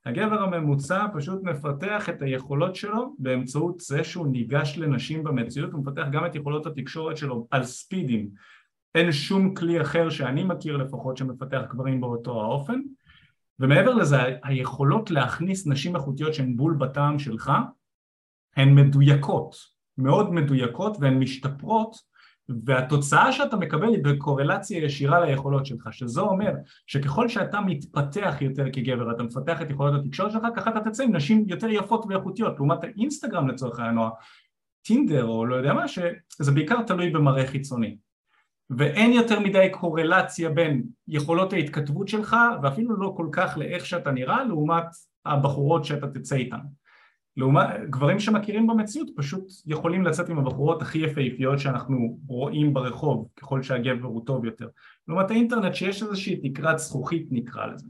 הגבר 0.06 0.42
הממוצע 0.42 1.06
פשוט 1.14 1.42
מפתח 1.42 2.08
את 2.08 2.22
היכולות 2.22 2.74
שלו 2.74 3.14
באמצעות 3.18 3.80
זה 3.80 4.04
שהוא 4.04 4.26
ניגש 4.26 4.78
לנשים 4.78 5.24
במציאות, 5.24 5.72
הוא 5.72 5.80
מפתח 5.82 6.06
גם 6.12 6.26
את 6.26 6.34
יכולות 6.34 6.66
התקשורת 6.66 7.16
שלו 7.16 7.46
על 7.50 7.64
ספידים. 7.64 8.28
אין 8.94 9.12
שום 9.12 9.54
כלי 9.54 9.80
אחר 9.80 10.10
שאני 10.10 10.44
מכיר 10.44 10.76
לפחות 10.76 11.16
שמפתח 11.16 11.62
גברים 11.70 12.00
באותו 12.00 12.42
האופן, 12.42 12.80
ומעבר 13.60 13.94
לזה 13.94 14.16
היכולות 14.42 15.10
להכניס 15.10 15.66
נשים 15.66 15.96
איכותיות 15.96 16.34
שהן 16.34 16.56
בול 16.56 16.74
בטעם 16.74 17.18
שלך 17.18 17.52
הן 18.56 18.74
מדויקות, 18.74 19.54
מאוד 19.98 20.32
מדויקות 20.32 20.96
והן 21.00 21.18
משתפרות 21.18 21.96
והתוצאה 22.64 23.32
שאתה 23.32 23.56
מקבל 23.56 23.88
היא 23.88 24.04
בקורלציה 24.04 24.84
ישירה 24.84 25.20
ליכולות 25.20 25.66
שלך, 25.66 25.88
שזה 25.92 26.20
אומר 26.20 26.52
שככל 26.86 27.28
שאתה 27.28 27.60
מתפתח 27.60 28.34
יותר 28.40 28.64
כגבר, 28.72 29.10
אתה 29.10 29.22
מפתח 29.22 29.62
את 29.62 29.70
יכולות 29.70 30.04
התקשורת 30.04 30.32
שלך, 30.32 30.42
ככה 30.56 30.70
אתה 30.70 30.80
תצא 30.80 31.02
עם 31.02 31.16
נשים 31.16 31.44
יותר 31.48 31.68
יפות 31.68 32.04
ואיכותיות, 32.08 32.56
לעומת 32.56 32.84
האינסטגרם 32.84 33.48
לצורך 33.48 33.78
העניין, 33.78 33.98
או 33.98 34.08
הטינדר 34.82 35.24
או 35.24 35.46
לא 35.46 35.56
יודע 35.56 35.72
מה, 35.72 35.88
שזה 35.88 36.52
בעיקר 36.54 36.82
תלוי 36.82 37.10
במראה 37.10 37.46
חיצוני. 37.46 37.96
ואין 38.70 39.12
יותר 39.12 39.40
מדי 39.40 39.68
קורלציה 39.70 40.50
בין 40.50 40.82
יכולות 41.08 41.52
ההתכתבות 41.52 42.08
שלך, 42.08 42.36
ואפילו 42.62 42.96
לא 42.96 43.14
כל 43.16 43.28
כך 43.32 43.58
לאיך 43.58 43.86
שאתה 43.86 44.10
נראה, 44.10 44.44
לעומת 44.44 44.84
הבחורות 45.26 45.84
שאתה 45.84 46.06
תצא 46.08 46.36
איתן. 46.36 46.58
לעומת 47.38 47.66
גברים 47.90 48.18
שמכירים 48.18 48.66
במציאות 48.66 49.10
פשוט 49.16 49.44
יכולים 49.66 50.04
לצאת 50.04 50.28
עם 50.28 50.38
הבחורות 50.38 50.82
הכי 50.82 50.98
יפהפיות 50.98 51.58
שאנחנו 51.58 52.18
רואים 52.26 52.74
ברחוב 52.74 53.28
ככל 53.36 53.62
שהגבר 53.62 54.06
הוא 54.06 54.26
טוב 54.26 54.44
יותר. 54.44 54.68
לעומת 55.08 55.30
האינטרנט 55.30 55.74
שיש 55.74 56.02
איזושהי 56.02 56.50
תקרת 56.50 56.78
זכוכית 56.78 57.26
נקרא 57.30 57.66
לזה. 57.66 57.86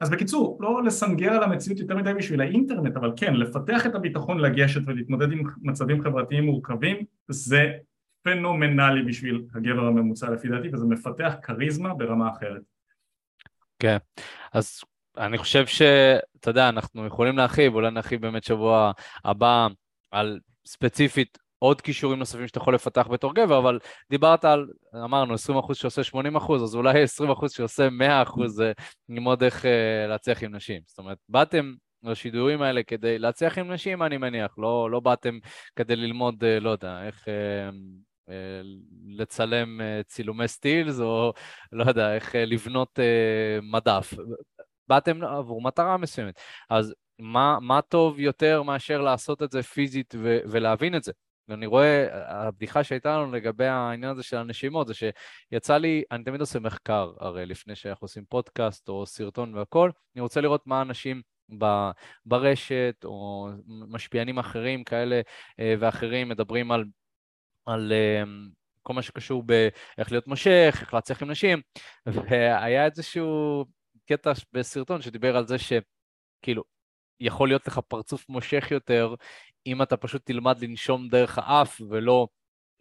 אז 0.00 0.10
בקיצור, 0.10 0.58
לא 0.60 0.84
לסנגר 0.84 1.32
על 1.32 1.42
המציאות 1.42 1.78
יותר 1.78 1.96
מדי 1.96 2.14
בשביל 2.14 2.40
האינטרנט, 2.40 2.96
אבל 2.96 3.12
כן, 3.16 3.34
לפתח 3.34 3.86
את 3.86 3.94
הביטחון 3.94 4.38
לגשת 4.38 4.80
ולהתמודד 4.86 5.32
עם 5.32 5.42
מצבים 5.62 6.02
חברתיים 6.02 6.44
מורכבים, 6.44 6.96
זה 7.28 7.72
פנומנלי 8.22 9.02
בשביל 9.02 9.44
הגבר 9.54 9.86
הממוצע 9.86 10.30
לפי 10.30 10.48
דעתי, 10.48 10.68
וזה 10.72 10.86
מפתח 10.86 11.34
כריזמה 11.42 11.94
ברמה 11.94 12.30
אחרת. 12.30 12.62
כן, 13.78 13.96
אז 14.52 14.80
אני 15.18 15.38
חושב 15.38 15.66
שאתה 15.66 16.50
יודע, 16.50 16.68
אנחנו 16.68 17.06
יכולים 17.06 17.36
להרחיב, 17.36 17.74
אולי 17.74 17.90
נרחיב 17.90 18.20
באמת 18.20 18.44
שבוע 18.44 18.92
הבא 19.24 19.66
על 20.10 20.40
ספציפית 20.66 21.38
עוד 21.62 21.80
כישורים 21.80 22.18
נוספים 22.18 22.46
שאתה 22.46 22.58
יכול 22.58 22.74
לפתח 22.74 23.08
בתור 23.10 23.34
גבר, 23.34 23.58
אבל 23.58 23.78
דיברת 24.10 24.44
על, 24.44 24.66
אמרנו, 25.04 25.34
20% 25.34 25.74
שעושה 25.74 26.02
80%, 26.12 26.52
אז 26.54 26.74
אולי 26.74 27.04
20% 27.04 27.48
שעושה 27.48 27.88
100% 28.24 28.46
זה 28.46 28.72
ללמוד 29.08 29.42
איך 29.42 29.64
uh, 29.64 29.68
להצליח 30.08 30.42
עם 30.42 30.54
נשים. 30.54 30.80
זאת 30.86 30.98
אומרת, 30.98 31.18
באתם 31.28 31.74
לשידורים 32.02 32.62
האלה 32.62 32.82
כדי 32.82 33.18
להצליח 33.18 33.58
עם 33.58 33.72
נשים, 33.72 34.02
אני 34.02 34.16
מניח, 34.16 34.54
לא, 34.58 34.90
לא 34.90 35.00
באתם 35.00 35.38
כדי 35.76 35.96
ללמוד, 35.96 36.44
uh, 36.44 36.60
לא 36.60 36.70
יודע, 36.70 37.02
איך... 37.06 37.24
Uh, 37.24 37.74
לצלם 39.06 39.80
צילומי 40.06 40.48
סטילס, 40.48 41.00
או 41.00 41.32
לא 41.72 41.84
יודע, 41.84 42.14
איך 42.14 42.34
לבנות 42.34 42.98
מדף. 43.62 44.14
באתם 44.88 45.24
עבור 45.24 45.62
מטרה 45.62 45.96
מסוימת. 45.96 46.40
אז 46.70 46.94
מה, 47.18 47.58
מה 47.60 47.82
טוב 47.82 48.20
יותר 48.20 48.62
מאשר 48.62 49.00
לעשות 49.00 49.42
את 49.42 49.50
זה 49.50 49.62
פיזית 49.62 50.14
ו- 50.18 50.38
ולהבין 50.44 50.94
את 50.94 51.02
זה? 51.02 51.12
ואני 51.48 51.66
רואה, 51.66 52.06
הבדיחה 52.12 52.84
שהייתה 52.84 53.18
לנו 53.18 53.32
לגבי 53.32 53.66
העניין 53.66 54.10
הזה 54.10 54.22
של 54.22 54.36
הנשימות, 54.36 54.86
זה 54.86 54.94
שיצא 54.94 55.76
לי, 55.76 56.02
אני 56.10 56.24
תמיד 56.24 56.40
עושה 56.40 56.58
מחקר, 56.58 57.12
הרי 57.20 57.46
לפני 57.46 57.74
שאנחנו 57.74 58.04
עושים 58.04 58.24
פודקאסט 58.28 58.88
או 58.88 59.06
סרטון 59.06 59.54
והכל, 59.54 59.90
אני 60.14 60.22
רוצה 60.22 60.40
לראות 60.40 60.66
מה 60.66 60.82
אנשים 60.82 61.22
ב, 61.58 61.90
ברשת 62.26 62.94
או 63.04 63.48
משפיענים 63.68 64.38
אחרים 64.38 64.84
כאלה 64.84 65.20
אה, 65.60 65.74
ואחרים 65.78 66.28
מדברים 66.28 66.72
על, 66.72 66.84
על 67.66 67.92
אה, 67.92 68.22
כל 68.82 68.94
מה 68.94 69.02
שקשור 69.02 69.42
באיך 69.42 70.12
להיות 70.12 70.26
מושך, 70.26 70.78
איך 70.80 70.94
להצליח 70.94 71.22
עם 71.22 71.30
נשים, 71.30 71.60
והיה 72.06 72.84
איזשהו 72.84 73.64
קטע 74.12 74.32
בסרטון 74.52 75.02
שדיבר 75.02 75.36
על 75.36 75.46
זה 75.46 75.56
שכאילו, 75.58 76.62
יכול 77.20 77.48
להיות 77.48 77.66
לך 77.66 77.78
פרצוף 77.78 78.28
מושך 78.28 78.68
יותר 78.70 79.14
אם 79.66 79.82
אתה 79.82 79.96
פשוט 79.96 80.22
תלמד 80.26 80.64
לנשום 80.64 81.08
דרך 81.08 81.38
האף 81.38 81.80
ולא 81.90 82.28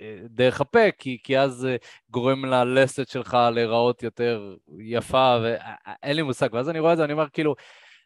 אה, 0.01 0.19
דרך 0.29 0.61
הפה, 0.61 0.91
כי, 0.97 1.17
כי 1.23 1.39
אז 1.39 1.51
זה 1.51 1.77
גורם 2.09 2.45
ללסת 2.45 3.07
שלך 3.07 3.38
להיראות 3.53 4.03
יותר 4.03 4.55
יפה, 4.79 5.38
ואין 5.43 6.15
לי 6.15 6.21
מושג. 6.21 6.49
ואז 6.53 6.69
אני 6.69 6.79
רואה 6.79 6.93
את 6.93 6.97
זה, 6.97 7.03
אני 7.03 7.13
אומר, 7.13 7.29
כאילו, 7.29 7.55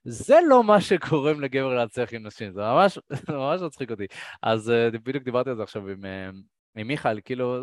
זה 0.04 0.36
לא 0.48 0.64
מה 0.64 0.82
שגורם 0.82 1.42
לגבר 1.42 1.76
להצליח 1.76 2.14
עם 2.14 2.28
נשים, 2.28 2.54
זה 2.54 2.62
ממש, 2.62 3.00
זה 3.28 3.34
ממש 3.34 3.62
מצחיק 3.62 3.92
אותי. 3.92 4.06
אז 4.42 4.70
אה, 4.70 4.90
בדיוק 4.92 5.24
דיברתי 5.24 5.50
על 5.50 5.56
זה 5.56 5.64
עכשיו 5.64 5.88
עם, 5.88 6.06
אה, 6.06 6.30
עם 6.76 6.88
מיכאל, 6.88 7.20
כאילו, 7.26 7.58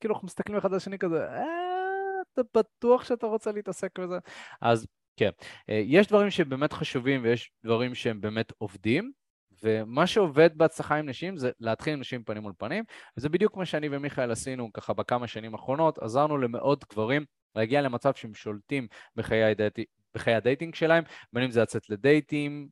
כאילו 0.00 0.14
אנחנו 0.14 0.26
מסתכלים 0.26 0.58
אחד 0.58 0.70
על 0.70 0.76
השני 0.76 0.98
כזה, 0.98 1.26
אתה 2.32 2.42
בטוח 2.54 3.04
שאתה 3.04 3.26
רוצה 3.26 3.52
להתעסק 3.52 3.98
בזה? 3.98 4.18
אז 4.60 4.86
כן, 5.16 5.30
אה, 5.70 5.82
יש 5.86 6.06
דברים 6.06 6.30
שבאמת 6.30 6.72
חשובים 6.72 7.22
ויש 7.24 7.50
דברים 7.64 7.94
שהם 7.94 8.20
באמת 8.20 8.52
עובדים, 8.58 9.12
ומה 9.62 10.06
שעובד 10.06 10.50
בהצלחה 10.58 10.96
עם 10.96 11.08
נשים 11.08 11.36
זה 11.36 11.50
להתחיל 11.60 11.92
עם 11.92 12.00
נשים 12.00 12.24
פנים 12.24 12.42
מול 12.42 12.52
פנים, 12.58 12.84
וזה 13.16 13.28
בדיוק 13.28 13.56
מה 13.56 13.66
שאני 13.66 13.88
ומיכאל 13.90 14.30
עשינו 14.30 14.72
ככה 14.72 14.92
בכמה 14.92 15.26
שנים 15.26 15.54
האחרונות, 15.54 15.98
עזרנו 15.98 16.38
למאות 16.38 16.84
גברים 16.92 17.24
להגיע 17.54 17.82
למצב 17.82 18.14
שהם 18.14 18.34
שולטים 18.34 18.86
בחיי, 19.16 19.44
הדייט... 19.44 19.78
בחיי 20.14 20.34
הדייטינג 20.34 20.74
שלהם, 20.74 21.04
בין 21.32 21.44
אם 21.44 21.50
זה 21.50 21.62
לצאת 21.62 21.90
לדייטים 21.90 22.68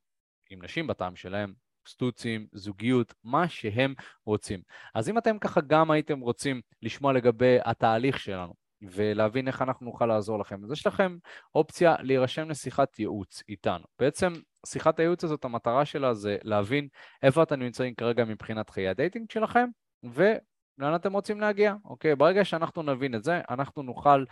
עם 0.50 0.64
נשים 0.64 0.86
בטעם 0.86 1.16
שלהם, 1.16 1.52
סטוצים, 1.88 2.46
זוגיות, 2.52 3.14
מה 3.24 3.48
שהם 3.48 3.94
רוצים. 4.24 4.60
אז 4.94 5.08
אם 5.08 5.18
אתם 5.18 5.38
ככה 5.38 5.60
גם 5.60 5.90
הייתם 5.90 6.20
רוצים 6.20 6.60
לשמוע 6.82 7.12
לגבי 7.12 7.56
התהליך 7.64 8.20
שלנו, 8.20 8.54
ולהבין 8.82 9.48
איך 9.48 9.62
אנחנו 9.62 9.86
נוכל 9.86 10.06
לעזור 10.06 10.38
לכם. 10.38 10.64
אז 10.64 10.72
יש 10.72 10.86
לכם 10.86 11.16
אופציה 11.54 11.96
להירשם 12.00 12.50
לשיחת 12.50 12.98
ייעוץ 12.98 13.42
איתנו. 13.48 13.84
בעצם 13.98 14.32
שיחת 14.66 14.98
הייעוץ 14.98 15.24
הזאת, 15.24 15.44
המטרה 15.44 15.84
שלה 15.84 16.14
זה 16.14 16.36
להבין 16.42 16.88
איפה 17.22 17.42
אתם 17.42 17.60
נמצאים 17.60 17.94
כרגע 17.94 18.24
מבחינת 18.24 18.70
חיי 18.70 18.88
הדייטינג 18.88 19.30
שלכם, 19.30 19.68
ולאן 20.02 20.94
אתם 20.94 21.12
רוצים 21.12 21.40
להגיע, 21.40 21.74
אוקיי? 21.84 22.16
ברגע 22.16 22.44
שאנחנו 22.44 22.82
נבין 22.82 23.14
את 23.14 23.24
זה, 23.24 23.40
אנחנו 23.50 23.82
נוכל 23.82 24.24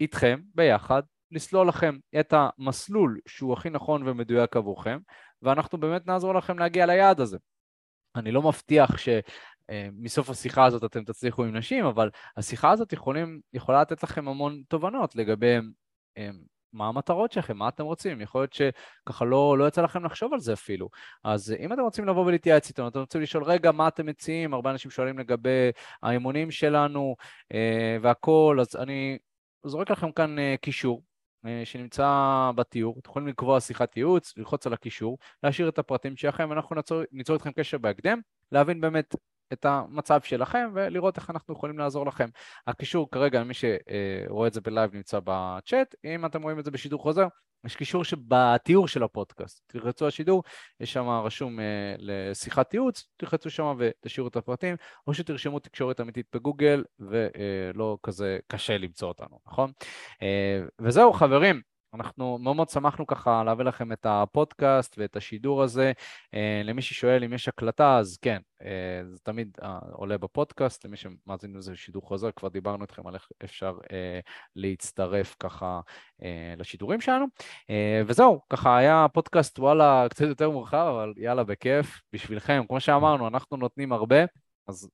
איתכם 0.00 0.40
ביחד 0.54 1.02
לסלול 1.30 1.68
לכם 1.68 1.96
את 2.20 2.34
המסלול 2.36 3.20
שהוא 3.26 3.52
הכי 3.52 3.70
נכון 3.70 4.08
ומדויק 4.08 4.56
עבורכם, 4.56 4.98
ואנחנו 5.42 5.78
באמת 5.78 6.06
נעזור 6.06 6.34
לכם 6.34 6.58
להגיע 6.58 6.86
ליעד 6.86 7.20
הזה. 7.20 7.38
אני 8.16 8.32
לא 8.32 8.42
מבטיח 8.42 8.96
ש... 8.96 9.08
מסוף 9.92 10.30
השיחה 10.30 10.64
הזאת 10.64 10.84
אתם 10.84 11.04
תצליחו 11.04 11.44
עם 11.44 11.56
נשים, 11.56 11.84
אבל 11.84 12.10
השיחה 12.36 12.70
הזאת 12.70 12.92
יכולים, 12.92 13.40
יכולה 13.52 13.80
לתת 13.80 14.02
לכם 14.02 14.28
המון 14.28 14.62
תובנות 14.68 15.16
לגבי 15.16 15.56
אה, 16.18 16.30
מה 16.72 16.88
המטרות 16.88 17.32
שלכם, 17.32 17.56
מה 17.56 17.68
אתם 17.68 17.84
רוצים, 17.84 18.20
יכול 18.20 18.40
להיות 18.40 18.52
שככה 18.52 19.24
לא, 19.24 19.58
לא 19.58 19.68
יצא 19.68 19.82
לכם 19.82 20.04
לחשוב 20.04 20.32
על 20.32 20.40
זה 20.40 20.52
אפילו. 20.52 20.88
אז 21.24 21.54
אם 21.58 21.72
אתם 21.72 21.82
רוצים 21.82 22.04
לבוא 22.04 22.26
ולהתייעץ 22.26 22.68
איתנו, 22.68 22.88
אתם 22.88 23.00
רוצים 23.00 23.20
לשאול, 23.20 23.44
רגע, 23.44 23.72
מה 23.72 23.88
אתם 23.88 24.06
מציעים? 24.06 24.54
הרבה 24.54 24.70
אנשים 24.70 24.90
שואלים 24.90 25.18
לגבי 25.18 25.70
האימונים 26.02 26.50
שלנו 26.50 27.16
אה, 27.52 27.96
והכול, 28.02 28.60
אז 28.60 28.76
אני 28.76 29.18
זורק 29.64 29.90
לכם 29.90 30.12
כאן 30.12 30.38
אה, 30.38 30.54
קישור. 30.60 31.02
אה, 31.46 31.62
שנמצא 31.64 32.50
בתיאור, 32.56 32.98
אתם 33.00 33.10
יכולים 33.10 33.28
לקבוע 33.28 33.60
שיחת 33.60 33.96
ייעוץ, 33.96 34.36
ללחוץ 34.36 34.66
על 34.66 34.72
הקישור, 34.72 35.18
להשאיר 35.42 35.68
את 35.68 35.78
הפרטים 35.78 36.16
שלכם, 36.16 36.50
ואנחנו 36.50 36.76
ניצור 37.12 37.34
איתכם 37.34 37.52
קשר 37.52 37.78
בהקדם, 37.78 38.20
להבין 38.52 38.80
באמת 38.80 39.14
את 39.52 39.64
המצב 39.64 40.20
שלכם 40.22 40.70
ולראות 40.74 41.16
איך 41.16 41.30
אנחנו 41.30 41.54
יכולים 41.54 41.78
לעזור 41.78 42.06
לכם. 42.06 42.28
הקישור 42.66 43.10
כרגע, 43.10 43.44
מי 43.44 43.54
שרואה 43.54 44.48
את 44.48 44.52
זה 44.52 44.60
בלייב 44.60 44.94
נמצא 44.94 45.18
בצ'אט, 45.24 45.94
אם 46.04 46.26
אתם 46.26 46.42
רואים 46.42 46.58
את 46.58 46.64
זה 46.64 46.70
בשידור 46.70 47.02
חוזר, 47.02 47.26
יש 47.66 47.76
קישור 47.76 48.04
שבתיאור 48.04 48.88
של 48.88 49.02
הפודקאסט. 49.02 49.62
תלחצו 49.66 50.06
השידור, 50.06 50.42
יש 50.80 50.92
שם 50.92 51.08
רשום 51.08 51.58
uh, 51.58 51.62
לשיחת 51.98 52.74
ייעוץ, 52.74 53.08
תלחצו 53.16 53.50
שם 53.50 53.74
ותשאירו 53.78 54.28
את 54.28 54.36
הפרטים, 54.36 54.76
או 55.06 55.14
שתרשמו 55.14 55.58
תקשורת 55.58 56.00
אמיתית 56.00 56.26
בגוגל, 56.34 56.84
ולא 56.98 57.98
כזה 58.02 58.38
קשה 58.46 58.78
למצוא 58.78 59.08
אותנו, 59.08 59.38
נכון? 59.46 59.72
Uh, 60.14 60.70
וזהו, 60.80 61.12
חברים. 61.12 61.71
אנחנו 61.94 62.38
מאוד 62.38 62.56
מאוד 62.56 62.68
שמחנו 62.68 63.06
ככה 63.06 63.44
להביא 63.44 63.64
לכם 63.64 63.92
את 63.92 64.06
הפודקאסט 64.08 64.94
ואת 64.98 65.16
השידור 65.16 65.62
הזה. 65.62 65.92
אה, 66.34 66.62
למי 66.64 66.82
ששואל 66.82 67.24
אם 67.24 67.32
יש 67.32 67.48
הקלטה, 67.48 67.98
אז 67.98 68.16
כן, 68.22 68.40
אה, 68.62 69.02
זה 69.04 69.18
תמיד 69.22 69.58
אה, 69.62 69.78
עולה 69.92 70.18
בפודקאסט. 70.18 70.84
למי 70.84 70.96
שמאזין 70.96 71.56
לזה 71.56 71.76
שידור 71.76 72.02
חוזר, 72.02 72.30
כבר 72.36 72.48
דיברנו 72.48 72.82
איתכם 72.82 73.06
על 73.06 73.14
איך 73.14 73.28
אפשר 73.44 73.78
להצטרף 74.56 75.36
ככה 75.40 75.80
לשידורים 76.56 77.00
שלנו. 77.00 77.26
וזהו, 78.06 78.40
ככה 78.50 78.76
היה 78.76 79.06
פודקאסט, 79.12 79.58
וואלה, 79.58 80.06
קצת 80.10 80.24
יותר 80.24 80.50
מורחב, 80.50 80.92
אבל 80.94 81.12
יאללה, 81.16 81.44
בכיף. 81.44 82.00
בשבילכם, 82.12 82.62
כמו 82.68 82.80
שאמרנו, 82.80 83.28
אנחנו 83.28 83.56
נותנים 83.56 83.92
הרבה, 83.92 84.24
אז 84.68 84.88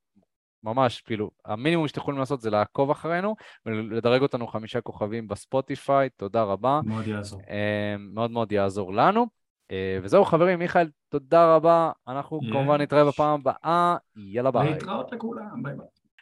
ממש, 0.62 1.00
כאילו, 1.00 1.30
המינימום 1.44 1.88
שאתם 1.88 2.00
יכולים 2.00 2.20
לעשות 2.20 2.40
זה 2.40 2.50
לעקוב 2.50 2.90
אחרינו 2.90 3.36
ולדרג 3.66 4.22
אותנו 4.22 4.46
חמישה 4.46 4.80
כוכבים 4.80 5.28
בספוטיפיי, 5.28 6.08
תודה 6.16 6.42
רבה. 6.42 6.80
מאוד 6.84 7.06
יעזור. 7.06 7.40
אה, 7.50 7.96
מאוד 7.98 8.30
מאוד 8.30 8.52
יעזור 8.52 8.94
לנו. 8.94 9.26
אה, 9.70 9.98
וזהו 10.02 10.24
חברים, 10.24 10.58
מיכאל, 10.58 10.88
תודה 11.08 11.54
רבה. 11.54 11.90
אנחנו 12.08 12.40
כמובן 12.52 12.80
נתראה 12.80 13.04
בפעם 13.04 13.40
הבאה. 13.40 13.96
יאללה 14.16 14.50
ביי. 14.50 14.70
להתראות 14.70 15.12
לכולם, 15.12 15.62
ביי 15.62 15.74
ביי. 15.74 15.86